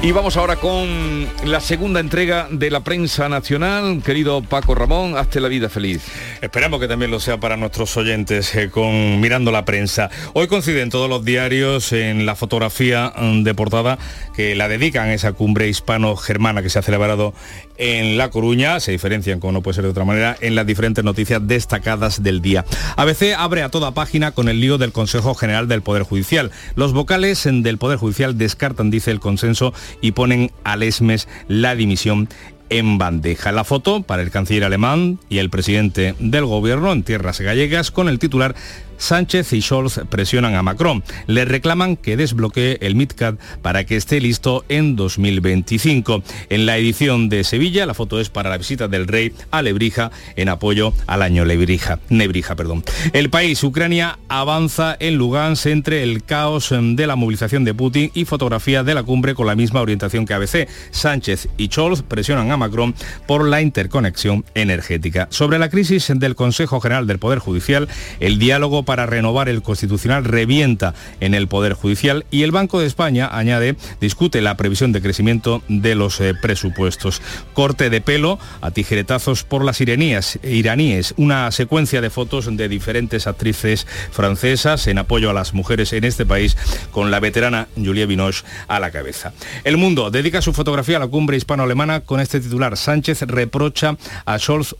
Y 0.02 0.12
vamos 0.14 0.38
ahora 0.38 0.56
con 0.56 1.28
la 1.44 1.60
segunda 1.60 2.00
entrega 2.00 2.48
de 2.50 2.72
la 2.72 2.80
prensa 2.80 3.28
nacional. 3.28 4.02
Querido 4.06 4.42
Paco 4.42 4.74
Ramón, 4.74 5.18
hazte 5.18 5.42
la 5.42 5.50
vida 5.50 5.68
feliz. 5.68 6.02
Esperamos 6.42 6.80
que 6.80 6.88
también 6.88 7.12
lo 7.12 7.20
sea 7.20 7.40
para 7.40 7.58
nuestros 7.58 7.96
oyentes 7.98 8.56
eh, 8.56 8.70
con 8.70 9.20
Mirando 9.20 9.52
la 9.52 9.66
Prensa. 9.66 10.10
Hoy 10.34 10.48
coinciden 10.48 10.90
todos 10.90 11.10
los 11.10 11.26
diarios 11.26 11.92
en 11.92 12.26
la 12.26 12.36
fotografía 12.36 13.14
mm, 13.16 13.44
de 13.44 13.54
portada 13.54 14.00
que 14.34 14.56
la 14.56 14.70
dedican 14.70 15.10
a 15.10 15.14
esa 15.14 15.34
cumbre 15.34 15.68
hispano-germana 15.68 16.62
que 16.62 16.70
se 16.70 16.80
ha 16.80 16.84
celebrado 16.84 17.34
en 17.82 18.16
La 18.16 18.30
Coruña. 18.30 18.80
Se 18.80 18.92
diferencian, 18.92 19.40
como 19.40 19.54
no 19.54 19.62
puede 19.62 19.76
ser 19.76 19.84
de 19.84 19.90
otra 19.90 20.06
manera, 20.06 20.38
en 20.40 20.56
las 20.56 20.68
diferentes 20.68 21.04
noticias 21.04 21.42
destacadas 21.46 22.22
del 22.22 22.42
día. 22.42 22.64
ABC 22.96 23.34
abre 23.36 23.64
a 23.64 23.70
toda 23.70 23.94
página 23.94 24.32
con 24.32 24.48
el 24.48 24.62
lío 24.62 24.78
del 24.78 24.92
Consejo 24.92 25.34
General 25.34 25.68
del 25.68 25.82
Poder 25.82 26.04
Judicial. 26.04 26.52
Los 26.76 26.94
vocales 26.94 27.44
del 27.44 27.78
Poder 27.80 27.98
Judicial 27.98 28.38
descartan, 28.38 28.92
dice 28.92 29.10
el 29.10 29.20
consenso, 29.20 29.74
y 30.00 30.12
ponen 30.12 30.52
al 30.64 30.84
ESMES 30.84 31.28
la 31.48 31.76
dimisión 31.76 32.30
en 32.70 32.98
bandeja. 32.98 33.52
La 33.52 33.66
foto 33.66 34.04
para 34.04 34.22
el 34.22 34.32
canciller 34.32 34.64
alemán 34.64 35.20
y 35.28 35.40
el 35.40 35.50
presidente 35.50 36.16
del 36.20 36.46
gobierno 36.46 36.92
en 36.94 37.04
tierras 37.04 37.42
gallegas 37.42 37.92
con 37.92 38.08
el 38.08 38.18
titular 38.18 38.56
Sánchez 39.02 39.52
y 39.54 39.62
Scholz 39.62 40.00
presionan 40.10 40.54
a 40.54 40.62
Macron. 40.62 41.04
Le 41.26 41.44
reclaman 41.44 41.98
que 41.98 42.16
desbloquee 42.16 42.78
el 42.82 42.96
MidCat 42.96 43.40
para 43.64 43.84
que 43.84 43.96
esté 43.96 44.22
listo 44.22 44.64
en 44.70 44.96
2025. 44.96 46.22
En 46.50 46.68
la 46.68 46.78
edición 46.78 47.28
de 47.28 47.44
Sevilla, 47.44 47.88
la 47.88 47.96
foto 47.96 48.20
es 48.20 48.30
para 48.30 48.52
la 48.52 48.60
visita 48.60 48.88
del 48.88 49.08
rey 49.08 49.34
a 49.50 49.64
Lebrija 49.64 50.12
en 50.36 50.50
apoyo 50.50 50.94
al 51.08 51.24
año 51.24 51.46
Lebrija, 51.46 52.00
Nebrija. 52.10 52.56
Perdón. 52.56 52.84
El 53.14 53.32
país, 53.32 53.64
Ucrania, 53.64 54.20
avanza 54.30 54.96
en 55.00 55.16
Lugansk 55.16 55.66
entre 55.66 56.04
el 56.04 56.24
caos 56.24 56.70
de 56.72 57.08
la 57.08 57.16
movilización 57.16 57.64
de 57.64 57.74
Putin 57.74 58.12
y 58.14 58.26
fotografía 58.26 58.84
de 58.84 58.94
la 58.94 59.02
cumbre 59.02 59.34
con 59.34 59.48
la 59.48 59.56
misma 59.56 59.82
orientación 59.82 60.28
que 60.28 60.36
ABC. 60.36 60.70
Sánchez 60.92 61.50
y 61.58 61.68
Scholz 61.70 62.04
presionan 62.04 62.52
a 62.52 62.58
Macron 62.58 62.94
por 63.26 63.48
la 63.48 63.62
interconexión 63.62 64.46
energética. 64.54 65.28
Sobre 65.32 65.58
la 65.58 65.70
crisis 65.70 66.12
del 66.14 66.36
Consejo 66.36 66.80
General 66.80 67.08
del 67.08 67.18
Poder 67.18 67.40
Judicial, 67.40 67.88
el 68.20 68.38
diálogo 68.38 68.84
para 68.84 68.91
renovar 68.96 69.50
el 69.50 69.62
Constitucional 69.62 70.24
revienta 70.24 70.94
en 71.20 71.34
el 71.34 71.48
Poder 71.48 71.74
Judicial 71.74 72.26
y 72.32 72.44
el 72.44 72.52
Banco 72.52 72.80
de 72.80 72.88
España, 72.88 73.30
añade, 73.32 73.76
discute 74.00 74.42
la 74.42 74.58
previsión 74.58 74.92
de 74.92 75.02
crecimiento 75.02 75.62
de 75.68 75.96
los 75.96 76.20
eh, 76.22 76.34
presupuestos. 76.34 77.22
Corte 77.54 77.90
de 77.90 78.02
pelo 78.02 78.40
a 78.62 78.72
tijeretazos 78.72 79.44
por 79.44 79.64
las 79.64 79.82
iraníes, 79.82 80.40
iraníes, 80.44 81.14
una 81.18 81.52
secuencia 81.52 82.02
de 82.02 82.10
fotos 82.10 82.56
de 82.56 82.70
diferentes 82.70 83.28
actrices 83.28 83.88
francesas 84.12 84.88
en 84.88 84.98
apoyo 84.98 85.30
a 85.30 85.34
las 85.34 85.54
mujeres 85.54 85.94
en 85.94 86.04
este 86.04 86.26
país 86.26 86.58
con 86.92 87.12
la 87.12 87.20
veterana 87.20 87.68
Julia 87.76 88.06
Binoche 88.06 88.44
a 88.68 88.80
la 88.80 88.92
cabeza. 88.92 89.34
El 89.64 89.78
Mundo 89.78 90.12
dedica 90.12 90.42
su 90.42 90.54
fotografía 90.54 90.98
a 90.98 91.00
la 91.00 91.08
cumbre 91.08 91.38
hispano-alemana 91.38 92.02
con 92.02 92.20
este 92.20 92.40
titular. 92.40 92.78
Sánchez 92.78 93.22
reprocha 93.24 93.98
a 94.26 94.40
Scholz 94.40 94.76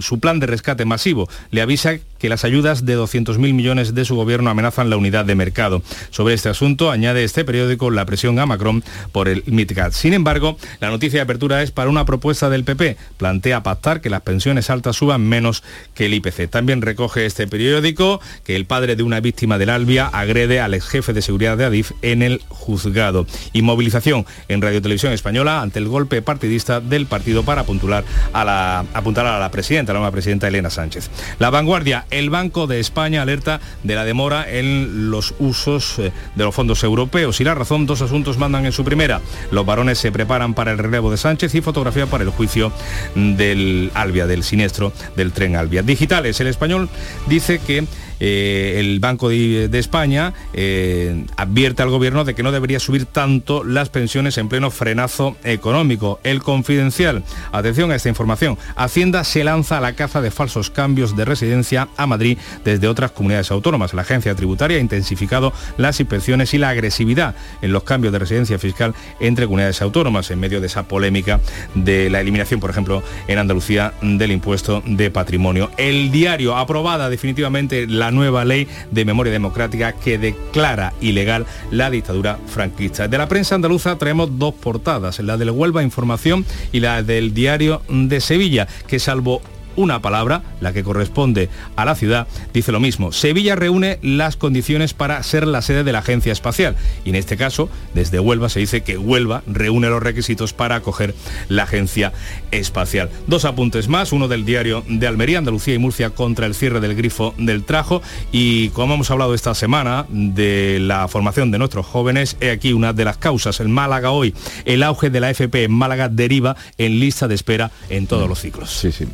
su 0.00 0.18
plan 0.20 0.40
de 0.40 0.46
rescate 0.46 0.84
masivo. 0.84 1.28
Le 1.50 1.62
avisa 1.62 1.98
que 2.18 2.28
las 2.28 2.44
ayudas 2.44 2.86
de 2.86 2.94
200.000 3.32 3.54
millones 3.54 3.94
de 3.94 4.04
su 4.04 4.16
gobierno 4.16 4.50
amenazan 4.50 4.90
la 4.90 4.96
unidad 4.96 5.24
de 5.24 5.34
mercado. 5.34 5.82
Sobre 6.10 6.34
este 6.34 6.48
asunto 6.48 6.90
añade 6.90 7.24
este 7.24 7.44
periódico 7.44 7.90
la 7.90 8.04
presión 8.04 8.38
a 8.38 8.46
Macron 8.46 8.82
por 9.12 9.28
el 9.28 9.44
MidGat. 9.46 9.92
Sin 9.92 10.14
embargo, 10.14 10.56
la 10.80 10.90
noticia 10.90 11.18
de 11.18 11.22
apertura 11.24 11.62
es 11.62 11.70
para 11.70 11.90
una 11.90 12.04
propuesta 12.04 12.50
del 12.50 12.64
PP. 12.64 12.96
Plantea 13.16 13.62
pactar 13.62 14.00
que 14.00 14.10
las 14.10 14.22
pensiones 14.22 14.70
altas 14.70 14.96
suban 14.96 15.22
menos 15.22 15.62
que 15.94 16.06
el 16.06 16.14
IPC. 16.14 16.48
También 16.50 16.82
recoge 16.82 17.26
este 17.26 17.46
periódico 17.46 18.20
que 18.44 18.56
el 18.56 18.66
padre 18.66 18.96
de 18.96 19.02
una 19.02 19.20
víctima 19.20 19.58
del 19.58 19.70
Albia 19.70 20.06
agrede 20.06 20.60
al 20.60 20.74
ex 20.74 20.88
jefe 20.88 21.12
de 21.12 21.22
seguridad 21.22 21.56
de 21.56 21.64
Adif 21.64 21.92
en 22.02 22.22
el 22.22 22.40
juzgado. 22.48 23.26
Y 23.52 23.62
movilización 23.62 24.26
en 24.48 24.62
Radio 24.62 24.82
Televisión 24.82 25.12
Española 25.12 25.62
ante 25.62 25.78
el 25.78 25.88
golpe 25.88 26.22
partidista 26.22 26.80
del 26.80 27.06
partido 27.06 27.42
para 27.44 27.62
apuntar 27.62 28.04
a 28.32 28.44
la, 28.44 28.84
apuntar 28.94 29.26
a 29.26 29.38
la 29.38 29.50
presidenta, 29.50 29.92
la 29.92 29.98
nueva 29.98 30.12
presidenta 30.12 30.48
Elena 30.48 30.70
Sánchez. 30.70 31.10
La 31.38 31.50
vanguardia 31.50 32.06
el 32.10 32.30
Banco 32.30 32.66
de 32.66 32.80
España 32.80 33.21
alerta 33.22 33.60
de 33.82 33.94
la 33.94 34.04
demora 34.04 34.50
en 34.50 35.10
los 35.10 35.34
usos 35.38 35.98
eh, 35.98 36.12
de 36.34 36.44
los 36.44 36.54
fondos 36.54 36.82
europeos 36.84 37.40
y 37.40 37.44
la 37.44 37.54
razón, 37.54 37.86
dos 37.86 38.02
asuntos 38.02 38.38
mandan 38.38 38.66
en 38.66 38.72
su 38.72 38.84
primera. 38.84 39.20
Los 39.50 39.66
varones 39.66 39.98
se 39.98 40.12
preparan 40.12 40.54
para 40.54 40.72
el 40.72 40.78
relevo 40.78 41.10
de 41.10 41.16
Sánchez 41.16 41.54
y 41.54 41.60
fotografía 41.60 42.06
para 42.06 42.24
el 42.24 42.30
juicio 42.30 42.72
del 43.14 43.90
Albia, 43.94 44.26
del 44.26 44.44
siniestro 44.44 44.92
del 45.16 45.32
tren 45.32 45.56
Albia. 45.56 45.82
Digitales, 45.82 46.40
el 46.40 46.46
español 46.46 46.88
dice 47.28 47.58
que 47.58 47.84
eh, 48.24 48.78
el 48.78 49.00
Banco 49.00 49.30
de, 49.30 49.68
España 49.72 50.32
eh, 50.52 51.24
advierte 51.36 51.82
al 51.82 51.90
gobierno 51.90 52.24
de 52.24 52.36
que 52.36 52.44
no 52.44 52.52
debería 52.52 52.78
subir 52.78 53.04
tanto 53.04 53.64
las 53.64 53.88
pensiones 53.88 54.38
en 54.38 54.48
pleno 54.48 54.70
frenazo 54.70 55.36
económico. 55.42 56.20
El 56.22 56.40
confidencial, 56.40 57.24
atención 57.50 57.90
a 57.90 57.96
esta 57.96 58.08
información, 58.08 58.58
Hacienda 58.76 59.24
se 59.24 59.42
lanza 59.42 59.78
a 59.78 59.80
la 59.80 59.94
caza 59.94 60.20
de 60.20 60.30
falsos 60.30 60.70
cambios 60.70 61.16
de 61.16 61.24
residencia 61.24 61.88
a 61.96 62.06
Madrid 62.06 62.38
desde 62.64 62.86
otras 62.86 63.01
comunidades 63.10 63.50
autónomas. 63.50 63.92
La 63.94 64.02
agencia 64.02 64.34
tributaria 64.34 64.76
ha 64.76 64.80
intensificado 64.80 65.52
las 65.76 65.98
inspecciones 66.00 66.54
y 66.54 66.58
la 66.58 66.68
agresividad 66.68 67.34
en 67.60 67.72
los 67.72 67.82
cambios 67.82 68.12
de 68.12 68.20
residencia 68.20 68.58
fiscal 68.58 68.94
entre 69.20 69.46
comunidades 69.46 69.82
autónomas 69.82 70.30
en 70.30 70.40
medio 70.40 70.60
de 70.60 70.68
esa 70.68 70.84
polémica 70.84 71.40
de 71.74 72.08
la 72.10 72.20
eliminación, 72.20 72.60
por 72.60 72.70
ejemplo, 72.70 73.02
en 73.26 73.38
Andalucía 73.38 73.92
del 74.00 74.32
impuesto 74.32 74.82
de 74.86 75.10
patrimonio. 75.10 75.70
El 75.76 76.10
diario 76.12 76.56
aprobada 76.56 77.10
definitivamente 77.10 77.86
la 77.86 78.10
nueva 78.10 78.44
ley 78.44 78.68
de 78.90 79.04
memoria 79.04 79.32
democrática 79.32 79.92
que 79.92 80.18
declara 80.18 80.92
ilegal 81.00 81.46
la 81.70 81.90
dictadura 81.90 82.38
franquista. 82.46 83.08
De 83.08 83.18
la 83.18 83.28
prensa 83.28 83.54
andaluza 83.54 83.96
traemos 83.96 84.38
dos 84.38 84.54
portadas, 84.54 85.18
la 85.20 85.36
del 85.36 85.50
Huelva 85.50 85.82
Información 85.82 86.44
y 86.72 86.80
la 86.80 87.02
del 87.02 87.34
Diario 87.34 87.82
de 87.88 88.20
Sevilla, 88.20 88.68
que 88.86 88.98
salvo 88.98 89.42
una 89.76 90.02
palabra, 90.02 90.42
la 90.60 90.72
que 90.72 90.84
corresponde 90.84 91.48
a 91.76 91.84
la 91.84 91.94
ciudad, 91.94 92.26
dice 92.52 92.72
lo 92.72 92.80
mismo. 92.80 93.12
Sevilla 93.12 93.56
reúne 93.56 93.98
las 94.02 94.36
condiciones 94.36 94.94
para 94.94 95.22
ser 95.22 95.46
la 95.46 95.62
sede 95.62 95.84
de 95.84 95.92
la 95.92 96.00
Agencia 96.00 96.32
Espacial. 96.32 96.76
Y 97.04 97.10
en 97.10 97.16
este 97.16 97.36
caso, 97.36 97.68
desde 97.94 98.20
Huelva 98.20 98.48
se 98.48 98.60
dice 98.60 98.82
que 98.82 98.98
Huelva 98.98 99.42
reúne 99.46 99.88
los 99.88 100.02
requisitos 100.02 100.52
para 100.52 100.76
acoger 100.76 101.14
la 101.48 101.64
Agencia 101.64 102.12
Espacial. 102.50 103.10
Dos 103.26 103.44
apuntes 103.44 103.88
más, 103.88 104.12
uno 104.12 104.28
del 104.28 104.44
diario 104.44 104.84
de 104.88 105.06
Almería, 105.06 105.38
Andalucía 105.38 105.74
y 105.74 105.78
Murcia 105.78 106.10
contra 106.10 106.46
el 106.46 106.54
cierre 106.54 106.80
del 106.80 106.94
grifo 106.94 107.34
del 107.38 107.64
trajo. 107.64 108.02
Y 108.30 108.68
como 108.70 108.94
hemos 108.94 109.10
hablado 109.10 109.34
esta 109.34 109.54
semana 109.54 110.06
de 110.08 110.78
la 110.80 111.08
formación 111.08 111.50
de 111.50 111.58
nuestros 111.58 111.86
jóvenes, 111.86 112.36
he 112.40 112.50
aquí 112.50 112.72
una 112.72 112.92
de 112.92 113.04
las 113.04 113.16
causas. 113.16 113.60
El 113.60 113.68
Málaga 113.68 114.10
hoy, 114.10 114.34
el 114.64 114.82
auge 114.82 115.10
de 115.10 115.20
la 115.20 115.30
FP 115.30 115.64
en 115.64 115.72
Málaga 115.72 116.08
deriva 116.08 116.56
en 116.78 116.98
lista 117.00 117.28
de 117.28 117.34
espera 117.34 117.70
en 117.88 118.06
todos 118.06 118.28
los 118.28 118.40
ciclos. 118.40 118.70
Sí, 118.70 118.92
sí. 118.92 119.06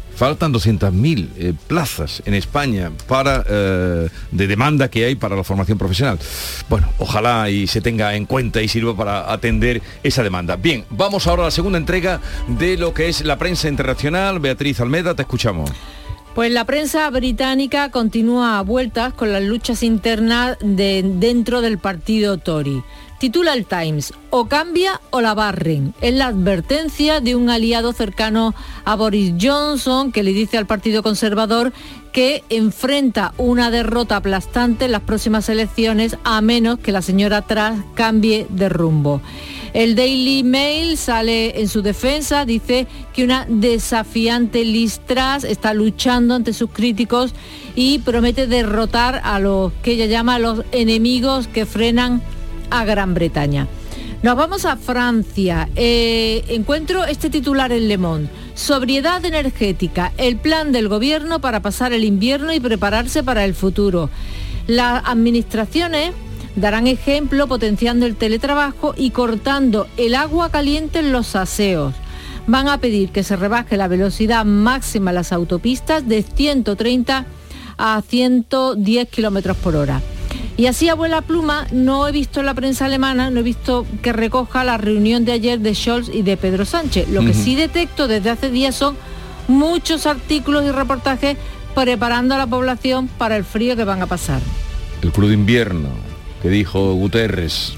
Faltan 0.49 0.53
200.000 0.53 1.29
eh, 1.37 1.55
plazas 1.67 2.23
en 2.25 2.35
España 2.35 2.91
para 3.07 3.45
eh, 3.49 4.09
de 4.31 4.47
demanda 4.47 4.89
que 4.89 5.05
hay 5.05 5.15
para 5.15 5.37
la 5.37 5.45
formación 5.45 5.79
profesional. 5.79 6.19
Bueno, 6.69 6.89
ojalá 6.99 7.51
y 7.51 7.67
se 7.67 7.81
tenga 7.81 8.15
en 8.15 8.25
cuenta 8.27 8.63
y 8.63 8.69
sirva 8.69 8.97
para 8.97 9.33
atender 9.33 9.83
esa 10.03 10.23
demanda. 10.23 10.57
Bien, 10.57 10.85
vamos 10.91 11.27
ahora 11.27 11.43
a 11.43 11.45
la 11.47 11.51
segunda 11.51 11.79
entrega 11.79 12.21
de 12.47 12.77
lo 12.77 12.95
que 12.95 13.09
es 13.09 13.25
la 13.25 13.37
prensa 13.37 13.69
internacional. 13.69 14.41
Beatriz 14.41 14.81
Almeda, 14.81 15.15
te 15.15 15.23
escuchamos. 15.23 15.71
Pues 16.35 16.53
la 16.53 16.65
prensa 16.65 17.11
británica 17.11 17.91
continúa 17.91 18.59
a 18.59 18.63
vueltas 18.63 19.13
con 19.13 19.33
las 19.33 19.43
luchas 19.43 19.83
internas 19.83 20.57
de, 20.61 21.03
dentro 21.05 21.61
del 21.61 21.79
partido 21.79 22.39
Tory. 22.39 22.83
Titula 23.19 23.53
el 23.55 23.67
Times, 23.67 24.13
o 24.31 24.47
cambia 24.47 25.01
o 25.11 25.21
la 25.21 25.35
barren. 25.35 25.93
Es 26.01 26.15
la 26.15 26.29
advertencia 26.29 27.21
de 27.21 27.35
un 27.35 27.51
aliado 27.51 27.93
cercano 27.93 28.55
a 28.85 28.95
Boris 28.95 29.35
Johnson 29.41 30.13
que 30.13 30.23
le 30.23 30.33
dice 30.33 30.57
al 30.57 30.67
Partido 30.67 31.03
Conservador 31.03 31.73
que 32.13 32.45
enfrenta 32.49 33.35
una 33.37 33.73
derrota 33.73 34.17
aplastante 34.17 34.85
en 34.85 34.93
las 34.93 35.03
próximas 35.03 35.49
elecciones 35.49 36.17
a 36.23 36.41
menos 36.41 36.79
que 36.79 36.93
la 36.93 37.03
señora 37.03 37.43
Truss 37.43 37.85
cambie 37.95 38.47
de 38.51 38.69
rumbo. 38.69 39.21
El 39.75 39.97
Daily 39.97 40.45
Mail 40.45 40.97
sale 40.97 41.61
en 41.61 41.69
su 41.69 41.83
defensa, 41.83 42.45
dice 42.45 42.87
que 43.13 43.25
una 43.25 43.47
desafiante 43.49 44.65
Liz 44.65 45.01
Truss 45.07 45.43
está 45.43 45.75
luchando 45.75 46.37
ante 46.37 46.53
sus 46.53 46.71
críticos 46.71 47.35
y 47.75 47.99
promete 47.99 48.47
derrotar 48.47 49.21
a 49.25 49.41
los 49.41 49.73
que 49.83 49.93
ella 49.93 50.07
llama 50.07 50.39
los 50.39 50.65
enemigos 50.73 51.49
que 51.49 51.67
frenan 51.67 52.23
a 52.71 52.85
Gran 52.85 53.15
Bretaña. 53.15 53.67
Nos 54.23 54.37
vamos 54.37 54.65
a 54.65 54.77
Francia. 54.77 55.69
Eh, 55.77 56.45
encuentro 56.49 57.05
este 57.05 57.31
titular 57.31 57.71
en 57.71 57.87
Le 57.87 57.99
Monde. 57.99 58.29
Sobriedad 58.55 59.25
energética, 59.25 60.13
el 60.17 60.37
plan 60.37 60.73
del 60.73 60.89
gobierno 60.89 61.41
para 61.41 61.61
pasar 61.61 61.93
el 61.93 62.03
invierno 62.03 62.53
y 62.53 62.59
prepararse 62.59 63.23
para 63.23 63.45
el 63.45 63.55
futuro. 63.55 64.11
Las 64.67 65.03
administraciones 65.07 66.13
darán 66.57 66.89
ejemplo 66.89 67.47
potenciando 67.47 68.07
el 68.07 68.17
teletrabajo 68.17 68.93
y 68.97 69.11
cortando 69.11 69.87
el 69.97 70.17
agua 70.17 70.51
caliente 70.51 70.99
en 70.99 71.13
los 71.13 71.37
aseos. 71.37 71.95
Van 72.49 72.69
a 72.69 72.79
pedir 72.79 73.11
que 73.11 73.23
se 73.23 73.37
rebaje 73.37 73.77
la 73.77 73.87
velocidad 73.87 74.45
máxima 74.45 75.13
en 75.13 75.17
las 75.17 75.33
autopistas 75.33 76.09
de 76.09 76.23
130 76.23 77.27
a 77.77 78.03
110 78.03 79.09
kilómetros 79.09 79.57
por 79.59 79.77
hora. 79.77 80.03
Y 80.59 80.67
así 80.67 80.89
abuela 80.89 81.23
pluma, 81.23 81.69
no 81.71 82.09
he 82.09 82.11
visto 82.11 82.41
en 82.41 82.47
la 82.47 82.55
prensa 82.55 82.87
alemana, 82.87 83.31
no 83.31 83.39
he 83.39 83.43
visto 83.45 83.87
que 84.03 84.13
recoja 84.13 84.65
la 84.65 84.77
reunión 84.77 85.25
de 85.25 85.31
ayer 85.31 85.61
de 85.61 85.73
Scholz 85.73 86.09
y 86.13 86.23
de 86.23 86.37
Pedro 86.37 86.65
Sánchez. 86.65 87.09
Lo 87.11 87.21
que 87.21 87.33
sí 87.33 87.55
detecto 87.55 88.09
desde 88.09 88.31
hace 88.31 88.51
días 88.51 88.75
son 88.75 88.97
muchos 89.47 90.05
artículos 90.05 90.65
y 90.65 90.73
reportajes 90.73 91.37
preparando 91.77 92.35
a 92.35 92.39
la 92.39 92.49
población 92.49 93.07
para 93.07 93.37
el 93.37 93.45
frío 93.45 93.77
que 93.77 93.85
van 93.85 94.03
a 94.03 94.09
pasar. 94.09 94.43
El 95.01 95.13
crudo 95.13 95.33
invierno 95.33 95.91
que 96.43 96.49
dijo 96.49 96.93
Guterres. 96.95 97.75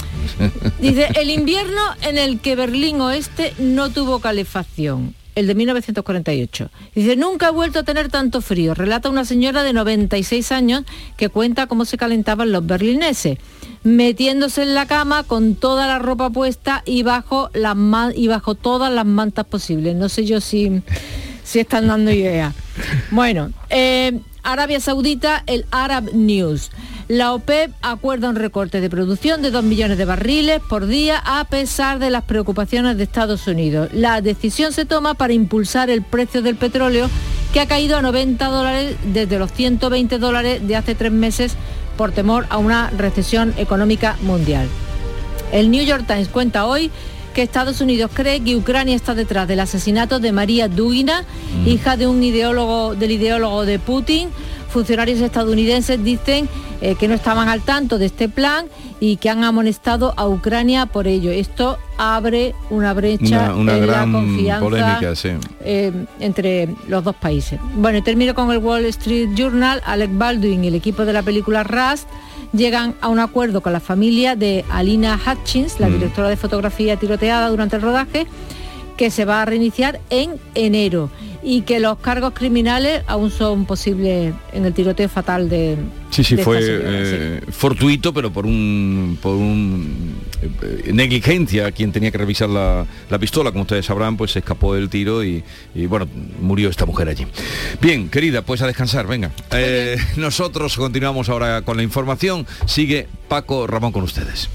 Dice, 0.81 1.09
el 1.17 1.29
invierno 1.29 1.83
en 2.01 2.17
el 2.17 2.41
que 2.41 2.57
Berlín 2.57 2.99
Oeste 3.03 3.53
no 3.59 3.91
tuvo 3.91 4.21
calefacción 4.21 5.15
el 5.41 5.47
de 5.47 5.55
1948. 5.55 6.71
Dice, 6.95 7.17
nunca 7.17 7.49
he 7.49 7.51
vuelto 7.51 7.81
a 7.81 7.83
tener 7.83 8.09
tanto 8.09 8.41
frío. 8.41 8.75
Relata 8.75 9.11
una 9.11 9.25
señora 9.25 9.63
de 9.63 9.73
96 9.73 10.53
años 10.53 10.85
que 11.17 11.29
cuenta 11.29 11.67
cómo 11.67 11.85
se 11.85 11.97
calentaban 11.97 12.53
los 12.53 12.65
berlineses, 12.65 13.39
metiéndose 13.83 14.63
en 14.63 14.75
la 14.75 14.87
cama 14.87 15.25
con 15.25 15.55
toda 15.55 15.87
la 15.87 15.99
ropa 15.99 16.31
puesta 16.31 16.83
y 16.85 17.03
bajo, 17.03 17.51
las 17.55 17.77
y 18.15 18.29
bajo 18.29 18.55
todas 18.55 18.93
las 18.93 19.07
mantas 19.07 19.47
posibles. 19.47 19.97
No 19.97 20.09
sé 20.09 20.25
yo 20.25 20.41
si, 20.41 20.83
si 21.43 21.61
están 21.61 21.89
dando 21.89 22.11
idea. 22.11 22.53
Bueno, 23.11 23.51
eh, 23.71 24.21
Arabia 24.43 24.81
Saudita, 24.81 25.43
el 25.47 25.67
Arab 25.71 26.13
News. 26.13 26.71
La 27.11 27.35
OPEP 27.35 27.73
acuerda 27.83 28.29
un 28.29 28.37
recorte 28.37 28.81
de 28.81 28.89
producción 28.89 29.43
de 29.43 29.51
2 29.51 29.65
millones 29.65 29.99
de 29.99 30.05
barriles 30.05 30.61
por 30.61 30.87
día 30.87 31.21
a 31.25 31.43
pesar 31.43 31.99
de 31.99 32.09
las 32.09 32.23
preocupaciones 32.23 32.97
de 32.97 33.03
Estados 33.03 33.49
Unidos. 33.49 33.91
La 33.93 34.21
decisión 34.21 34.73
se 34.73 34.85
toma 34.85 35.15
para 35.15 35.33
impulsar 35.33 35.91
el 35.91 36.03
precio 36.03 36.41
del 36.41 36.55
petróleo 36.55 37.11
que 37.53 37.59
ha 37.59 37.67
caído 37.67 37.97
a 37.97 38.03
90 38.03 38.47
dólares 38.47 38.95
desde 39.13 39.41
los 39.41 39.53
120 39.53 40.21
dólares 40.21 40.69
de 40.69 40.77
hace 40.77 40.95
tres 40.95 41.11
meses 41.11 41.57
por 41.97 42.13
temor 42.13 42.47
a 42.49 42.59
una 42.59 42.91
recesión 42.91 43.55
económica 43.57 44.17
mundial. 44.23 44.69
El 45.51 45.73
New 45.73 45.85
York 45.85 46.05
Times 46.07 46.29
cuenta 46.29 46.65
hoy 46.65 46.93
que 47.35 47.43
Estados 47.43 47.81
Unidos 47.81 48.13
cree 48.15 48.39
que 48.39 48.55
Ucrania 48.55 48.95
está 48.95 49.17
detrás 49.17 49.49
del 49.49 49.59
asesinato 49.59 50.21
de 50.21 50.31
María 50.31 50.69
Dugina, 50.69 51.25
hija 51.67 51.97
de 51.97 52.07
un 52.07 52.23
ideólogo 52.23 52.95
del 52.95 53.11
ideólogo 53.11 53.67
de 53.67 53.81
Putin. 53.81 54.29
Funcionarios 54.71 55.21
estadounidenses 55.21 56.03
dicen 56.03 56.49
eh, 56.81 56.95
que 56.95 57.09
no 57.09 57.15
estaban 57.15 57.49
al 57.49 57.61
tanto 57.63 57.99
de 57.99 58.07
este 58.07 58.29
plan 58.29 58.67
y 59.01 59.17
que 59.17 59.29
han 59.31 59.43
amonestado 59.45 60.15
a 60.17 60.29
Ucrania 60.29 60.87
por 60.87 61.07
ello. 61.07 61.31
Esto 61.31 61.79
abre 61.99 62.55
una 62.71 62.93
brecha 62.95 63.53
Una, 63.53 63.55
una 63.57 63.77
en 63.77 63.83
gran 63.87 64.13
la 64.13 64.19
confianza 64.19 64.61
polémica, 64.65 65.17
sí. 65.17 65.31
eh, 65.65 65.93
entre 66.21 66.69
los 66.89 67.03
dos 67.05 67.17
países. 67.17 67.59
Bueno, 67.75 67.99
y 67.99 68.03
termino 68.03 68.35
con 68.35 68.51
el 68.53 68.59
Wall 68.59 68.85
Street 68.87 69.31
Journal. 69.35 69.83
Alec 69.85 70.11
Baldwin 70.13 70.65
y 70.65 70.69
el 70.69 70.75
equipo 70.75 71.05
de 71.05 71.13
la 71.13 71.23
película 71.23 71.65
Rust 71.65 72.07
llegan 72.53 72.95
a 73.01 73.09
un 73.09 73.19
acuerdo 73.21 73.61
con 73.63 73.73
la 73.73 73.81
familia 73.81 74.37
de 74.37 74.65
Alina 74.71 75.19
Hutchins, 75.25 75.81
la 75.81 75.89
Mm. 75.89 75.93
directora 75.95 76.29
de 76.29 76.37
fotografía 76.37 76.97
tiroteada 76.97 77.49
durante 77.49 77.77
el 77.77 77.83
rodaje, 77.83 78.27
que 78.97 79.11
se 79.11 79.25
va 79.25 79.41
a 79.43 79.45
reiniciar 79.47 79.99
en 80.11 80.33
enero 80.55 81.11
y 81.43 81.63
que 81.63 81.81
los 81.81 81.99
cargos 81.99 82.33
criminales 82.35 83.03
aún 83.07 83.31
son 83.31 83.65
posibles 83.65 84.35
en 84.53 84.65
el 84.67 84.75
tiroteo 84.75 85.09
fatal 85.09 85.49
de 85.49 85.77
Sí, 86.11 86.25
sí, 86.25 86.37
de 86.37 86.43
fue 86.45 86.61
sí. 86.61 86.69
eh, 86.71 87.41
fortuito, 87.51 88.13
pero 88.13 88.33
por 88.33 88.45
un 88.45 89.17
por 89.23 89.35
un 89.37 90.17
eh, 90.43 90.93
negligencia 90.93 91.71
quien 91.73 91.93
tenía 91.93 92.11
que 92.11 92.19
revisar 92.19 92.49
la, 92.49 92.85
la 93.09 93.19
pistola, 93.19 93.53
como 93.53 93.63
ustedes 93.63 93.87
sabrán, 93.87 94.17
pues 94.17 94.33
se 94.33 94.41
escapó 94.41 94.75
del 94.75 94.89
tiro 94.89 95.23
y, 95.25 95.43
y, 95.75 95.87
bueno, 95.87 96.09
murió 96.41 96.69
esta 96.69 96.85
mujer 96.85 97.09
allí. 97.09 97.27
Bien, 97.81 98.09
querida, 98.09 98.43
pues 98.43 98.61
a 98.63 98.67
descansar, 98.67 99.07
venga. 99.07 99.31
Eh, 99.53 99.97
nosotros 100.17 100.77
continuamos 100.77 101.29
ahora 101.29 101.63
con 101.63 101.77
la 101.77 101.83
información. 101.83 102.47
Sigue 102.67 103.07
Paco 103.29 103.67
Ramón 103.67 103.93
con 103.93 104.03
ustedes. 104.03 104.49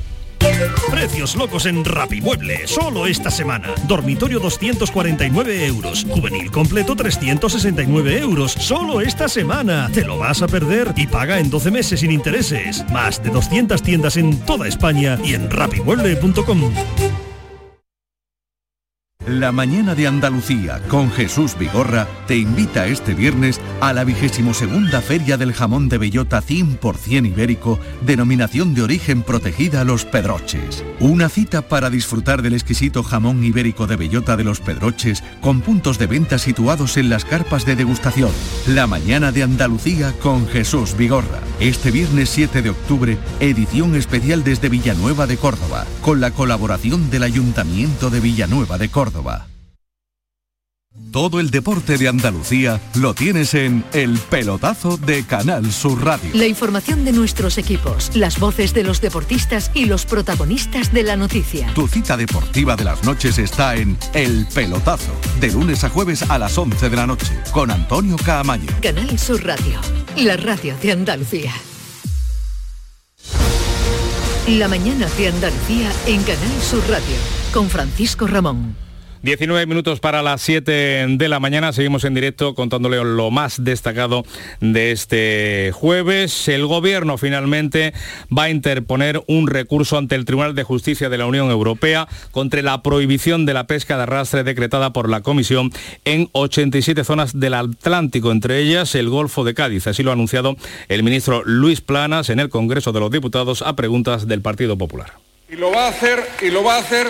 Precios 0.89 1.35
locos 1.35 1.65
en 1.65 1.83
Rapimueble, 1.83 2.67
solo 2.67 3.05
esta 3.07 3.29
semana. 3.29 3.73
Dormitorio 3.87 4.39
249 4.39 5.65
euros, 5.65 6.05
juvenil 6.09 6.51
completo 6.51 6.95
369 6.95 8.19
euros, 8.19 8.51
solo 8.51 9.01
esta 9.01 9.27
semana. 9.27 9.89
Te 9.93 10.05
lo 10.05 10.17
vas 10.17 10.41
a 10.41 10.47
perder 10.47 10.93
y 10.95 11.07
paga 11.07 11.39
en 11.39 11.49
12 11.49 11.71
meses 11.71 11.99
sin 11.99 12.11
intereses. 12.11 12.85
Más 12.91 13.21
de 13.21 13.29
200 13.29 13.81
tiendas 13.81 14.17
en 14.17 14.39
toda 14.39 14.67
España 14.67 15.17
y 15.23 15.33
en 15.33 15.49
rapimueble.com. 15.49 16.71
La 19.27 19.51
mañana 19.51 19.95
de 19.95 20.05
Andalucía 20.05 20.83
con 20.87 21.11
Jesús 21.11 21.57
Vigorra 21.57 22.07
te 22.27 22.37
invita 22.37 22.85
este 22.85 23.15
viernes 23.15 23.59
a 23.81 23.91
la 23.91 24.03
vigésimo 24.03 24.53
segunda 24.53 25.01
Feria 25.01 25.35
del 25.35 25.51
Jamón 25.51 25.89
de 25.89 25.97
Bellota 25.97 26.43
100% 26.43 27.25
ibérico, 27.25 27.79
denominación 28.05 28.75
de 28.75 28.83
origen 28.83 29.23
protegida 29.23 29.83
Los 29.83 30.05
Pedroches. 30.05 30.83
Una 30.99 31.27
cita 31.27 31.63
para 31.63 31.89
disfrutar 31.89 32.43
del 32.43 32.53
exquisito 32.53 33.01
jamón 33.01 33.43
ibérico 33.43 33.87
de 33.87 33.95
Bellota 33.95 34.37
de 34.37 34.43
Los 34.43 34.59
Pedroches 34.59 35.23
con 35.41 35.61
puntos 35.61 35.97
de 35.97 36.05
venta 36.05 36.37
situados 36.37 36.95
en 36.97 37.09
las 37.09 37.25
carpas 37.25 37.65
de 37.65 37.75
degustación. 37.75 38.29
La 38.67 38.85
mañana 38.85 39.31
de 39.31 39.41
Andalucía 39.41 40.13
con 40.21 40.47
Jesús 40.47 40.95
Vigorra. 40.95 41.39
Este 41.59 41.89
viernes 41.89 42.29
7 42.29 42.61
de 42.61 42.69
octubre, 42.69 43.17
edición 43.39 43.95
especial 43.95 44.43
desde 44.43 44.69
Villanueva 44.69 45.25
de 45.25 45.37
Córdoba, 45.37 45.85
con 46.01 46.21
la 46.21 46.29
colaboración 46.29 47.09
del 47.09 47.23
Ayuntamiento 47.23 48.11
de 48.11 48.19
Villanueva 48.19 48.77
de 48.77 48.89
Córdoba. 48.89 49.14
Todo 51.11 51.39
el 51.39 51.49
deporte 51.49 51.97
de 51.97 52.07
Andalucía 52.07 52.79
lo 52.95 53.13
tienes 53.13 53.53
en 53.53 53.83
El 53.93 54.17
Pelotazo 54.17 54.97
de 54.97 55.25
Canal 55.25 55.71
Sur 55.71 56.03
Radio. 56.03 56.29
La 56.33 56.47
información 56.47 57.03
de 57.03 57.11
nuestros 57.11 57.57
equipos, 57.57 58.15
las 58.15 58.39
voces 58.39 58.73
de 58.73 58.83
los 58.83 59.01
deportistas 59.01 59.71
y 59.73 59.85
los 59.85 60.05
protagonistas 60.05 60.93
de 60.93 61.03
la 61.03 61.17
noticia. 61.17 61.73
Tu 61.73 61.87
cita 61.87 62.15
deportiva 62.15 62.75
de 62.75 62.85
las 62.85 63.03
noches 63.03 63.37
está 63.37 63.75
en 63.75 63.97
El 64.13 64.45
Pelotazo, 64.53 65.11
de 65.39 65.51
lunes 65.51 65.83
a 65.83 65.89
jueves 65.89 66.29
a 66.29 66.37
las 66.37 66.57
11 66.57 66.89
de 66.89 66.95
la 66.95 67.07
noche, 67.07 67.33
con 67.51 67.71
Antonio 67.71 68.15
Caamaño. 68.17 68.71
Canal 68.81 69.19
Sur 69.19 69.43
Radio, 69.45 69.79
la 70.17 70.37
radio 70.37 70.75
de 70.81 70.91
Andalucía. 70.93 71.53
La 74.47 74.67
mañana 74.67 75.07
de 75.17 75.27
Andalucía 75.27 75.91
en 76.07 76.21
Canal 76.23 76.61
Sur 76.61 76.83
Radio, 76.89 77.15
con 77.51 77.69
Francisco 77.69 78.27
Ramón. 78.27 78.84
19 79.25 79.65
minutos 79.65 79.99
para 79.99 80.21
las 80.21 80.39
7 80.43 81.07
de 81.09 81.29
la 81.29 81.39
mañana. 81.39 81.73
Seguimos 81.73 82.03
en 82.03 82.13
directo 82.13 82.53
contándole 82.53 83.03
lo 83.03 83.31
más 83.31 83.63
destacado 83.63 84.23
de 84.61 84.91
este 84.91 85.71
jueves. 85.73 86.47
El 86.47 86.67
gobierno 86.67 87.17
finalmente 87.17 87.95
va 88.25 88.43
a 88.43 88.49
interponer 88.51 89.23
un 89.27 89.47
recurso 89.47 89.97
ante 89.97 90.13
el 90.13 90.25
Tribunal 90.25 90.53
de 90.53 90.61
Justicia 90.61 91.09
de 91.09 91.17
la 91.17 91.25
Unión 91.25 91.49
Europea 91.49 92.07
contra 92.29 92.61
la 92.61 92.83
prohibición 92.83 93.47
de 93.47 93.55
la 93.55 93.65
pesca 93.65 93.97
de 93.97 94.03
arrastre 94.03 94.43
decretada 94.43 94.93
por 94.93 95.09
la 95.09 95.21
Comisión 95.21 95.71
en 96.05 96.29
87 96.33 97.03
zonas 97.03 97.39
del 97.39 97.55
Atlántico, 97.55 98.31
entre 98.31 98.59
ellas 98.59 98.93
el 98.93 99.09
Golfo 99.09 99.43
de 99.43 99.55
Cádiz. 99.55 99.87
Así 99.87 100.03
lo 100.03 100.11
ha 100.11 100.13
anunciado 100.13 100.55
el 100.87 101.01
ministro 101.01 101.41
Luis 101.45 101.81
Planas 101.81 102.29
en 102.29 102.39
el 102.39 102.49
Congreso 102.49 102.91
de 102.91 102.99
los 102.99 103.09
Diputados 103.09 103.63
a 103.63 103.75
preguntas 103.75 104.27
del 104.27 104.43
Partido 104.43 104.77
Popular. 104.77 105.13
Y 105.49 105.55
lo 105.55 105.71
va 105.71 105.87
a 105.87 105.89
hacer, 105.89 106.23
y 106.43 106.51
lo 106.51 106.63
va 106.63 106.75
a 106.75 106.79
hacer 106.79 107.07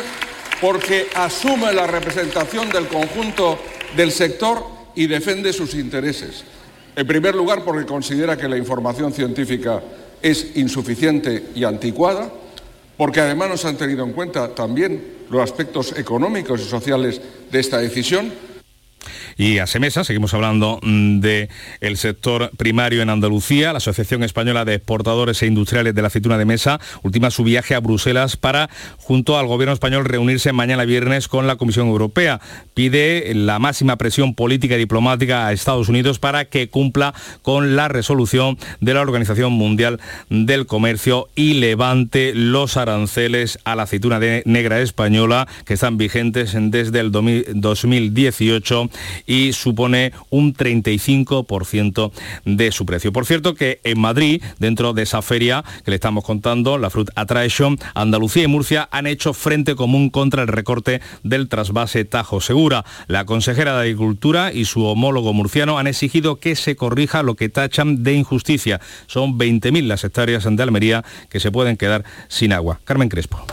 porque 0.61 1.07
asume 1.15 1.73
la 1.73 1.87
representación 1.87 2.69
del 2.69 2.87
conjunto 2.87 3.59
del 3.95 4.11
sector 4.11 4.63
y 4.95 5.07
defiende 5.07 5.53
sus 5.53 5.73
intereses. 5.75 6.43
En 6.95 7.05
primer 7.05 7.35
lugar, 7.35 7.63
porque 7.63 7.85
considera 7.85 8.37
que 8.37 8.47
la 8.47 8.57
información 8.57 9.11
científica 9.11 9.81
es 10.21 10.55
insuficiente 10.55 11.49
y 11.53 11.63
anticuada, 11.65 12.31
porque 12.97 13.19
además 13.19 13.49
no 13.49 13.57
se 13.57 13.67
han 13.67 13.77
tenido 13.77 14.05
en 14.05 14.13
cuenta 14.13 14.55
también 14.55 15.15
los 15.29 15.41
aspectos 15.41 15.93
económicos 15.97 16.61
y 16.61 16.69
sociales 16.69 17.19
de 17.51 17.59
esta 17.59 17.79
decisión, 17.79 18.31
y 19.37 19.59
a 19.59 19.67
Semesa. 19.67 20.03
Seguimos 20.03 20.33
hablando 20.33 20.79
del 20.81 21.49
el 21.81 21.97
sector 21.97 22.51
primario 22.57 23.01
en 23.01 23.09
Andalucía. 23.09 23.71
La 23.71 23.77
Asociación 23.77 24.23
Española 24.23 24.65
de 24.65 24.75
Exportadores 24.75 25.41
e 25.41 25.47
Industriales 25.47 25.95
de 25.95 26.01
la 26.01 26.07
Aceituna 26.07 26.37
de 26.37 26.45
Mesa 26.45 26.79
ultima 27.03 27.31
su 27.31 27.43
viaje 27.43 27.75
a 27.75 27.79
Bruselas 27.79 28.37
para, 28.37 28.69
junto 28.97 29.37
al 29.37 29.47
gobierno 29.47 29.73
español, 29.73 30.05
reunirse 30.05 30.53
mañana 30.53 30.85
viernes 30.85 31.27
con 31.27 31.47
la 31.47 31.55
Comisión 31.55 31.87
Europea. 31.87 32.39
Pide 32.73 33.33
la 33.35 33.59
máxima 33.59 33.97
presión 33.97 34.35
política 34.35 34.75
y 34.75 34.79
diplomática 34.79 35.47
a 35.47 35.53
Estados 35.53 35.89
Unidos 35.89 36.19
para 36.19 36.45
que 36.45 36.69
cumpla 36.69 37.13
con 37.41 37.75
la 37.75 37.87
resolución 37.87 38.57
de 38.81 38.93
la 38.93 39.01
Organización 39.01 39.53
Mundial 39.53 39.99
del 40.29 40.65
Comercio 40.65 41.29
y 41.35 41.55
levante 41.55 42.33
los 42.33 42.77
aranceles 42.77 43.59
a 43.63 43.75
la 43.75 43.83
aceituna 43.83 44.19
de 44.19 44.43
negra 44.45 44.79
española 44.79 45.47
que 45.65 45.73
están 45.75 45.97
vigentes 45.97 46.55
desde 46.55 46.99
el 46.99 47.11
2018 47.11 48.89
y 49.25 49.53
supone 49.53 50.11
un 50.29 50.53
35% 50.53 52.11
de 52.45 52.71
su 52.71 52.85
precio. 52.85 53.11
Por 53.11 53.25
cierto 53.25 53.55
que 53.55 53.79
en 53.83 53.99
Madrid, 53.99 54.41
dentro 54.59 54.93
de 54.93 55.03
esa 55.03 55.21
feria 55.21 55.63
que 55.83 55.91
le 55.91 55.95
estamos 55.95 56.23
contando, 56.23 56.77
la 56.77 56.89
Fruit 56.89 57.09
Attraction, 57.15 57.77
Andalucía 57.93 58.43
y 58.43 58.47
Murcia 58.47 58.87
han 58.91 59.07
hecho 59.07 59.33
frente 59.33 59.75
común 59.75 60.09
contra 60.09 60.41
el 60.41 60.47
recorte 60.47 61.01
del 61.23 61.49
trasvase 61.49 62.05
Tajo 62.05 62.41
Segura. 62.41 62.85
La 63.07 63.25
consejera 63.25 63.75
de 63.75 63.81
Agricultura 63.81 64.51
y 64.53 64.65
su 64.65 64.85
homólogo 64.85 65.33
murciano 65.33 65.77
han 65.77 65.87
exigido 65.87 66.37
que 66.37 66.55
se 66.55 66.75
corrija 66.75 67.23
lo 67.23 67.35
que 67.35 67.49
tachan 67.49 68.03
de 68.03 68.13
injusticia. 68.13 68.81
Son 69.07 69.37
20.000 69.37 69.87
las 69.87 70.03
hectáreas 70.03 70.43
de 70.43 70.63
Almería 70.63 71.03
que 71.29 71.39
se 71.39 71.51
pueden 71.51 71.77
quedar 71.77 72.03
sin 72.27 72.53
agua. 72.53 72.79
Carmen 72.83 73.09
Crespo. 73.09 73.45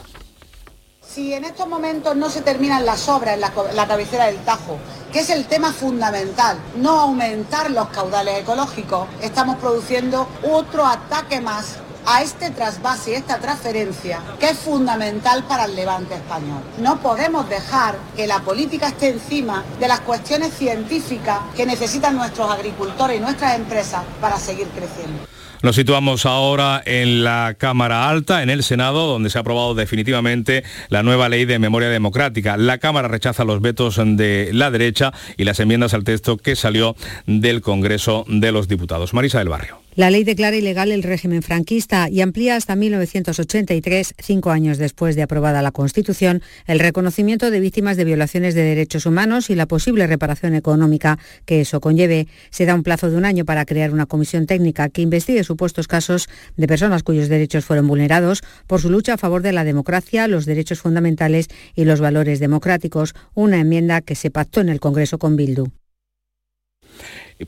Si 1.15 1.35
en 1.35 1.45
estos 1.45 1.69
momentos 1.69 2.17
no 2.17 2.31
se 2.31 2.41
terminan 2.41 2.87
las 2.87 3.07
obras 3.07 3.35
en 3.35 3.43
la, 3.43 3.87
cabecera 3.87 4.27
del 4.27 4.39
Tajo, 4.45 4.79
que 5.13 5.21
es 5.21 5.29
el 5.29 5.45
tema 5.45 5.71
fundamental, 5.71 6.57
no 6.77 7.01
aumentar 7.01 7.71
los 7.71 7.89
caudales 7.89 8.39
ecológicos, 8.39 9.07
estamos 9.21 9.57
produciendo 9.57 10.27
otro 10.43 10.87
ataque 10.87 11.43
más 11.43 11.77
a 12.07 12.23
este 12.23 12.49
trasvase 12.49 13.11
y 13.11 13.15
esta 13.15 13.39
transferencia 13.41 14.23
que 14.41 14.49
es 14.49 14.59
fundamental 14.59 15.45
para 15.45 15.67
el 15.67 15.77
levante 15.77 16.15
español. 16.15 16.63
No 16.79 16.99
podemos 17.03 17.47
dejar 17.47 17.95
que 18.17 18.27
la 18.27 18.41
política 18.41 18.89
esté 18.89 19.11
encima 19.11 19.65
de 19.79 19.89
las 19.89 20.01
cuestiones 20.01 20.55
científicas 20.55 21.41
que 21.55 21.67
necesitan 21.67 22.17
nuestros 22.17 22.51
agricultores 22.51 23.19
y 23.19 23.21
nuestras 23.21 23.57
empresas 23.57 24.03
para 24.19 24.39
seguir 24.39 24.67
creciendo. 24.69 25.32
Nos 25.63 25.77
situamos 25.77 26.27
ahora 26.27 26.83
en 26.85 27.23
la 27.23 27.55
Cámara 27.57 28.09
Alta, 28.09 28.43
en 28.43 28.51
el 28.51 28.65
Senado, 28.65 29.07
donde 29.07 29.31
se 29.31 29.39
ha 29.39 29.43
aprobado 29.43 29.77
definitivamente 29.77 30.65
la 30.89 31.05
nueva 31.05 31.29
ley 31.29 31.45
de 31.45 31.61
memoria 31.61 31.89
democrática. 31.89 32.57
La 32.57 32.79
Cámara 32.79 33.07
rechaza 33.07 33.45
los 33.45 33.61
vetos 33.61 34.01
de 34.05 34.51
la 34.53 34.73
derecha 34.73 35.13
y 35.37 35.45
las 35.45 35.61
enmiendas 35.61 35.95
al 35.95 36.03
texto 36.03 36.37
que 36.37 36.57
salió 36.57 36.97
del 37.27 37.61
Congreso 37.61 38.25
de 38.27 38.51
los 38.51 38.67
Diputados. 38.67 39.15
Marisa 39.15 39.39
del 39.39 39.51
Barrio. 39.51 39.82
La 39.95 40.09
ley 40.09 40.25
declara 40.25 40.57
ilegal 40.57 40.91
el 40.91 41.03
régimen 41.03 41.43
franquista 41.43 42.09
y 42.09 42.23
amplía 42.23 42.57
hasta 42.57 42.77
1983, 42.77 44.15
cinco 44.19 44.51
años 44.51 44.79
después 44.79 45.17
de 45.17 45.23
aprobada 45.23 45.61
la 45.61 45.71
Constitución, 45.71 46.41
el 46.67 46.79
reconocimiento 46.79 47.51
de 47.51 47.61
víctimas 47.61 47.99
de 47.99 48.07
violaciones 48.07 48.55
de 48.55 48.63
derechos 48.63 49.05
humanos 49.05 49.51
y 49.51 49.55
la 49.55 49.67
posible 49.67 50.07
reparación 50.07 50.55
económica 50.55 51.19
que 51.45 51.61
eso 51.61 51.83
conlleve. 51.83 52.27
Se 52.49 52.65
da 52.65 52.75
un 52.75 52.85
plazo 52.85 53.11
de 53.11 53.19
un 53.19 53.27
año 53.27 53.45
para 53.45 53.67
crear 53.67 53.93
una 53.93 54.07
comisión 54.07 54.47
técnica 54.47 54.89
que 54.89 55.03
investigue 55.03 55.45
supuestos 55.45 55.89
casos 55.89 56.27
de 56.57 56.67
personas 56.67 57.03
cuyos 57.03 57.29
derechos 57.29 57.67
fueron 57.67 57.87
vulnerados 57.87 58.41
por 58.67 58.81
su 58.81 58.89
lucha 58.89 59.13
a 59.13 59.19
favor 59.19 59.43
de 59.43 59.53
la 59.53 59.63
democracia, 59.63 60.27
los 60.27 60.47
derechos 60.47 60.81
fundamentales 60.81 61.49
y 61.75 61.85
los 61.85 62.01
valores 62.01 62.41
democráticos, 62.41 63.15
una 63.35 63.61
enmienda 63.61 64.01
que 64.01 64.15
se 64.15 64.31
pactó 64.31 64.63
en 64.63 64.71
el 64.71 64.81
Congreso 64.81 65.19
con 65.19 65.37
Bildu 65.37 65.71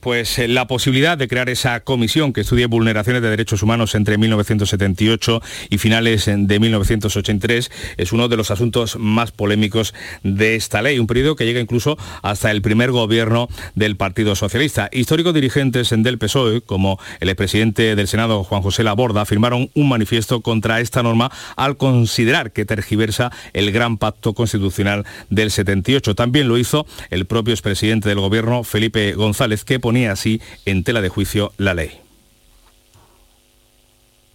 pues 0.01 0.39
eh, 0.39 0.49
la 0.49 0.67
posibilidad 0.67 1.17
de 1.19 1.29
crear 1.29 1.49
esa 1.49 1.81
comisión 1.81 2.33
que 2.33 2.43
estudie 2.43 2.67
vulneraciones 2.67 3.23
de 3.23 3.31
derechos 3.31 3.63
humanos 3.63 3.95
entre 3.95 4.19
1978 4.19 5.43
y 5.71 5.79
finales 5.79 6.29
eh, 6.29 6.37
de 6.39 6.61
1983 6.61 7.71
es 7.97 8.13
uno 8.13 8.29
de 8.29 8.37
los 8.37 8.51
asuntos 8.51 8.97
más 8.99 9.33
polémicos 9.33 9.95
de 10.23 10.57
esta 10.57 10.83
ley, 10.83 10.99
un 10.99 11.07
periodo 11.07 11.37
que 11.37 11.45
llega 11.45 11.61
incluso 11.61 11.97
hasta 12.23 12.51
el 12.51 12.63
primer 12.63 12.91
gobierno 12.91 13.49
del 13.75 13.97
Partido 13.97 14.35
Socialista. 14.35 14.89
Históricos 14.93 15.35
dirigentes 15.35 15.95
del 15.97 16.19
PSOE, 16.19 16.61
como 16.61 16.99
el 17.21 17.29
expresidente 17.29 17.97
del 17.97 18.09
Senado 18.09 18.45
Juan 18.45 18.63
José 18.63 18.85
Laborda, 18.85 19.25
firmaron 19.25 19.71
un 19.75 19.89
manifiesto 19.89 20.41
contra 20.41 20.81
esta 20.81 21.03
norma 21.03 21.31
al 21.57 21.77
considerar 21.77 22.53
que 22.53 22.65
tergiversa 22.65 23.31
el 23.53 23.73
gran 23.73 23.99
pacto 23.99 24.35
constitucional 24.35 25.05
del 25.31 25.51
78. 25.51 26.15
También 26.15 26.49
lo 26.49 26.59
hizo 26.59 26.87
el 27.11 27.27
propio 27.27 27.55
expresidente 27.55 28.09
del 28.09 28.21
gobierno 28.21 28.65
Felipe 28.65 29.13
González, 29.13 29.65
que 29.65 29.81
ponía 29.85 30.13
así 30.13 30.41
en 30.65 30.83
tela 30.83 31.03
de 31.03 31.11
juicio 31.11 31.53
la 31.59 31.75
ley. 31.75 31.91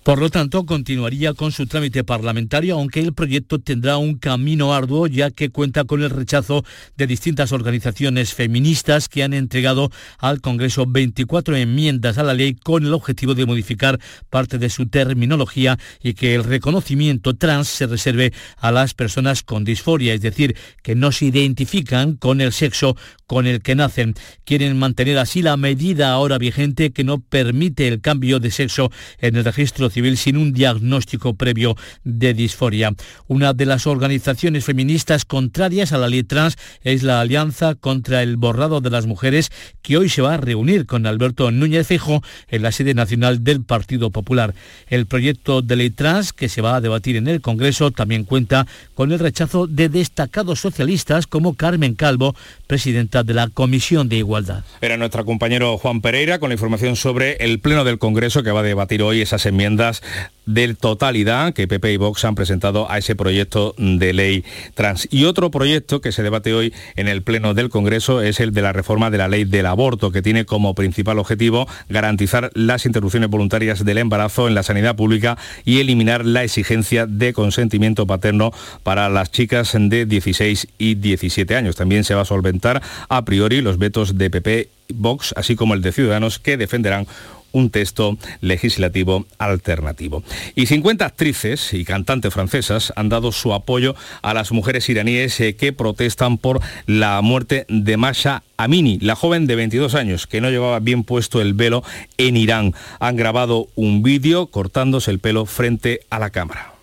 Por 0.04 0.20
lo 0.20 0.30
tanto, 0.30 0.66
continuaría 0.66 1.34
con 1.34 1.52
su 1.52 1.68
trámite 1.68 2.04
parlamentario, 2.04 2.76
aunque 2.76 3.00
el 3.00 3.14
proyecto 3.14 3.60
tendrá 3.60 3.98
un 3.98 4.18
camino 4.18 4.74
arduo, 4.74 5.08
ya 5.08 5.30
que 5.30 5.50
cuenta 5.50 5.84
con 5.84 6.02
el 6.02 6.10
rechazo 6.10 6.64
de 6.98 7.06
distintas 7.06 7.52
organizaciones 7.52 8.34
feministas 8.34 9.10
que 9.10 9.24
han 9.24 9.34
entregado 9.34 9.92
al 10.18 10.40
Congreso 10.40 10.86
24 10.88 11.58
enmiendas 11.58 12.18
a 12.18 12.24
la 12.24 12.34
ley 12.34 12.54
con 12.56 12.86
el 12.86 12.94
objetivo 12.94 13.36
de 13.36 13.46
modificar 13.46 14.00
parte 14.30 14.58
de 14.58 14.70
su 14.70 14.88
terminología 14.88 15.78
y 16.02 16.14
que 16.14 16.36
el 16.36 16.44
reconocimiento 16.44 17.36
trans 17.36 17.68
se 17.68 17.88
reserve 17.88 18.34
a 18.58 18.72
las 18.72 18.94
personas 18.94 19.44
con 19.44 19.64
disforia, 19.64 20.14
es 20.14 20.22
decir, 20.22 20.56
que 20.82 20.96
no 20.96 21.12
se 21.12 21.26
identifican 21.26 22.16
con 22.16 22.40
el 22.40 22.54
sexo 22.54 22.96
con 23.30 23.46
el 23.46 23.62
que 23.62 23.76
nacen. 23.76 24.16
Quieren 24.44 24.80
mantener 24.80 25.20
así 25.20 25.44
la 25.44 25.56
medida 25.56 26.12
ahora 26.12 26.40
vigente 26.40 26.90
que 26.90 27.04
no 27.04 27.20
permite 27.20 27.88
el 27.88 28.02
cambio 28.02 28.40
de 28.40 28.50
sexo 28.50 28.92
en 29.20 29.36
el 29.36 29.46
registro 29.46 29.92
civil 29.92 30.18
sin 30.18 30.36
un 30.36 30.52
diagnóstico 30.52 31.36
previo 31.36 31.76
de 32.04 32.34
disforia. 32.34 32.96
Una 33.28 33.54
de 33.54 33.68
las 33.68 33.86
organizaciones 33.86 34.66
feministas 34.66 35.26
contrarias 35.26 35.94
a 35.94 36.00
la 36.00 36.08
ley 36.08 36.24
trans 36.24 36.58
es 36.82 37.04
la 37.04 37.22
Alianza 37.22 37.76
contra 37.76 38.24
el 38.24 38.36
Borrado 38.36 38.82
de 38.82 38.90
las 38.90 39.06
Mujeres, 39.06 39.52
que 39.84 39.98
hoy 39.98 40.10
se 40.10 40.24
va 40.24 40.34
a 40.34 40.38
reunir 40.38 40.88
con 40.88 41.06
Alberto 41.06 41.52
Núñez 41.52 41.86
Fejo 41.86 42.24
en 42.48 42.64
la 42.64 42.72
sede 42.72 42.96
nacional 42.96 43.44
del 43.44 43.64
Partido 43.64 44.10
Popular. 44.10 44.56
El 44.88 45.06
proyecto 45.06 45.62
de 45.62 45.76
ley 45.76 45.92
trans 45.92 46.34
que 46.34 46.50
se 46.50 46.62
va 46.62 46.78
a 46.78 46.82
debatir 46.82 47.16
en 47.16 47.28
el 47.28 47.42
Congreso 47.42 47.92
también 47.92 48.24
cuenta 48.24 48.66
con 48.96 49.12
el 49.12 49.20
rechazo 49.20 49.68
de 49.68 49.88
destacados 49.88 50.60
socialistas 50.60 51.28
como 51.28 51.54
Carmen 51.54 51.94
Calvo, 51.94 52.36
presidenta 52.70 53.24
de 53.24 53.34
la 53.34 53.48
Comisión 53.48 54.10
de 54.10 54.18
Igualdad. 54.18 54.64
Era 54.80 54.96
nuestro 54.96 55.26
compañero 55.26 55.80
Juan 55.80 56.02
Pereira 56.02 56.38
con 56.38 56.50
la 56.50 56.54
información 56.54 56.96
sobre 56.96 57.34
el 57.38 57.60
Pleno 57.60 57.84
del 57.84 57.98
Congreso 57.98 58.44
que 58.44 58.52
va 58.52 58.60
a 58.60 58.64
debatir 58.64 59.02
hoy 59.02 59.22
esas 59.22 59.48
enmiendas 59.48 60.04
de 60.50 60.74
totalidad 60.74 61.54
que 61.54 61.68
PP 61.68 61.94
y 61.94 61.98
Vox 61.98 62.26
han 62.26 62.36
presentado 62.36 62.90
a 62.90 62.98
ese 62.98 63.16
proyecto 63.16 63.76
de 63.78 64.14
ley 64.14 64.44
trans. 64.74 65.08
Y 65.12 65.26
otro 65.26 65.52
proyecto 65.52 66.02
que 66.02 66.12
se 66.12 66.24
debate 66.24 66.54
hoy 66.54 66.74
en 66.96 67.08
el 67.08 67.22
Pleno 67.22 67.54
del 67.54 67.70
Congreso 67.70 68.22
es 68.22 68.40
el 68.40 68.52
de 68.52 68.64
la 68.64 68.74
reforma 68.74 69.12
de 69.12 69.20
la 69.20 69.28
ley 69.28 69.46
del 69.46 69.68
aborto, 69.68 70.12
que 70.12 70.22
tiene 70.22 70.46
como 70.46 70.74
principal 70.74 71.20
objetivo 71.20 71.68
garantizar 71.88 72.50
las 72.56 72.86
interrupciones 72.86 73.30
voluntarias 73.30 73.86
del 73.86 74.00
embarazo 74.00 74.48
en 74.48 74.56
la 74.56 74.64
sanidad 74.64 74.96
pública 74.96 75.38
y 75.66 75.80
eliminar 75.80 76.26
la 76.26 76.44
exigencia 76.44 77.06
de 77.06 77.32
consentimiento 77.32 78.08
paterno 78.08 78.52
para 78.82 79.08
las 79.10 79.32
chicas 79.32 79.74
de 79.80 80.06
16 80.06 80.68
y 80.80 80.96
17 80.96 81.56
años. 81.56 81.76
También 81.76 82.04
se 82.04 82.16
va 82.16 82.22
a 82.22 82.26
solventar 82.26 82.82
a 83.08 83.24
priori 83.24 83.62
los 83.62 83.78
vetos 83.78 84.18
de 84.18 84.30
PP 84.32 84.70
Vox, 84.96 85.34
así 85.38 85.56
como 85.56 85.76
el 85.76 85.84
de 85.84 85.92
Ciudadanos, 85.92 86.40
que 86.40 86.58
defenderán 86.58 87.06
un 87.52 87.70
texto 87.70 88.18
legislativo 88.42 89.26
alternativo. 89.38 90.24
Y 90.56 90.66
50 90.66 91.06
actrices 91.06 91.74
y 91.74 91.86
cantantes 91.86 92.34
francesas 92.34 92.94
han 92.96 93.10
dado 93.10 93.32
su 93.32 93.54
apoyo 93.54 93.96
a 94.22 94.34
las 94.34 94.52
mujeres 94.52 94.90
iraníes 94.90 95.40
eh, 95.40 95.56
que 95.56 95.74
protestan 95.74 96.38
por 96.38 96.62
la 96.86 97.22
muerte 97.22 97.66
de 97.70 97.98
Masha 97.98 98.44
Amini, 98.58 99.00
la 99.00 99.16
joven 99.16 99.48
de 99.48 99.56
22 99.56 99.96
años 99.96 100.28
que 100.28 100.42
no 100.42 100.50
llevaba 100.50 100.80
bien 100.80 101.04
puesto 101.04 101.42
el 101.42 101.54
velo 101.54 101.84
en 102.18 102.38
Irán. 102.38 102.74
Han 103.00 103.16
grabado 103.16 103.68
un 103.76 104.04
vídeo 104.04 104.48
cortándose 104.48 105.12
el 105.12 105.20
pelo 105.20 105.46
frente 105.46 106.02
a 106.10 106.20
la 106.20 106.30
cámara. 106.30 106.74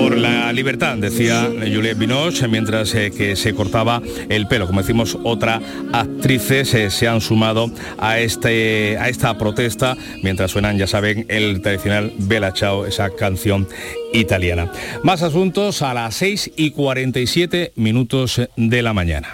Por 0.00 0.16
la 0.16 0.50
libertad, 0.50 0.96
decía 0.96 1.50
Juliette 1.58 1.98
Binoche, 1.98 2.48
mientras 2.48 2.94
eh, 2.94 3.10
que 3.10 3.36
se 3.36 3.52
cortaba 3.52 4.00
el 4.30 4.46
pelo. 4.46 4.66
Como 4.66 4.80
decimos, 4.80 5.18
otras 5.24 5.60
actrices 5.92 6.72
eh, 6.72 6.90
se 6.90 7.06
han 7.06 7.20
sumado 7.20 7.70
a, 7.98 8.18
este, 8.18 8.96
a 8.96 9.10
esta 9.10 9.36
protesta, 9.36 9.98
mientras 10.22 10.52
suenan, 10.52 10.78
ya 10.78 10.86
saben, 10.86 11.26
el 11.28 11.60
tradicional 11.60 12.14
Bella 12.16 12.52
Ciao, 12.52 12.86
esa 12.86 13.10
canción 13.10 13.68
italiana. 14.14 14.72
Más 15.02 15.22
asuntos 15.22 15.82
a 15.82 15.92
las 15.92 16.14
6 16.14 16.52
y 16.56 16.70
47 16.70 17.72
minutos 17.76 18.40
de 18.56 18.82
la 18.82 18.94
mañana. 18.94 19.28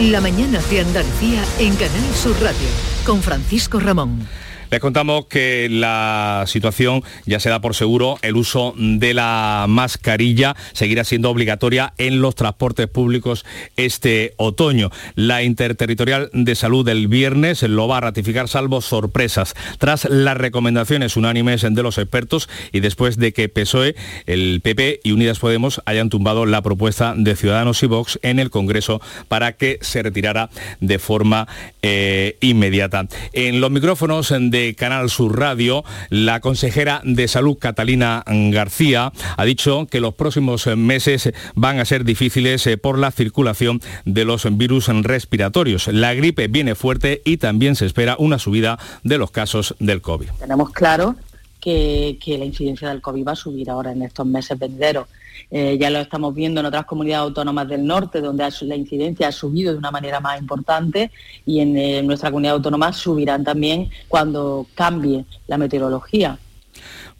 La 0.00 0.20
mañana 0.20 0.60
de 0.68 0.80
Andalucía 0.80 1.44
en 1.60 1.76
Canal 1.76 2.14
Sur 2.20 2.34
Radio, 2.42 2.68
con 3.06 3.22
Francisco 3.22 3.78
Ramón. 3.78 4.26
Les 4.70 4.80
contamos 4.80 5.26
que 5.26 5.68
la 5.70 6.44
situación 6.46 7.02
ya 7.24 7.38
se 7.38 7.50
da 7.50 7.60
por 7.60 7.74
seguro. 7.74 8.18
El 8.22 8.36
uso 8.36 8.74
de 8.76 9.14
la 9.14 9.66
mascarilla 9.68 10.56
seguirá 10.72 11.04
siendo 11.04 11.30
obligatoria 11.30 11.94
en 11.98 12.20
los 12.20 12.34
transportes 12.34 12.88
públicos 12.88 13.44
este 13.76 14.34
otoño. 14.36 14.90
La 15.14 15.44
Interterritorial 15.44 16.30
de 16.32 16.54
Salud 16.54 16.84
del 16.84 17.06
viernes 17.06 17.62
lo 17.62 17.86
va 17.86 17.98
a 17.98 18.00
ratificar 18.00 18.48
salvo 18.48 18.80
sorpresas. 18.80 19.54
Tras 19.78 20.04
las 20.10 20.36
recomendaciones 20.36 21.16
unánimes 21.16 21.62
de 21.62 21.82
los 21.82 21.98
expertos 21.98 22.48
y 22.72 22.80
después 22.80 23.18
de 23.18 23.32
que 23.32 23.48
PSOE, 23.48 23.94
el 24.26 24.60
PP 24.62 25.00
y 25.04 25.12
Unidas 25.12 25.38
Podemos 25.38 25.80
hayan 25.84 26.10
tumbado 26.10 26.44
la 26.44 26.62
propuesta 26.62 27.14
de 27.16 27.36
Ciudadanos 27.36 27.82
y 27.82 27.86
Vox 27.86 28.18
en 28.22 28.40
el 28.40 28.50
Congreso 28.50 29.00
para 29.28 29.52
que 29.52 29.78
se 29.80 30.02
retirara 30.02 30.50
de 30.80 30.98
forma 30.98 31.46
eh, 31.82 32.36
inmediata. 32.40 33.06
En 33.32 33.60
los 33.60 33.70
micrófonos 33.70 34.32
de 34.56 34.74
Canal 34.74 35.10
Sur 35.10 35.38
Radio, 35.38 35.84
la 36.08 36.40
consejera 36.40 37.02
de 37.04 37.28
Salud 37.28 37.58
Catalina 37.58 38.24
García 38.26 39.12
ha 39.36 39.44
dicho 39.44 39.86
que 39.86 40.00
los 40.00 40.14
próximos 40.14 40.66
meses 40.78 41.30
van 41.54 41.78
a 41.78 41.84
ser 41.84 42.04
difíciles 42.04 42.66
eh, 42.66 42.78
por 42.78 42.98
la 42.98 43.10
circulación 43.10 43.82
de 44.06 44.24
los 44.24 44.46
virus 44.56 44.88
respiratorios. 44.88 45.88
La 45.88 46.14
gripe 46.14 46.48
viene 46.48 46.74
fuerte 46.74 47.20
y 47.26 47.36
también 47.36 47.76
se 47.76 47.84
espera 47.84 48.16
una 48.18 48.38
subida 48.38 48.78
de 49.04 49.18
los 49.18 49.30
casos 49.30 49.74
del 49.78 50.00
COVID. 50.00 50.30
Tenemos 50.38 50.70
claro 50.70 51.16
que, 51.60 52.18
la 52.26 52.44
incidencia 52.46 52.88
del 52.88 53.02
COVID 53.02 53.26
va 53.26 53.32
a 53.32 53.36
subir 53.36 53.68
ahora 53.68 53.92
en 53.92 54.02
estos 54.02 54.26
meses 54.26 54.58
venideros 54.58 55.06
eh, 55.50 55.76
ya 55.78 55.90
lo 55.90 55.98
estamos 55.98 56.34
viendo 56.34 56.60
en 56.60 56.66
otras 56.66 56.84
comunidades 56.84 57.24
autónomas 57.24 57.68
del 57.68 57.86
norte, 57.86 58.20
donde 58.20 58.48
la 58.62 58.76
incidencia 58.76 59.28
ha 59.28 59.32
subido 59.32 59.72
de 59.72 59.78
una 59.78 59.90
manera 59.90 60.20
más 60.20 60.40
importante 60.40 61.10
y 61.44 61.60
en, 61.60 61.76
eh, 61.76 62.02
nuestra 62.02 62.30
comunidad 62.30 62.54
autónoma 62.54 62.92
subirán 62.92 63.44
también 63.44 63.90
cuando 64.08 64.66
cambie 64.74 65.24
la 65.46 65.58
meteorología. 65.58 66.38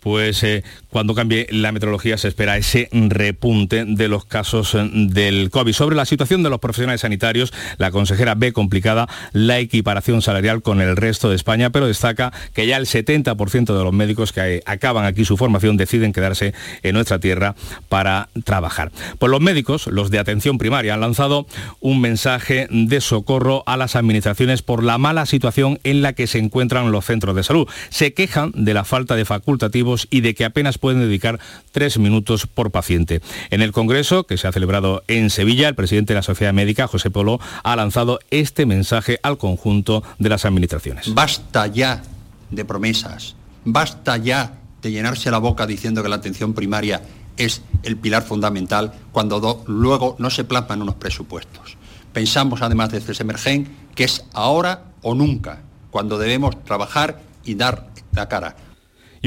Pues 0.07 0.45
eh, 0.45 0.63
cuando 0.89 1.17
cambie 1.17 1.49
la 1.51 1.73
meteorología 1.73 2.17
se 2.17 2.29
espera 2.29 2.57
ese 2.57 2.89
repunte 2.93 3.85
de 3.85 4.07
los 4.07 4.25
casos 4.25 4.77
eh, 4.77 4.89
del 4.93 5.51
COVID. 5.51 5.73
Sobre 5.73 5.97
la 5.97 6.05
situación 6.05 6.45
de 6.45 6.49
los 6.49 6.61
profesionales 6.61 7.01
sanitarios, 7.01 7.53
la 7.77 7.91
consejera 7.91 8.37
ve 8.37 8.53
complicada 8.53 9.09
la 9.33 9.59
equiparación 9.59 10.23
salarial 10.23 10.63
con 10.63 10.81
el 10.81 10.95
resto 10.97 11.29
de 11.29 11.35
España, 11.35 11.71
pero 11.71 11.89
destaca 11.89 12.33
que 12.55 12.69
ya 12.69 12.77
el 12.77 12.87
70% 12.87 13.77
de 13.77 13.83
los 13.83 13.93
médicos 13.93 14.33
que 14.33 14.63
acaban 14.65 15.07
aquí 15.07 15.25
su 15.25 15.37
formación 15.37 15.77
deciden 15.77 16.13
quedarse 16.13 16.55
en 16.85 16.95
nuestra 16.95 17.19
tierra 17.19 17.57
para 17.89 18.29
trabajar. 18.45 18.93
Pues 19.19 19.29
los 19.29 19.41
médicos, 19.41 19.89
los 19.89 20.13
de 20.13 20.21
atención 20.21 20.57
primaria, 20.57 20.95
han 20.95 21.01
lanzado 21.01 21.49
un 21.81 22.01
mensaje 22.01 22.69
de 22.71 23.01
socorro 23.01 23.65
a 23.67 23.77
las 23.77 23.97
administraciones 23.97 24.63
por 24.63 24.85
la 24.85 24.99
mala 24.99 25.27
situación 25.27 25.81
en 25.83 26.01
la 26.01 26.13
que 26.13 26.29
se 26.29 26.39
encuentran 26.39 26.93
los 26.93 27.07
centros 27.07 27.35
de 27.35 27.43
salud. 27.43 27.67
Se 27.89 28.15
quejan 28.15 28.53
de 28.55 28.73
la 28.73 28.85
falta 28.85 29.17
de 29.17 29.25
facultativos 29.25 29.96
y 30.11 30.21
de 30.21 30.35
que 30.35 30.45
apenas 30.45 30.79
pueden 30.79 31.01
dedicar 31.01 31.41
tres 31.73 31.99
minutos 31.99 32.47
por 32.47 32.71
paciente. 32.71 33.21
En 33.51 33.63
el 33.63 33.73
Congreso, 33.73 34.25
que 34.25 34.37
se 34.37 34.49
ha 34.49 34.53
celebrado 34.53 35.03
en 35.09 35.31
Sevilla, 35.31 35.69
el 35.69 35.75
presidente 35.75 36.13
de 36.13 36.19
la 36.19 36.23
Sociedad 36.23 36.53
Médica, 36.53 36.87
José 36.87 37.11
Polo, 37.11 37.41
ha 37.63 37.77
lanzado 37.77 38.19
este 38.31 38.67
mensaje 38.67 39.19
al 39.23 39.39
conjunto 39.39 40.03
de 40.19 40.29
las 40.29 40.45
administraciones. 40.45 41.15
Basta 41.15 41.67
ya 41.67 42.03
de 42.51 42.65
promesas, 42.65 43.37
basta 43.65 44.17
ya 44.17 44.59
de 44.83 44.91
llenarse 44.93 45.31
la 45.31 45.39
boca 45.39 45.67
diciendo 45.67 46.03
que 46.03 46.09
la 46.09 46.17
atención 46.17 46.55
primaria 46.55 47.03
es 47.37 47.63
el 47.83 47.97
pilar 47.97 48.23
fundamental 48.23 48.93
cuando 49.13 49.65
luego 49.67 50.17
no 50.19 50.31
se 50.31 50.45
plasman 50.45 50.83
unos 50.83 50.97
presupuestos. 50.97 51.77
Pensamos 52.13 52.63
además 52.63 52.91
desde 52.91 53.15
Semergen 53.15 53.69
que 53.95 54.05
es 54.05 54.25
ahora 54.33 54.85
o 55.03 55.15
nunca 55.15 55.61
cuando 55.91 56.19
debemos 56.19 56.63
trabajar 56.65 57.21
y 57.45 57.55
dar 57.55 57.89
la 58.13 58.29
cara. 58.29 58.57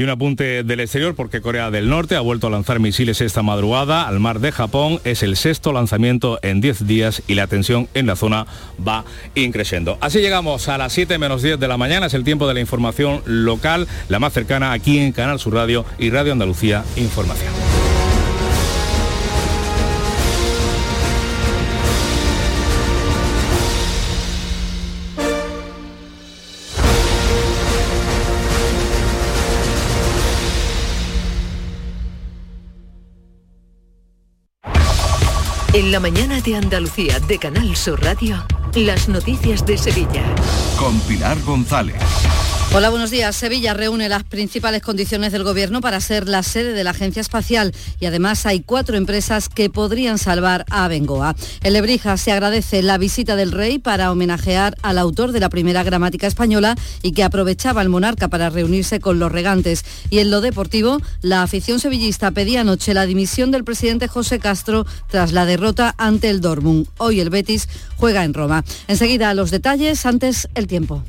Y 0.00 0.02
un 0.02 0.08
apunte 0.08 0.62
del 0.62 0.80
exterior 0.80 1.14
porque 1.14 1.42
Corea 1.42 1.70
del 1.70 1.90
Norte 1.90 2.16
ha 2.16 2.20
vuelto 2.20 2.46
a 2.46 2.50
lanzar 2.50 2.80
misiles 2.80 3.20
esta 3.20 3.42
madrugada 3.42 4.08
al 4.08 4.18
mar 4.18 4.40
de 4.40 4.50
Japón. 4.50 4.98
Es 5.04 5.22
el 5.22 5.36
sexto 5.36 5.74
lanzamiento 5.74 6.38
en 6.40 6.62
10 6.62 6.86
días 6.86 7.22
y 7.28 7.34
la 7.34 7.48
tensión 7.48 7.86
en 7.92 8.06
la 8.06 8.16
zona 8.16 8.46
va 8.88 9.04
increciendo. 9.34 9.98
Así 10.00 10.20
llegamos 10.20 10.68
a 10.68 10.78
las 10.78 10.94
7 10.94 11.18
menos 11.18 11.42
10 11.42 11.60
de 11.60 11.68
la 11.68 11.76
mañana. 11.76 12.06
Es 12.06 12.14
el 12.14 12.24
tiempo 12.24 12.48
de 12.48 12.54
la 12.54 12.60
información 12.60 13.20
local, 13.26 13.86
la 14.08 14.18
más 14.18 14.32
cercana 14.32 14.72
aquí 14.72 14.98
en 14.98 15.12
Canal 15.12 15.38
Sur 15.38 15.52
Radio 15.52 15.84
y 15.98 16.08
Radio 16.08 16.32
Andalucía 16.32 16.82
Información. 16.96 17.52
Mañana 36.00 36.40
de 36.40 36.56
Andalucía 36.56 37.20
de 37.20 37.38
Canal 37.38 37.76
Sur 37.76 38.02
Radio, 38.02 38.42
las 38.74 39.08
noticias 39.08 39.66
de 39.66 39.76
Sevilla. 39.76 40.22
Con 40.78 40.98
Pilar 41.00 41.38
González. 41.42 42.00
Hola, 42.72 42.90
buenos 42.90 43.10
días. 43.10 43.34
Sevilla 43.34 43.74
reúne 43.74 44.08
las 44.08 44.22
principales 44.22 44.80
condiciones 44.80 45.32
del 45.32 45.42
Gobierno 45.42 45.80
para 45.80 46.00
ser 46.00 46.28
la 46.28 46.44
sede 46.44 46.72
de 46.72 46.84
la 46.84 46.90
Agencia 46.90 47.20
Espacial 47.20 47.74
y 47.98 48.06
además 48.06 48.46
hay 48.46 48.60
cuatro 48.60 48.96
empresas 48.96 49.48
que 49.48 49.68
podrían 49.70 50.18
salvar 50.18 50.64
a 50.70 50.86
Bengoa. 50.86 51.34
En 51.64 51.72
Lebrija 51.72 52.16
se 52.16 52.30
agradece 52.30 52.82
la 52.82 52.96
visita 52.96 53.34
del 53.34 53.50
rey 53.50 53.80
para 53.80 54.12
homenajear 54.12 54.76
al 54.82 54.98
autor 54.98 55.32
de 55.32 55.40
la 55.40 55.48
primera 55.48 55.82
gramática 55.82 56.28
española 56.28 56.76
y 57.02 57.10
que 57.10 57.24
aprovechaba 57.24 57.82
el 57.82 57.88
monarca 57.88 58.28
para 58.28 58.50
reunirse 58.50 59.00
con 59.00 59.18
los 59.18 59.32
regantes. 59.32 59.84
Y 60.08 60.20
en 60.20 60.30
lo 60.30 60.40
deportivo, 60.40 61.02
la 61.22 61.42
afición 61.42 61.80
sevillista 61.80 62.30
pedía 62.30 62.60
anoche 62.60 62.94
la 62.94 63.04
dimisión 63.04 63.50
del 63.50 63.64
presidente 63.64 64.06
José 64.06 64.38
Castro 64.38 64.86
tras 65.08 65.32
la 65.32 65.44
derrota 65.44 65.96
ante 65.98 66.30
el 66.30 66.40
Dortmund. 66.40 66.86
Hoy 66.98 67.18
el 67.18 67.30
Betis 67.30 67.68
juega 67.96 68.22
en 68.22 68.32
Roma. 68.32 68.64
Enseguida 68.86 69.34
los 69.34 69.50
detalles, 69.50 70.06
antes 70.06 70.48
el 70.54 70.68
tiempo. 70.68 71.02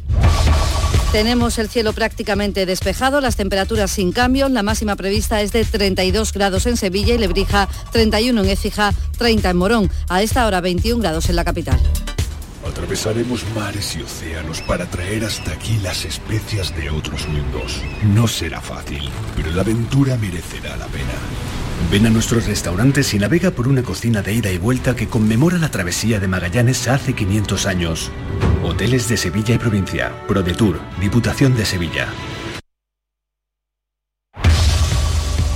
Tenemos 1.12 1.60
el 1.60 1.68
cielo 1.68 1.92
prácticamente 1.92 2.66
despejado, 2.66 3.20
las 3.20 3.36
temperaturas 3.36 3.92
sin 3.92 4.14
cambios, 4.14 4.50
la 4.50 4.64
máxima 4.64 4.96
prevista 4.96 5.42
es 5.42 5.52
de 5.52 5.66
32 5.66 6.32
grados 6.32 6.66
en 6.68 6.78
Sevilla 6.78 7.14
y 7.14 7.18
Lebrija, 7.18 7.68
31 7.92 8.42
en 8.42 8.50
Écija, 8.50 8.94
30 9.18 9.50
en 9.50 9.58
Morón, 9.58 9.92
a 10.08 10.22
esta 10.22 10.48
hora 10.48 10.62
21 10.62 11.02
grados 11.02 11.30
en 11.30 11.36
la 11.36 11.44
capital. 11.44 11.82
Atravesaremos 12.66 13.44
mares 13.54 13.98
y 13.98 14.04
océanos 14.04 14.62
para 14.62 14.86
traer 14.86 15.26
hasta 15.26 15.52
aquí 15.52 15.78
las 15.84 16.06
especias 16.06 16.74
de 16.78 16.90
otros 16.90 17.28
mundos. 17.28 17.82
No 18.04 18.26
será 18.26 18.62
fácil, 18.62 19.10
pero 19.36 19.52
la 19.52 19.64
aventura 19.64 20.16
merecerá 20.16 20.78
la 20.78 20.88
pena. 20.88 21.71
Ven 21.90 22.06
a 22.06 22.10
nuestros 22.10 22.48
restaurantes 22.48 23.14
y 23.14 23.20
navega 23.20 23.52
por 23.52 23.68
una 23.68 23.84
cocina 23.84 24.22
de 24.22 24.34
ida 24.34 24.52
y 24.52 24.58
vuelta 24.58 24.96
que 24.96 25.08
conmemora 25.08 25.58
la 25.58 25.72
travesía 25.72 26.20
de 26.20 26.28
Magallanes 26.28 26.88
hace 26.88 27.14
500 27.14 27.66
años. 27.66 28.12
Hoteles 28.64 29.10
de 29.10 29.18
Sevilla 29.18 29.56
y 29.56 29.58
provincia. 29.58 30.12
ProDetour, 30.28 30.80
Diputación 31.00 31.56
de 31.56 31.66
Sevilla. 31.66 32.08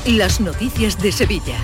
Las 0.05 0.39
noticias 0.39 1.01
de 1.01 1.11
Sevilla. 1.11 1.57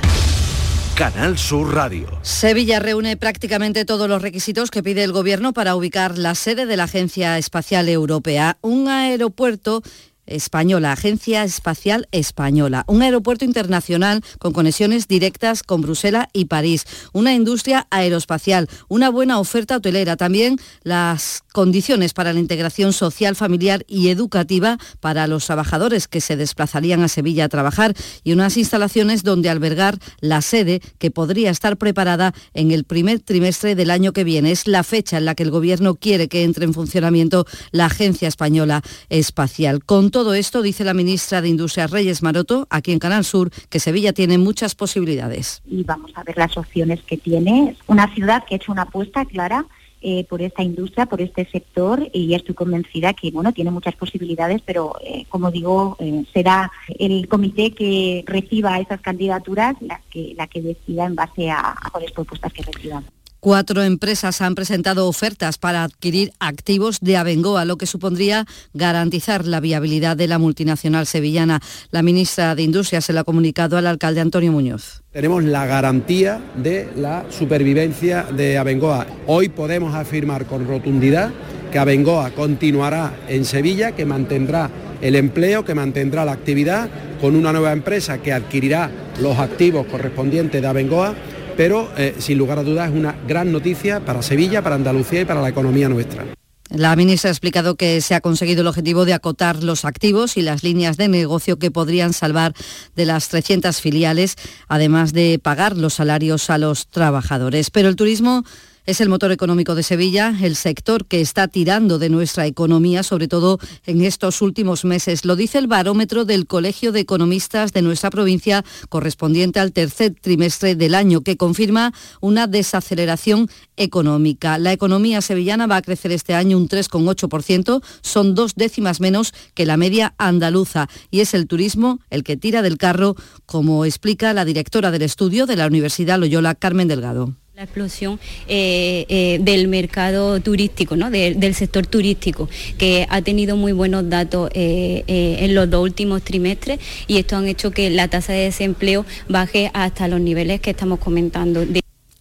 Canal 0.95 1.38
Sur 1.38 1.74
Radio. 1.74 2.07
Sevilla 2.22 2.80
reúne 2.80 3.18
prácticamente 3.18 3.86
todos 3.86 4.07
los 4.09 4.22
requisitos 4.22 4.70
que 4.70 4.84
pide 4.84 5.03
el 5.03 5.12
Gobierno 5.12 5.53
para 5.53 5.76
ubicar 5.76 6.18
la 6.18 6.36
sede 6.36 6.66
de 6.66 6.78
la 6.78 6.84
Agencia 6.84 7.38
Espacial 7.38 7.89
Europea, 7.89 8.57
un 8.62 8.88
aeropuerto 8.88 9.82
Española, 10.26 10.91
Agencia 10.91 11.43
Espacial 11.43 12.07
Española, 12.11 12.84
un 12.88 13.01
aeropuerto 13.01 13.45
internacional 13.45 14.24
con 14.39 14.53
conexiones 14.53 15.07
directas 15.07 15.63
con 15.63 15.82
Bruselas 15.82 16.28
y 16.34 16.45
París, 16.45 16.86
una 17.13 17.34
industria 17.34 17.88
aeroespacial, 17.89 18.69
una 18.88 19.09
buena 19.09 19.39
oferta 19.39 19.78
hotelera, 19.78 20.17
también 20.17 20.57
las 20.84 21.43
condiciones 21.51 22.13
para 22.13 22.34
la 22.34 22.39
integración 22.39 22.93
social, 22.93 23.36
familiar 23.36 23.84
y 23.88 24.09
educativa 24.09 24.78
para 24.99 25.28
los 25.28 25.45
trabajadores 25.45 26.07
que 26.07 26.22
se 26.22 26.38
desplazarían 26.38 27.03
a 27.03 27.07
Sevilla 27.07 27.45
a 27.45 27.49
trabajar 27.49 27.93
y 28.24 28.34
unas 28.34 28.57
instalaciones 28.57 29.24
donde 29.24 29.49
albergar 29.49 29.97
la 30.19 30.41
sede 30.41 30.82
que 30.97 31.11
podría 31.11 31.49
estar 31.49 31.78
preparada 31.78 32.34
en 32.53 32.72
el 32.72 32.84
primer 32.84 33.19
trimestre 33.19 33.76
del 33.76 33.91
año 33.91 34.13
que 34.13 34.24
viene. 34.24 34.51
Es 34.51 34.67
la 34.67 34.84
fecha 34.84 35.17
en 35.17 35.26
la 35.26 35.36
que 35.36 35.43
el 35.43 35.51
Gobierno 35.51 35.95
quiere 35.95 36.28
que 36.28 36.43
entre 36.43 36.65
en 36.65 36.74
funcionamiento 36.74 37.45
la 37.72 37.86
Agencia 37.86 38.28
Española 38.28 38.82
Espacial. 39.09 39.84
Con 39.84 40.11
todo 40.12 40.34
esto, 40.34 40.62
dice 40.62 40.84
la 40.84 40.93
ministra 40.93 41.41
de 41.41 41.49
Industria 41.49 41.88
Reyes 41.88 42.22
Maroto, 42.22 42.68
aquí 42.70 42.91
en 42.91 42.99
Canal 42.99 43.26
Sur, 43.26 43.49
que 43.70 43.80
Sevilla 43.80 44.14
tiene 44.14 44.38
muchas 44.38 44.76
posibilidades. 44.76 45.62
Y 45.66 45.84
vamos 45.84 46.12
a 46.16 46.24
ver 46.24 46.38
las 46.38 46.55
opciones 46.57 47.01
que 47.03 47.18
tiene. 47.18 47.76
Una 47.88 48.14
ciudad 48.14 48.43
que 48.45 48.55
ha 48.55 48.57
hecho 48.57 48.72
una 48.72 48.84
apuesta 48.84 49.26
clara 49.26 49.66
eh, 50.03 50.26
por 50.28 50.41
esta 50.41 50.64
industria, 50.64 51.05
por 51.05 51.22
este 51.22 51.45
sector 51.45 52.09
y 52.12 52.34
estoy 52.34 52.55
convencida 52.55 53.14
que 53.14 53.30
bueno 53.30 53.53
tiene 53.53 53.70
muchas 53.70 53.95
posibilidades, 53.95 54.59
pero 54.66 54.95
eh, 55.05 55.26
como 55.30 55.51
digo 55.51 55.95
eh, 55.99 56.26
será 56.34 56.72
el 56.97 57.28
comité 57.28 57.72
que 57.72 58.24
reciba 58.26 58.80
esas 58.80 58.99
candidaturas 59.01 59.76
la 59.80 60.47
que 60.47 60.62
decida 60.62 61.05
en 61.05 61.14
base 61.14 61.51
a, 61.51 61.59
a 61.59 61.99
las 61.99 62.12
propuestas 62.14 62.51
que 62.51 62.64
reciban. 62.64 63.05
Cuatro 63.41 63.81
empresas 63.81 64.39
han 64.43 64.53
presentado 64.53 65.07
ofertas 65.07 65.57
para 65.57 65.83
adquirir 65.83 66.31
activos 66.39 66.99
de 67.01 67.17
Abengoa, 67.17 67.65
lo 67.65 67.75
que 67.75 67.87
supondría 67.87 68.45
garantizar 68.75 69.47
la 69.47 69.59
viabilidad 69.59 70.15
de 70.15 70.27
la 70.27 70.37
multinacional 70.37 71.07
sevillana. 71.07 71.59
La 71.89 72.03
ministra 72.03 72.53
de 72.53 72.61
Industria 72.61 73.01
se 73.01 73.13
lo 73.13 73.21
ha 73.21 73.23
comunicado 73.23 73.77
al 73.79 73.87
alcalde 73.87 74.21
Antonio 74.21 74.51
Muñoz. 74.51 75.01
Tenemos 75.11 75.43
la 75.43 75.65
garantía 75.65 76.39
de 76.55 76.91
la 76.95 77.25
supervivencia 77.31 78.25
de 78.25 78.59
Abengoa. 78.59 79.07
Hoy 79.25 79.49
podemos 79.49 79.95
afirmar 79.95 80.45
con 80.45 80.67
rotundidad 80.67 81.31
que 81.71 81.79
Abengoa 81.79 82.29
continuará 82.29 83.11
en 83.27 83.43
Sevilla, 83.45 83.93
que 83.93 84.05
mantendrá 84.05 84.69
el 85.01 85.15
empleo, 85.15 85.65
que 85.65 85.73
mantendrá 85.73 86.25
la 86.25 86.33
actividad 86.33 86.91
con 87.19 87.35
una 87.35 87.51
nueva 87.51 87.73
empresa 87.73 88.19
que 88.19 88.33
adquirirá 88.33 88.91
los 89.19 89.39
activos 89.39 89.87
correspondientes 89.87 90.61
de 90.61 90.67
Abengoa 90.67 91.15
pero 91.62 91.91
eh, 91.95 92.16
sin 92.18 92.39
lugar 92.39 92.57
a 92.57 92.64
dudas 92.64 92.89
es 92.89 92.95
una 92.97 93.16
gran 93.28 93.51
noticia 93.51 94.03
para 94.03 94.24
Sevilla, 94.24 94.64
para 94.64 94.74
Andalucía 94.74 95.22
y 95.22 95.26
para 95.26 95.43
la 95.43 95.49
economía 95.49 95.88
nuestra. 95.89 96.26
La 96.70 96.95
ministra 96.95 97.30
ha 97.30 97.32
explicado 97.34 97.76
que 97.76 98.01
se 98.01 98.16
ha 98.16 98.20
conseguido 98.20 98.62
el 98.62 98.68
objetivo 98.68 99.05
de 99.05 99.14
acotar 99.14 99.62
los 99.62 99.86
activos 99.86 100.38
y 100.38 100.41
las 100.41 100.64
líneas 100.64 100.97
de 100.97 101.07
negocio 101.07 101.59
que 101.59 101.70
podrían 101.70 102.14
salvar 102.14 102.55
de 102.95 103.05
las 103.05 103.30
300 103.30 103.80
filiales, 103.80 104.38
además 104.70 105.14
de 105.14 105.38
pagar 105.38 105.78
los 105.78 105.93
salarios 105.93 106.49
a 106.49 106.57
los 106.57 106.88
trabajadores. 106.88 107.70
Pero 107.70 107.89
el 107.89 107.95
turismo 107.95 108.43
Es 108.88 108.99
el 108.99 109.09
motor 109.09 109.32
económico 109.32 109.75
de 109.75 109.84
Sevilla, 109.84 110.36
el 110.41 110.55
sector 110.55 111.05
que 111.05 111.21
está 111.21 111.47
tirando 111.47 111.99
de 111.99 112.09
nuestra 112.09 112.47
economía, 112.47 113.03
sobre 113.03 113.27
todo 113.27 113.59
en 113.86 114.01
estos 114.01 114.41
últimos 114.41 114.86
meses. 114.86 115.23
Lo 115.23 115.36
dice 115.36 115.59
el 115.59 115.67
barómetro 115.67 116.25
del 116.25 116.47
Colegio 116.47 116.91
de 116.91 117.01
Economistas 117.01 117.73
de 117.73 117.84
nuestra 117.84 118.09
provincia, 118.09 118.65
correspondiente 118.89 119.59
al 119.59 119.71
tercer 119.71 120.15
trimestre 120.19 120.73
del 120.73 120.95
año, 120.95 121.21
que 121.21 121.38
confirma 121.38 121.93
una 122.21 122.47
desaceleración 122.47 123.49
económica. 123.77 124.57
La 124.57 124.73
economía 124.73 125.21
sevillana 125.21 125.67
va 125.67 125.75
a 125.75 125.82
crecer 125.84 126.11
este 126.11 126.34
año 126.34 126.57
un 126.57 126.67
3,8%, 126.67 127.84
son 128.01 128.34
dos 128.34 128.55
décimas 128.55 128.99
menos 128.99 129.32
que 129.53 129.67
la 129.67 129.77
media 129.77 130.15
andaluza, 130.17 130.89
y 131.11 131.19
es 131.19 131.36
el 131.36 131.45
turismo 131.45 131.99
el 132.09 132.23
que 132.23 132.36
tira 132.36 132.63
del 132.63 132.79
carro, 132.79 133.15
como 133.45 133.86
explica 133.86 134.34
la 134.34 134.43
directora 134.43 134.89
del 134.89 135.03
estudio 135.03 135.45
de 135.45 135.55
la 135.55 135.67
Universidad 135.67 136.17
Loyola, 136.17 136.55
Carmen 136.55 136.88
Delgado 136.88 137.40
la 137.62 137.66
explosión 137.66 138.20
eh, 138.47 139.05
eh, 139.07 139.38
del 139.39 139.68
mercado 139.68 140.39
turístico, 140.39 140.95
¿no? 140.95 141.12
del 141.12 141.53
sector 141.53 141.86
turístico, 141.86 142.49
que 142.80 143.05
ha 143.07 143.22
tenido 143.22 143.55
muy 143.55 143.72
buenos 143.72 144.09
datos 144.09 144.49
eh, 144.55 145.03
en 145.05 145.53
los 145.53 145.70
dos 145.70 145.84
últimos 145.84 146.24
trimestres 146.24 146.80
y 147.05 147.20
esto 147.20 147.36
han 147.36 147.47
hecho 147.47 147.70
que 147.70 147.91
la 147.91 148.07
tasa 148.07 148.34
de 148.34 148.45
desempleo 148.45 149.05
baje 149.30 149.70
hasta 149.76 150.07
los 150.07 150.20
niveles 150.20 150.59
que 150.59 150.72
estamos 150.72 150.97
comentando. 150.97 151.64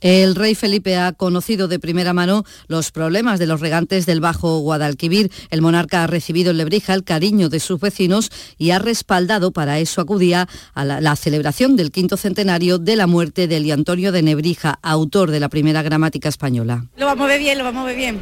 El 0.01 0.35
rey 0.35 0.55
Felipe 0.55 0.97
ha 0.97 1.13
conocido 1.13 1.69
de 1.69 1.79
primera 1.79 2.13
mano 2.13 2.45
los 2.69 2.91
problemas 2.91 3.39
de 3.39 3.47
los 3.47 3.61
regantes 3.61 4.07
del 4.07 4.21
Bajo 4.21 4.59
Guadalquivir. 4.61 5.31
El 5.51 5.63
monarca 5.63 6.05
ha 6.05 6.07
recibido 6.07 6.51
en 6.51 6.59
Lebrija 6.59 6.95
el 6.95 7.05
cariño 7.05 7.49
de 7.49 7.61
sus 7.61 7.81
vecinos 7.81 8.31
y 8.57 8.71
ha 8.71 8.79
respaldado, 8.79 9.53
para 9.53 9.79
eso 9.79 10.01
acudía 10.01 10.49
a 10.75 10.85
la, 10.85 11.17
celebración 11.17 11.77
del 11.77 11.91
quinto 11.91 12.17
centenario 12.17 12.79
de 12.79 12.97
la 12.97 13.07
muerte 13.07 13.47
de 13.47 13.59
Eli 13.59 13.73
Antonio 13.73 14.13
de 14.13 14.23
Nebrija, 14.23 14.79
autor 14.83 15.31
de 15.31 15.41
la 15.41 15.49
primera 15.49 15.83
gramática 15.83 16.29
española. 16.29 16.87
Lo 16.97 17.07
vamos 17.07 17.25
a 17.25 17.29
ver 17.29 17.41
bien, 17.41 17.59
lo 17.59 17.65
vamos 17.65 17.83
a 17.83 17.87
ver 17.87 17.97
bien. 17.97 18.21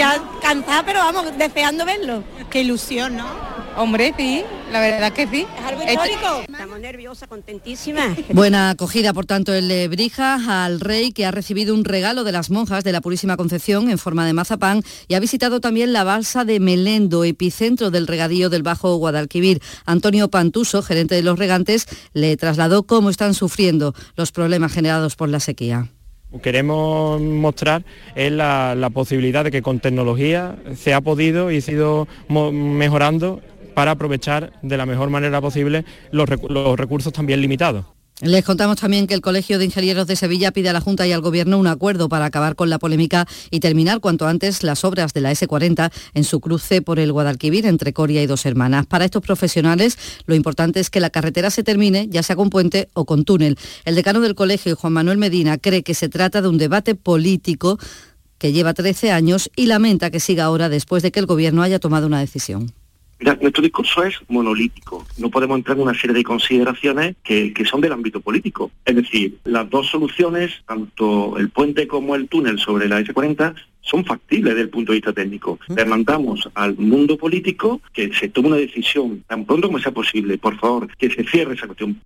Ya 0.00 0.18
cansada, 0.40 0.82
pero 0.82 1.00
vamos, 1.00 1.26
deseando 1.36 1.84
verlo. 1.84 2.24
Qué 2.48 2.62
ilusión, 2.62 3.18
¿no? 3.18 3.26
Hombre, 3.76 4.14
sí, 4.16 4.42
la 4.72 4.80
verdad 4.80 5.12
que 5.12 5.26
sí. 5.26 5.46
¿Es 5.58 5.62
algo 5.62 5.82
histórico? 5.82 6.40
Estamos 6.50 6.80
nerviosa, 6.80 7.26
contentísima. 7.26 8.16
Buena 8.32 8.70
acogida, 8.70 9.12
por 9.12 9.26
tanto, 9.26 9.52
el 9.52 9.68
Lebrija 9.68 10.64
al 10.64 10.80
rey 10.80 11.12
que 11.12 11.26
ha 11.26 11.30
recibido 11.30 11.74
un 11.74 11.84
regalo 11.84 12.24
de 12.24 12.32
las 12.32 12.48
monjas 12.48 12.82
de 12.82 12.92
la 12.92 13.02
Purísima 13.02 13.36
Concepción 13.36 13.90
en 13.90 13.98
forma 13.98 14.24
de 14.24 14.32
mazapán 14.32 14.82
y 15.06 15.16
ha 15.16 15.20
visitado 15.20 15.60
también 15.60 15.92
la 15.92 16.02
balsa 16.02 16.46
de 16.46 16.60
Melendo, 16.60 17.22
epicentro 17.22 17.90
del 17.90 18.06
regadío 18.06 18.48
del 18.48 18.62
Bajo 18.62 18.96
Guadalquivir. 18.96 19.60
Antonio 19.84 20.30
Pantuso, 20.30 20.80
gerente 20.80 21.14
de 21.14 21.22
los 21.22 21.38
regantes, 21.38 21.86
le 22.14 22.38
trasladó 22.38 22.84
cómo 22.84 23.10
están 23.10 23.34
sufriendo 23.34 23.94
los 24.16 24.32
problemas 24.32 24.72
generados 24.72 25.14
por 25.14 25.28
la 25.28 25.40
sequía 25.40 25.90
queremos 26.42 27.20
mostrar 27.20 27.84
es 28.14 28.32
la, 28.32 28.90
posibilidad 28.92 29.44
de 29.44 29.50
que 29.50 29.62
con 29.62 29.80
tecnología 29.80 30.56
se 30.74 30.94
ha 30.94 31.00
podido 31.00 31.50
y 31.50 31.56
ha 31.56 31.70
ido 31.70 32.08
mejorando 32.28 33.40
para 33.74 33.92
aprovechar 33.92 34.52
de 34.62 34.76
la 34.76 34.86
mejor 34.86 35.10
manera 35.10 35.40
posible 35.40 35.84
los, 36.10 36.28
recursos 36.28 37.12
también 37.12 37.40
limitados. 37.40 37.86
Les 38.22 38.44
contamos 38.44 38.76
también 38.76 39.06
que 39.06 39.14
el 39.14 39.22
Colegio 39.22 39.58
de 39.58 39.64
Ingenieros 39.64 40.06
de 40.06 40.14
Sevilla 40.14 40.52
pide 40.52 40.68
a 40.68 40.74
la 40.74 40.82
Junta 40.82 41.06
y 41.06 41.12
al 41.12 41.22
Gobierno 41.22 41.56
un 41.56 41.66
acuerdo 41.66 42.10
para 42.10 42.26
acabar 42.26 42.54
con 42.54 42.68
la 42.68 42.78
polémica 42.78 43.26
y 43.50 43.60
terminar 43.60 44.00
cuanto 44.00 44.26
antes 44.26 44.62
las 44.62 44.84
obras 44.84 45.14
de 45.14 45.22
la 45.22 45.32
S40 45.32 45.90
en 46.12 46.24
su 46.24 46.38
cruce 46.38 46.82
por 46.82 46.98
el 46.98 47.12
Guadalquivir 47.12 47.64
entre 47.64 47.94
Coria 47.94 48.22
y 48.22 48.26
Dos 48.26 48.44
Hermanas. 48.44 48.84
Para 48.84 49.06
estos 49.06 49.22
profesionales 49.22 49.96
lo 50.26 50.34
importante 50.34 50.80
es 50.80 50.90
que 50.90 51.00
la 51.00 51.08
carretera 51.08 51.48
se 51.48 51.62
termine, 51.62 52.08
ya 52.10 52.22
sea 52.22 52.36
con 52.36 52.50
puente 52.50 52.90
o 52.92 53.06
con 53.06 53.24
túnel. 53.24 53.56
El 53.86 53.94
decano 53.94 54.20
del 54.20 54.34
colegio, 54.34 54.76
Juan 54.76 54.92
Manuel 54.92 55.16
Medina, 55.16 55.56
cree 55.56 55.82
que 55.82 55.94
se 55.94 56.10
trata 56.10 56.42
de 56.42 56.48
un 56.48 56.58
debate 56.58 56.94
político 56.94 57.78
que 58.36 58.52
lleva 58.52 58.74
13 58.74 59.12
años 59.12 59.50
y 59.56 59.64
lamenta 59.64 60.10
que 60.10 60.20
siga 60.20 60.44
ahora 60.44 60.68
después 60.68 61.02
de 61.02 61.10
que 61.10 61.20
el 61.20 61.26
Gobierno 61.26 61.62
haya 61.62 61.78
tomado 61.78 62.06
una 62.06 62.20
decisión. 62.20 62.70
Mira, 63.20 63.38
nuestro 63.40 63.62
discurso 63.62 64.02
es 64.02 64.16
monolítico. 64.28 65.06
No 65.18 65.28
podemos 65.28 65.58
entrar 65.58 65.76
en 65.76 65.82
una 65.82 65.94
serie 65.94 66.14
de 66.14 66.24
consideraciones 66.24 67.16
que, 67.22 67.52
son 67.70 67.82
del 67.82 67.92
ámbito 67.92 68.20
político. 68.20 68.70
Es 68.86 68.96
decir, 68.96 69.38
las 69.44 69.68
dos 69.68 69.88
soluciones, 69.88 70.62
tanto 70.66 71.36
el 71.36 71.50
puente 71.50 71.86
como 71.86 72.14
el 72.16 72.28
túnel 72.28 72.58
sobre 72.58 72.88
la 72.88 73.00
S40, 73.00 73.54
son 73.82 74.06
factibles 74.06 74.54
desde 74.54 74.62
el 74.62 74.70
punto 74.70 74.92
de 74.92 74.96
vista 74.96 75.12
técnico. 75.12 75.58
Le 75.68 75.84
mandamos 75.84 76.48
al 76.54 76.76
mundo 76.78 77.18
político 77.18 77.82
que 77.92 78.10
se 78.14 78.28
tome 78.28 78.48
una 78.48 78.56
decisión 78.56 79.22
tan 79.26 79.44
pronto 79.44 79.68
como 79.68 79.78
sea 79.78 79.92
posible. 79.92 80.38
Por 80.38 80.58
favor, 80.58 80.88
que 80.96 81.10
se 81.10 81.24
cierre 81.24 81.54
esa 81.54 81.66
cuestión. 81.66 82.00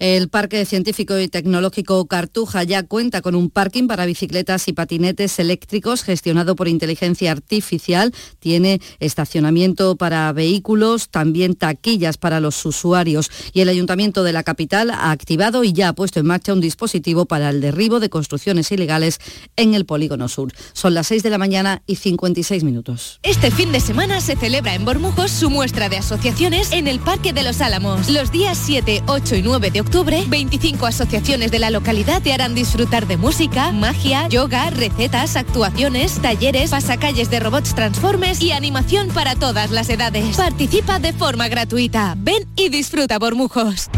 El 0.00 0.30
Parque 0.30 0.64
Científico 0.64 1.18
y 1.18 1.28
Tecnológico 1.28 2.06
Cartuja 2.06 2.62
ya 2.62 2.84
cuenta 2.84 3.20
con 3.20 3.34
un 3.34 3.50
parking 3.50 3.86
para 3.86 4.06
bicicletas 4.06 4.66
y 4.66 4.72
patinetes 4.72 5.38
eléctricos 5.38 6.04
gestionado 6.04 6.56
por 6.56 6.68
inteligencia 6.68 7.30
artificial. 7.30 8.14
Tiene 8.38 8.80
estacionamiento 8.98 9.96
para 9.96 10.32
vehículos, 10.32 11.10
también 11.10 11.54
taquillas 11.54 12.16
para 12.16 12.40
los 12.40 12.64
usuarios. 12.64 13.30
Y 13.52 13.60
el 13.60 13.68
Ayuntamiento 13.68 14.24
de 14.24 14.32
la 14.32 14.42
capital 14.42 14.88
ha 14.88 15.10
activado 15.10 15.64
y 15.64 15.74
ya 15.74 15.88
ha 15.90 15.92
puesto 15.92 16.18
en 16.18 16.24
marcha 16.24 16.54
un 16.54 16.62
dispositivo 16.62 17.26
para 17.26 17.50
el 17.50 17.60
derribo 17.60 18.00
de 18.00 18.08
construcciones 18.08 18.72
ilegales 18.72 19.18
en 19.56 19.74
el 19.74 19.84
Polígono 19.84 20.28
Sur. 20.28 20.50
Son 20.72 20.94
las 20.94 21.08
6 21.08 21.24
de 21.24 21.28
la 21.28 21.36
mañana 21.36 21.82
y 21.86 21.96
56 21.96 22.64
minutos. 22.64 23.20
Este 23.22 23.50
fin 23.50 23.70
de 23.70 23.80
semana 23.80 24.22
se 24.22 24.34
celebra 24.34 24.74
en 24.74 24.86
Bormujos 24.86 25.30
su 25.30 25.50
muestra 25.50 25.90
de 25.90 25.98
asociaciones 25.98 26.72
en 26.72 26.88
el 26.88 27.00
Parque 27.00 27.34
de 27.34 27.42
los 27.42 27.60
Álamos. 27.60 28.08
Los 28.08 28.32
días 28.32 28.56
7, 28.64 29.02
8 29.06 29.36
y 29.36 29.42
9 29.42 29.70
de 29.70 29.80
octubre 29.82 29.89
25 29.90 30.86
asociaciones 30.86 31.50
de 31.50 31.58
la 31.58 31.70
localidad 31.70 32.22
te 32.22 32.32
harán 32.32 32.54
disfrutar 32.54 33.06
de 33.06 33.16
música, 33.16 33.72
magia, 33.72 34.28
yoga, 34.28 34.70
recetas, 34.70 35.36
actuaciones, 35.36 36.20
talleres, 36.22 36.70
pasacalles 36.70 37.30
de 37.30 37.40
robots 37.40 37.74
transformes 37.74 38.40
y 38.40 38.52
animación 38.52 39.08
para 39.08 39.34
todas 39.34 39.70
las 39.70 39.88
edades. 39.90 40.36
Participa 40.36 40.98
de 40.98 41.12
forma 41.12 41.48
gratuita. 41.48 42.14
Ven 42.16 42.46
y 42.56 42.68
disfruta 42.68 43.18
Bormujos. 43.18 43.88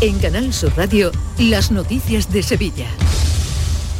En 0.00 0.18
Canal 0.18 0.52
Sur 0.52 0.72
Radio, 0.76 1.12
las 1.38 1.70
noticias 1.70 2.32
de 2.32 2.42
Sevilla. 2.42 2.88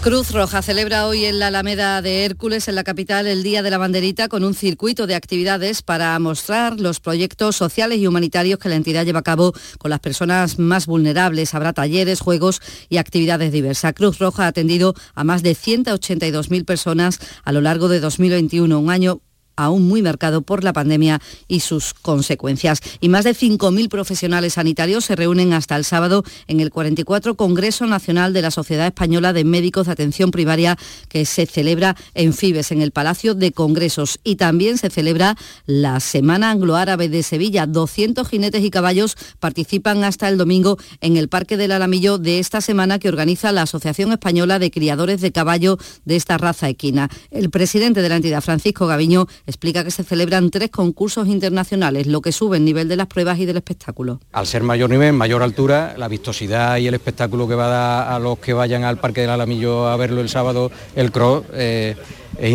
Cruz 0.03 0.33
Roja 0.33 0.63
celebra 0.63 1.07
hoy 1.07 1.27
en 1.27 1.39
la 1.39 1.47
Alameda 1.47 2.03
de 2.03 2.25
Hércules, 2.25 2.67
en 2.67 2.75
la 2.75 2.83
capital, 2.83 3.29
el 3.29 3.45
Día 3.45 3.63
de 3.63 3.71
la 3.71 3.79
Banderita 3.79 4.27
con 4.27 4.43
un 4.43 4.53
circuito 4.53 5.07
de 5.07 5.15
actividades 5.15 5.83
para 5.83 6.19
mostrar 6.19 6.81
los 6.81 6.99
proyectos 6.99 7.55
sociales 7.55 7.99
y 7.99 8.09
humanitarios 8.09 8.59
que 8.59 8.69
la 8.69 8.75
entidad 8.75 9.05
lleva 9.05 9.21
a 9.21 9.23
cabo 9.23 9.53
con 9.79 9.91
las 9.91 10.01
personas 10.01 10.59
más 10.59 10.87
vulnerables. 10.87 11.55
Habrá 11.55 11.73
talleres, 11.73 12.19
juegos 12.19 12.61
y 12.89 12.97
actividades 12.97 13.53
diversas. 13.53 13.93
Cruz 13.93 14.19
Roja 14.19 14.47
ha 14.47 14.49
atendido 14.49 14.95
a 15.15 15.23
más 15.23 15.45
de 15.45 15.53
182.000 15.53 16.65
personas 16.65 17.21
a 17.45 17.53
lo 17.53 17.61
largo 17.61 17.87
de 17.87 18.01
2021, 18.01 18.77
un 18.77 18.91
año 18.91 19.21
aún 19.65 19.87
muy 19.87 20.03
marcado 20.03 20.43
por 20.43 20.65
la 20.65 20.73
pandemia 20.73 21.21
y 21.49 21.61
sus 21.61 21.95
consecuencias. 21.95 22.81
Y 23.01 23.09
más 23.09 23.25
de 23.25 23.35
5.000 23.35 23.89
profesionales 23.89 24.55
sanitarios 24.55 25.05
se 25.05 25.17
reúnen 25.17 25.53
hasta 25.53 25.77
el 25.77 25.85
sábado 25.85 26.25
en 26.47 26.61
el 26.61 26.71
44 26.71 27.35
Congreso 27.35 27.87
Nacional 27.87 28.33
de 28.33 28.43
la 28.43 28.51
Sociedad 28.51 28.87
Española 28.87 29.33
de 29.33 29.45
Médicos 29.45 29.87
de 29.87 29.93
Atención 29.93 30.31
Primaria 30.31 30.77
que 31.09 31.25
se 31.25 31.47
celebra 31.47 31.97
en 32.15 32.33
Fibes, 32.33 32.73
en 32.73 32.83
el 32.83 32.93
Palacio 32.93 33.35
de 33.35 33.53
Congresos. 33.53 34.19
Y 34.25 34.37
también 34.37 34.79
se 34.79 34.91
celebra 34.91 35.37
la 35.67 36.01
Semana 36.01 36.51
Anglo-Árabe 36.51 37.09
de 37.09 37.23
Sevilla. 37.23 37.67
200 37.67 38.29
jinetes 38.29 38.65
y 38.65 38.71
caballos 38.71 39.17
participan 39.41 40.05
hasta 40.05 40.29
el 40.29 40.39
domingo 40.39 40.79
en 41.01 41.17
el 41.17 41.29
Parque 41.29 41.57
del 41.57 41.73
Alamillo 41.73 42.19
de 42.19 42.39
esta 42.39 42.61
semana 42.61 42.99
que 42.99 43.09
organiza 43.09 43.53
la 43.53 43.63
Asociación 43.63 44.13
Española 44.13 44.59
de 44.59 44.71
Criadores 44.71 45.21
de 45.21 45.33
Caballo 45.33 45.79
de 46.05 46.17
esta 46.17 46.39
raza 46.39 46.69
equina. 46.69 47.09
El 47.31 47.51
presidente 47.51 48.03
de 48.03 48.09
la 48.09 48.17
entidad, 48.17 48.43
Francisco 48.43 48.87
Gaviño, 48.87 49.27
explica 49.53 49.85
que 49.85 49.91
se 49.91 50.03
celebran 50.03 50.51
tres 50.51 50.71
concursos 50.71 51.29
internacionales, 51.29 52.07
lo 52.07 52.21
que 52.21 52.33
sube 52.33 52.57
el 52.57 52.65
nivel 52.65 52.89
de 52.89 52.97
las 52.97 53.07
pruebas 53.07 53.39
y 53.39 53.47
del 53.47 53.59
espectáculo. 53.59 54.19
Al 54.33 54.47
ser 54.47 54.63
mayor 54.63 54.91
nivel, 54.91 55.13
mayor 55.13 55.43
altura, 55.43 55.95
la 55.97 56.09
vistosidad 56.09 56.79
y 56.79 56.87
el 56.87 56.95
espectáculo 56.95 57.47
que 57.47 57.55
va 57.55 57.67
a 57.67 57.69
dar 57.69 58.13
a 58.13 58.19
los 58.19 58.39
que 58.39 58.53
vayan 58.55 58.85
al 58.85 58.99
Parque 58.99 59.21
del 59.21 59.31
Alamillo 59.31 59.87
a 59.89 59.97
verlo 59.97 60.21
el 60.21 60.29
sábado, 60.29 60.71
el 60.97 61.13
cross, 61.13 61.45
eh, 61.53 61.97
es 62.39 62.51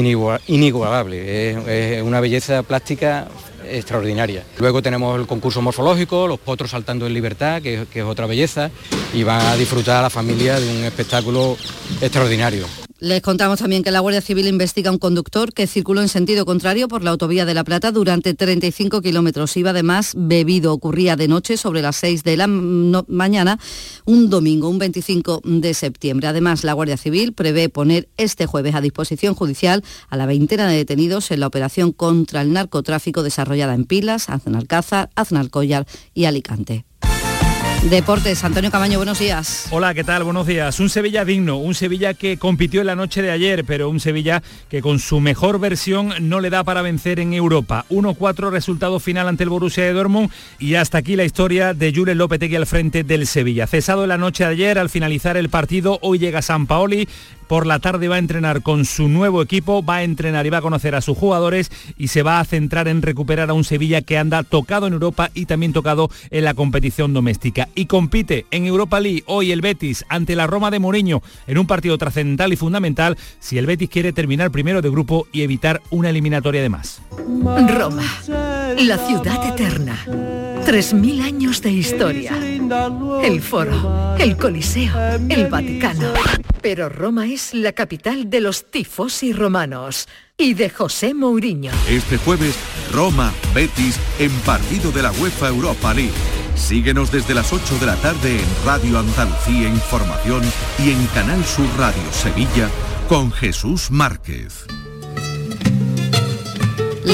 inigualable, 0.48 1.52
es, 1.52 2.02
una 2.02 2.20
belleza 2.20 2.64
plástica 2.64 3.28
extraordinaria. 3.70 4.44
Luego 4.58 4.82
tenemos 4.82 5.20
el 5.20 5.28
concurso 5.28 5.62
morfológico, 5.62 6.28
los 6.28 6.40
potros 6.40 6.72
saltando 6.72 7.06
en 7.06 7.14
libertad, 7.14 7.62
que, 7.62 7.86
que, 7.92 8.00
es 8.00 8.06
otra 8.06 8.26
belleza, 8.26 8.72
y 9.14 9.24
van 9.24 9.42
a 9.42 9.56
disfrutar 9.56 9.98
a 9.98 10.02
la 10.04 10.10
familia 10.10 10.60
de 10.60 10.68
un 10.70 10.84
espectáculo 10.84 11.58
extraordinario. 12.02 12.66
Les 13.00 13.22
contamos 13.22 13.60
también 13.60 13.84
que 13.84 13.92
la 13.92 14.00
Guardia 14.00 14.22
Civil 14.22 14.48
investiga 14.48 14.90
a 14.90 14.92
un 14.92 14.98
conductor 14.98 15.54
que 15.54 15.68
circuló 15.68 16.02
en 16.02 16.08
sentido 16.08 16.46
contrario 16.46 16.88
por 16.88 17.04
la 17.04 17.12
autovía 17.12 17.46
de 17.46 17.54
La 17.54 17.64
Plata 17.64 17.92
durante 17.92 18.34
35 18.34 19.04
kilómetros. 19.04 19.56
Iba 19.56 19.70
además 19.70 20.14
bebido. 20.18 20.74
Ocurría 20.74 21.16
de 21.16 21.28
noche 21.28 21.58
sobre 21.58 21.84
las 21.84 21.96
6 21.98 22.24
de 22.24 22.38
la 22.38 22.48
mañana, 22.48 23.60
un 24.06 24.32
domingo, 24.32 24.68
un 24.68 24.80
25 24.80 25.42
de 25.44 25.76
septiembre. 25.76 26.28
Además, 26.28 26.64
la 26.64 26.74
Guardia 26.74 26.98
Civil 26.98 27.34
prevé 27.34 27.70
poner 27.70 28.10
este 28.18 28.48
jueves 28.48 28.74
a 28.74 28.82
disposición 28.82 29.36
judicial 29.36 29.84
a 30.10 30.18
la 30.18 30.26
veintena 30.26 30.68
de 30.68 30.78
detenidos 30.78 31.30
en 31.30 31.42
la 31.42 31.48
operación 31.48 31.92
contra 31.92 32.42
el 32.42 32.52
narcotráfico 32.52 33.22
desarrollada 33.22 33.76
en 33.76 33.86
Pilas, 33.86 34.28
Aznalcázar, 34.28 35.12
Aznalcóllar 35.14 35.86
y 36.16 36.26
Alicante. 36.26 36.86
Deportes, 37.90 38.44
Antonio 38.44 38.70
Camaño, 38.70 38.98
buenos 38.98 39.20
días. 39.20 39.68
Hola, 39.72 39.94
¿qué 39.94 40.04
tal? 40.04 40.26
Buenos 40.26 40.46
días. 40.46 40.80
Un 40.82 40.90
Sevilla 40.90 41.24
digno, 41.24 41.58
un 41.58 41.74
Sevilla 41.74 42.14
que 42.14 42.38
compitió 42.38 42.82
en 42.82 42.88
la 42.88 42.96
noche 42.96 43.22
de 43.22 43.32
ayer, 43.32 43.64
pero 43.64 43.90
un 43.90 44.02
Sevilla 44.02 44.44
que 44.70 44.82
con 44.82 45.00
su 45.00 45.22
mejor 45.22 45.58
versión 45.60 46.14
no 46.22 46.42
le 46.42 46.50
da 46.50 46.66
para 46.66 46.82
vencer 46.82 47.22
en 47.22 47.34
Europa. 47.34 47.86
1-4 47.90 48.50
resultado 48.50 49.00
final 49.00 49.30
ante 49.30 49.44
el 49.44 49.50
Borussia 49.50 49.86
de 49.86 49.94
Dortmund 49.94 50.30
y 50.60 50.76
hasta 50.76 50.98
aquí 50.98 51.16
la 51.16 51.24
historia 51.24 51.74
de 51.74 51.94
Jules 51.96 52.18
Lopetegui 52.18 52.58
al 52.58 52.68
frente 52.68 53.04
del 53.04 53.26
Sevilla. 53.26 53.68
Cesado 53.68 54.04
en 54.04 54.10
la 54.10 54.18
noche 54.18 54.44
de 54.44 54.50
ayer, 54.50 54.78
al 54.80 54.90
finalizar 54.90 55.38
el 55.38 55.50
partido, 55.50 56.00
hoy 56.02 56.20
llega 56.20 56.42
San 56.42 56.68
Paoli, 56.68 57.08
por 57.48 57.66
la 57.66 57.80
tarde 57.80 58.08
va 58.08 58.16
a 58.16 58.20
entrenar 58.20 58.62
con 58.62 58.86
su 58.86 59.08
nuevo 59.08 59.42
equipo, 59.42 59.84
va 59.84 59.98
a 59.98 60.04
entrenar 60.04 60.46
y 60.46 60.50
va 60.50 60.60
a 60.60 60.62
conocer 60.62 60.96
a 60.96 61.02
sus 61.02 61.18
jugadores 61.18 61.72
y 61.98 62.10
se 62.10 62.24
va 62.24 62.40
a 62.40 62.46
centrar 62.46 62.88
en 62.88 63.02
recuperar 63.02 63.50
a 63.50 63.54
un 63.54 63.64
Sevilla 63.64 64.02
que 64.02 64.18
anda 64.18 64.44
tocado 64.44 64.88
en 64.88 64.94
Europa 64.94 65.32
y 65.34 65.46
también 65.46 65.74
tocado 65.74 66.10
en 66.30 66.44
la 66.44 66.54
competición 66.54 67.14
doméstica. 67.14 67.70
Y 67.76 67.86
compite 67.86 68.46
en 68.52 68.66
Europa 68.66 69.00
League 69.00 69.24
hoy 69.28 69.52
el 69.52 69.62
Betis 69.62 70.06
ante 70.10 70.36
la 70.36 70.48
Roma 70.48 70.72
de 70.72 70.80
Mourinho 70.80 71.22
en 71.48 71.58
un 71.58 71.68
partido 71.68 71.98
trascendental 71.98 72.54
y 72.54 72.56
fundamental 72.56 73.18
si 73.40 73.58
el 73.58 73.66
Betis 73.66 73.90
quiere 73.90 74.14
terminar 74.14 74.52
primero 74.52 74.82
de 74.82 74.90
grupo 74.90 75.28
y 75.32 75.42
evitar 75.42 75.82
una 75.90 76.10
eliminatoria 76.10 76.62
de 76.62 76.70
más. 76.70 77.02
Roma, 77.68 78.04
la 78.78 78.98
ciudad 78.98 79.46
eterna. 79.48 80.57
3.000 80.68 81.24
años 81.24 81.62
de 81.62 81.72
historia. 81.72 82.38
El 83.24 83.42
foro, 83.42 84.18
el 84.20 84.36
Coliseo, 84.36 84.94
el 85.30 85.48
Vaticano. 85.48 86.12
Pero 86.62 86.90
Roma 86.90 87.26
es 87.26 87.54
la 87.54 87.72
capital 87.72 88.30
de 88.30 88.42
los 88.42 88.70
tifosi 88.70 89.32
romanos 89.32 90.10
y 90.36 90.56
de 90.56 90.70
José 90.70 91.14
Mourinho. 91.14 91.72
Este 91.88 92.18
jueves, 92.18 92.58
Roma, 92.92 93.32
Betis, 93.56 93.98
en 94.20 94.32
partido 94.42 94.92
de 94.92 95.04
la 95.04 95.14
UEFA 95.14 95.48
Europa 95.48 95.94
League. 95.94 96.12
Síguenos 96.56 97.14
desde 97.14 97.34
las 97.34 97.54
8 97.54 97.78
de 97.80 97.86
la 97.86 97.96
tarde 97.96 98.38
en 98.38 98.66
Radio 98.66 99.00
Andalucía 99.00 99.70
Información 99.70 100.44
y 100.80 100.92
en 100.92 101.08
Canal 101.14 101.46
Sur 101.46 101.68
Radio 101.78 102.12
Sevilla 102.12 102.68
con 103.08 103.32
Jesús 103.32 103.90
Márquez. 103.90 104.66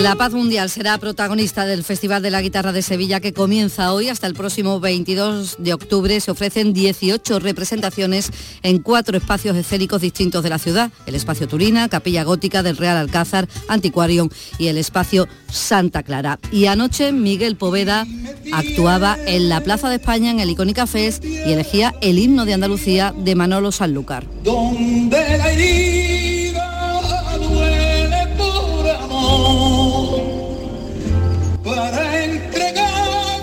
La 0.02 0.16
paz 0.16 0.34
mundial 0.34 0.72
será 0.72 0.98
protagonista 0.98 1.68
del 1.68 1.84
Festival 1.84 2.24
de 2.24 2.32
la 2.32 2.42
Guitarra 2.42 2.72
de 2.72 2.82
Sevilla 2.82 3.20
que 3.20 3.32
comienza 3.32 3.94
hoy 3.94 4.10
hasta 4.10 4.26
el 4.26 4.34
próximo 4.34 4.80
22 4.80 5.58
de 5.60 5.74
octubre. 5.74 6.20
Se 6.20 6.32
ofrecen 6.32 6.74
18 6.74 7.40
representaciones 7.40 8.32
en 8.64 8.80
cuatro 8.80 9.16
espacios 9.16 9.56
escénicos 9.56 10.02
distintos 10.02 10.44
de 10.44 10.50
la 10.50 10.58
ciudad. 10.58 10.92
El 11.06 11.14
espacio 11.16 11.48
Turina, 11.48 11.88
Capilla 11.90 12.24
Gótica 12.24 12.64
del 12.64 12.78
Real 12.78 12.98
Alcázar, 12.98 13.48
Antiquarium 13.68 14.30
y 14.58 14.68
el 14.68 14.80
espacio 14.80 15.28
Santa 15.52 16.02
Clara. 16.02 16.40
Y 16.52 16.66
anoche 16.66 17.12
Miguel 17.12 17.56
Poveda 17.56 18.08
actuaba 18.52 19.18
en 19.26 19.48
la 19.48 19.62
Plaza 19.62 19.90
de 19.90 19.96
España 19.96 20.32
en 20.32 20.40
el 20.40 20.50
Icónica 20.50 20.88
Fest 20.88 21.24
y 21.24 21.52
elegía 21.52 21.94
el 22.02 22.18
himno 22.18 22.46
de 22.46 22.54
Andalucía 22.56 23.14
de 23.16 23.36
Manolo 23.36 23.72
Sanlúcar. 23.72 24.26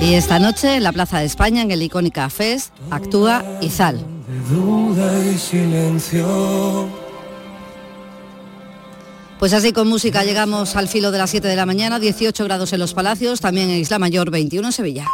Y 0.03 0.14
esta 0.14 0.38
noche 0.38 0.76
en 0.76 0.82
la 0.82 0.92
Plaza 0.92 1.18
de 1.18 1.26
España, 1.26 1.61
en 1.61 1.70
el 1.70 1.82
Icónica 1.82 2.30
Fest, 2.30 2.72
actúa 2.90 3.44
Izal. 3.61 4.01
Pues 9.38 9.53
así 9.53 9.72
con 9.72 9.88
música 9.88 10.24
llegamos 10.24 10.74
al 10.76 10.88
filo 10.88 11.11
de 11.11 11.18
las 11.18 11.30
7 11.30 11.48
de 11.48 11.57
la 11.57 11.66
mañana, 11.66 11.98
18 11.98 12.44
grados 12.44 12.72
en 12.72 12.78
los 12.78 12.94
Palacios, 12.94 13.40
también 13.40 13.68
en 13.68 13.78
Isla 13.78 13.98
Mayor, 13.98 14.30
21 14.30 14.68
en 14.68 14.72
Sevilla. 14.72 15.07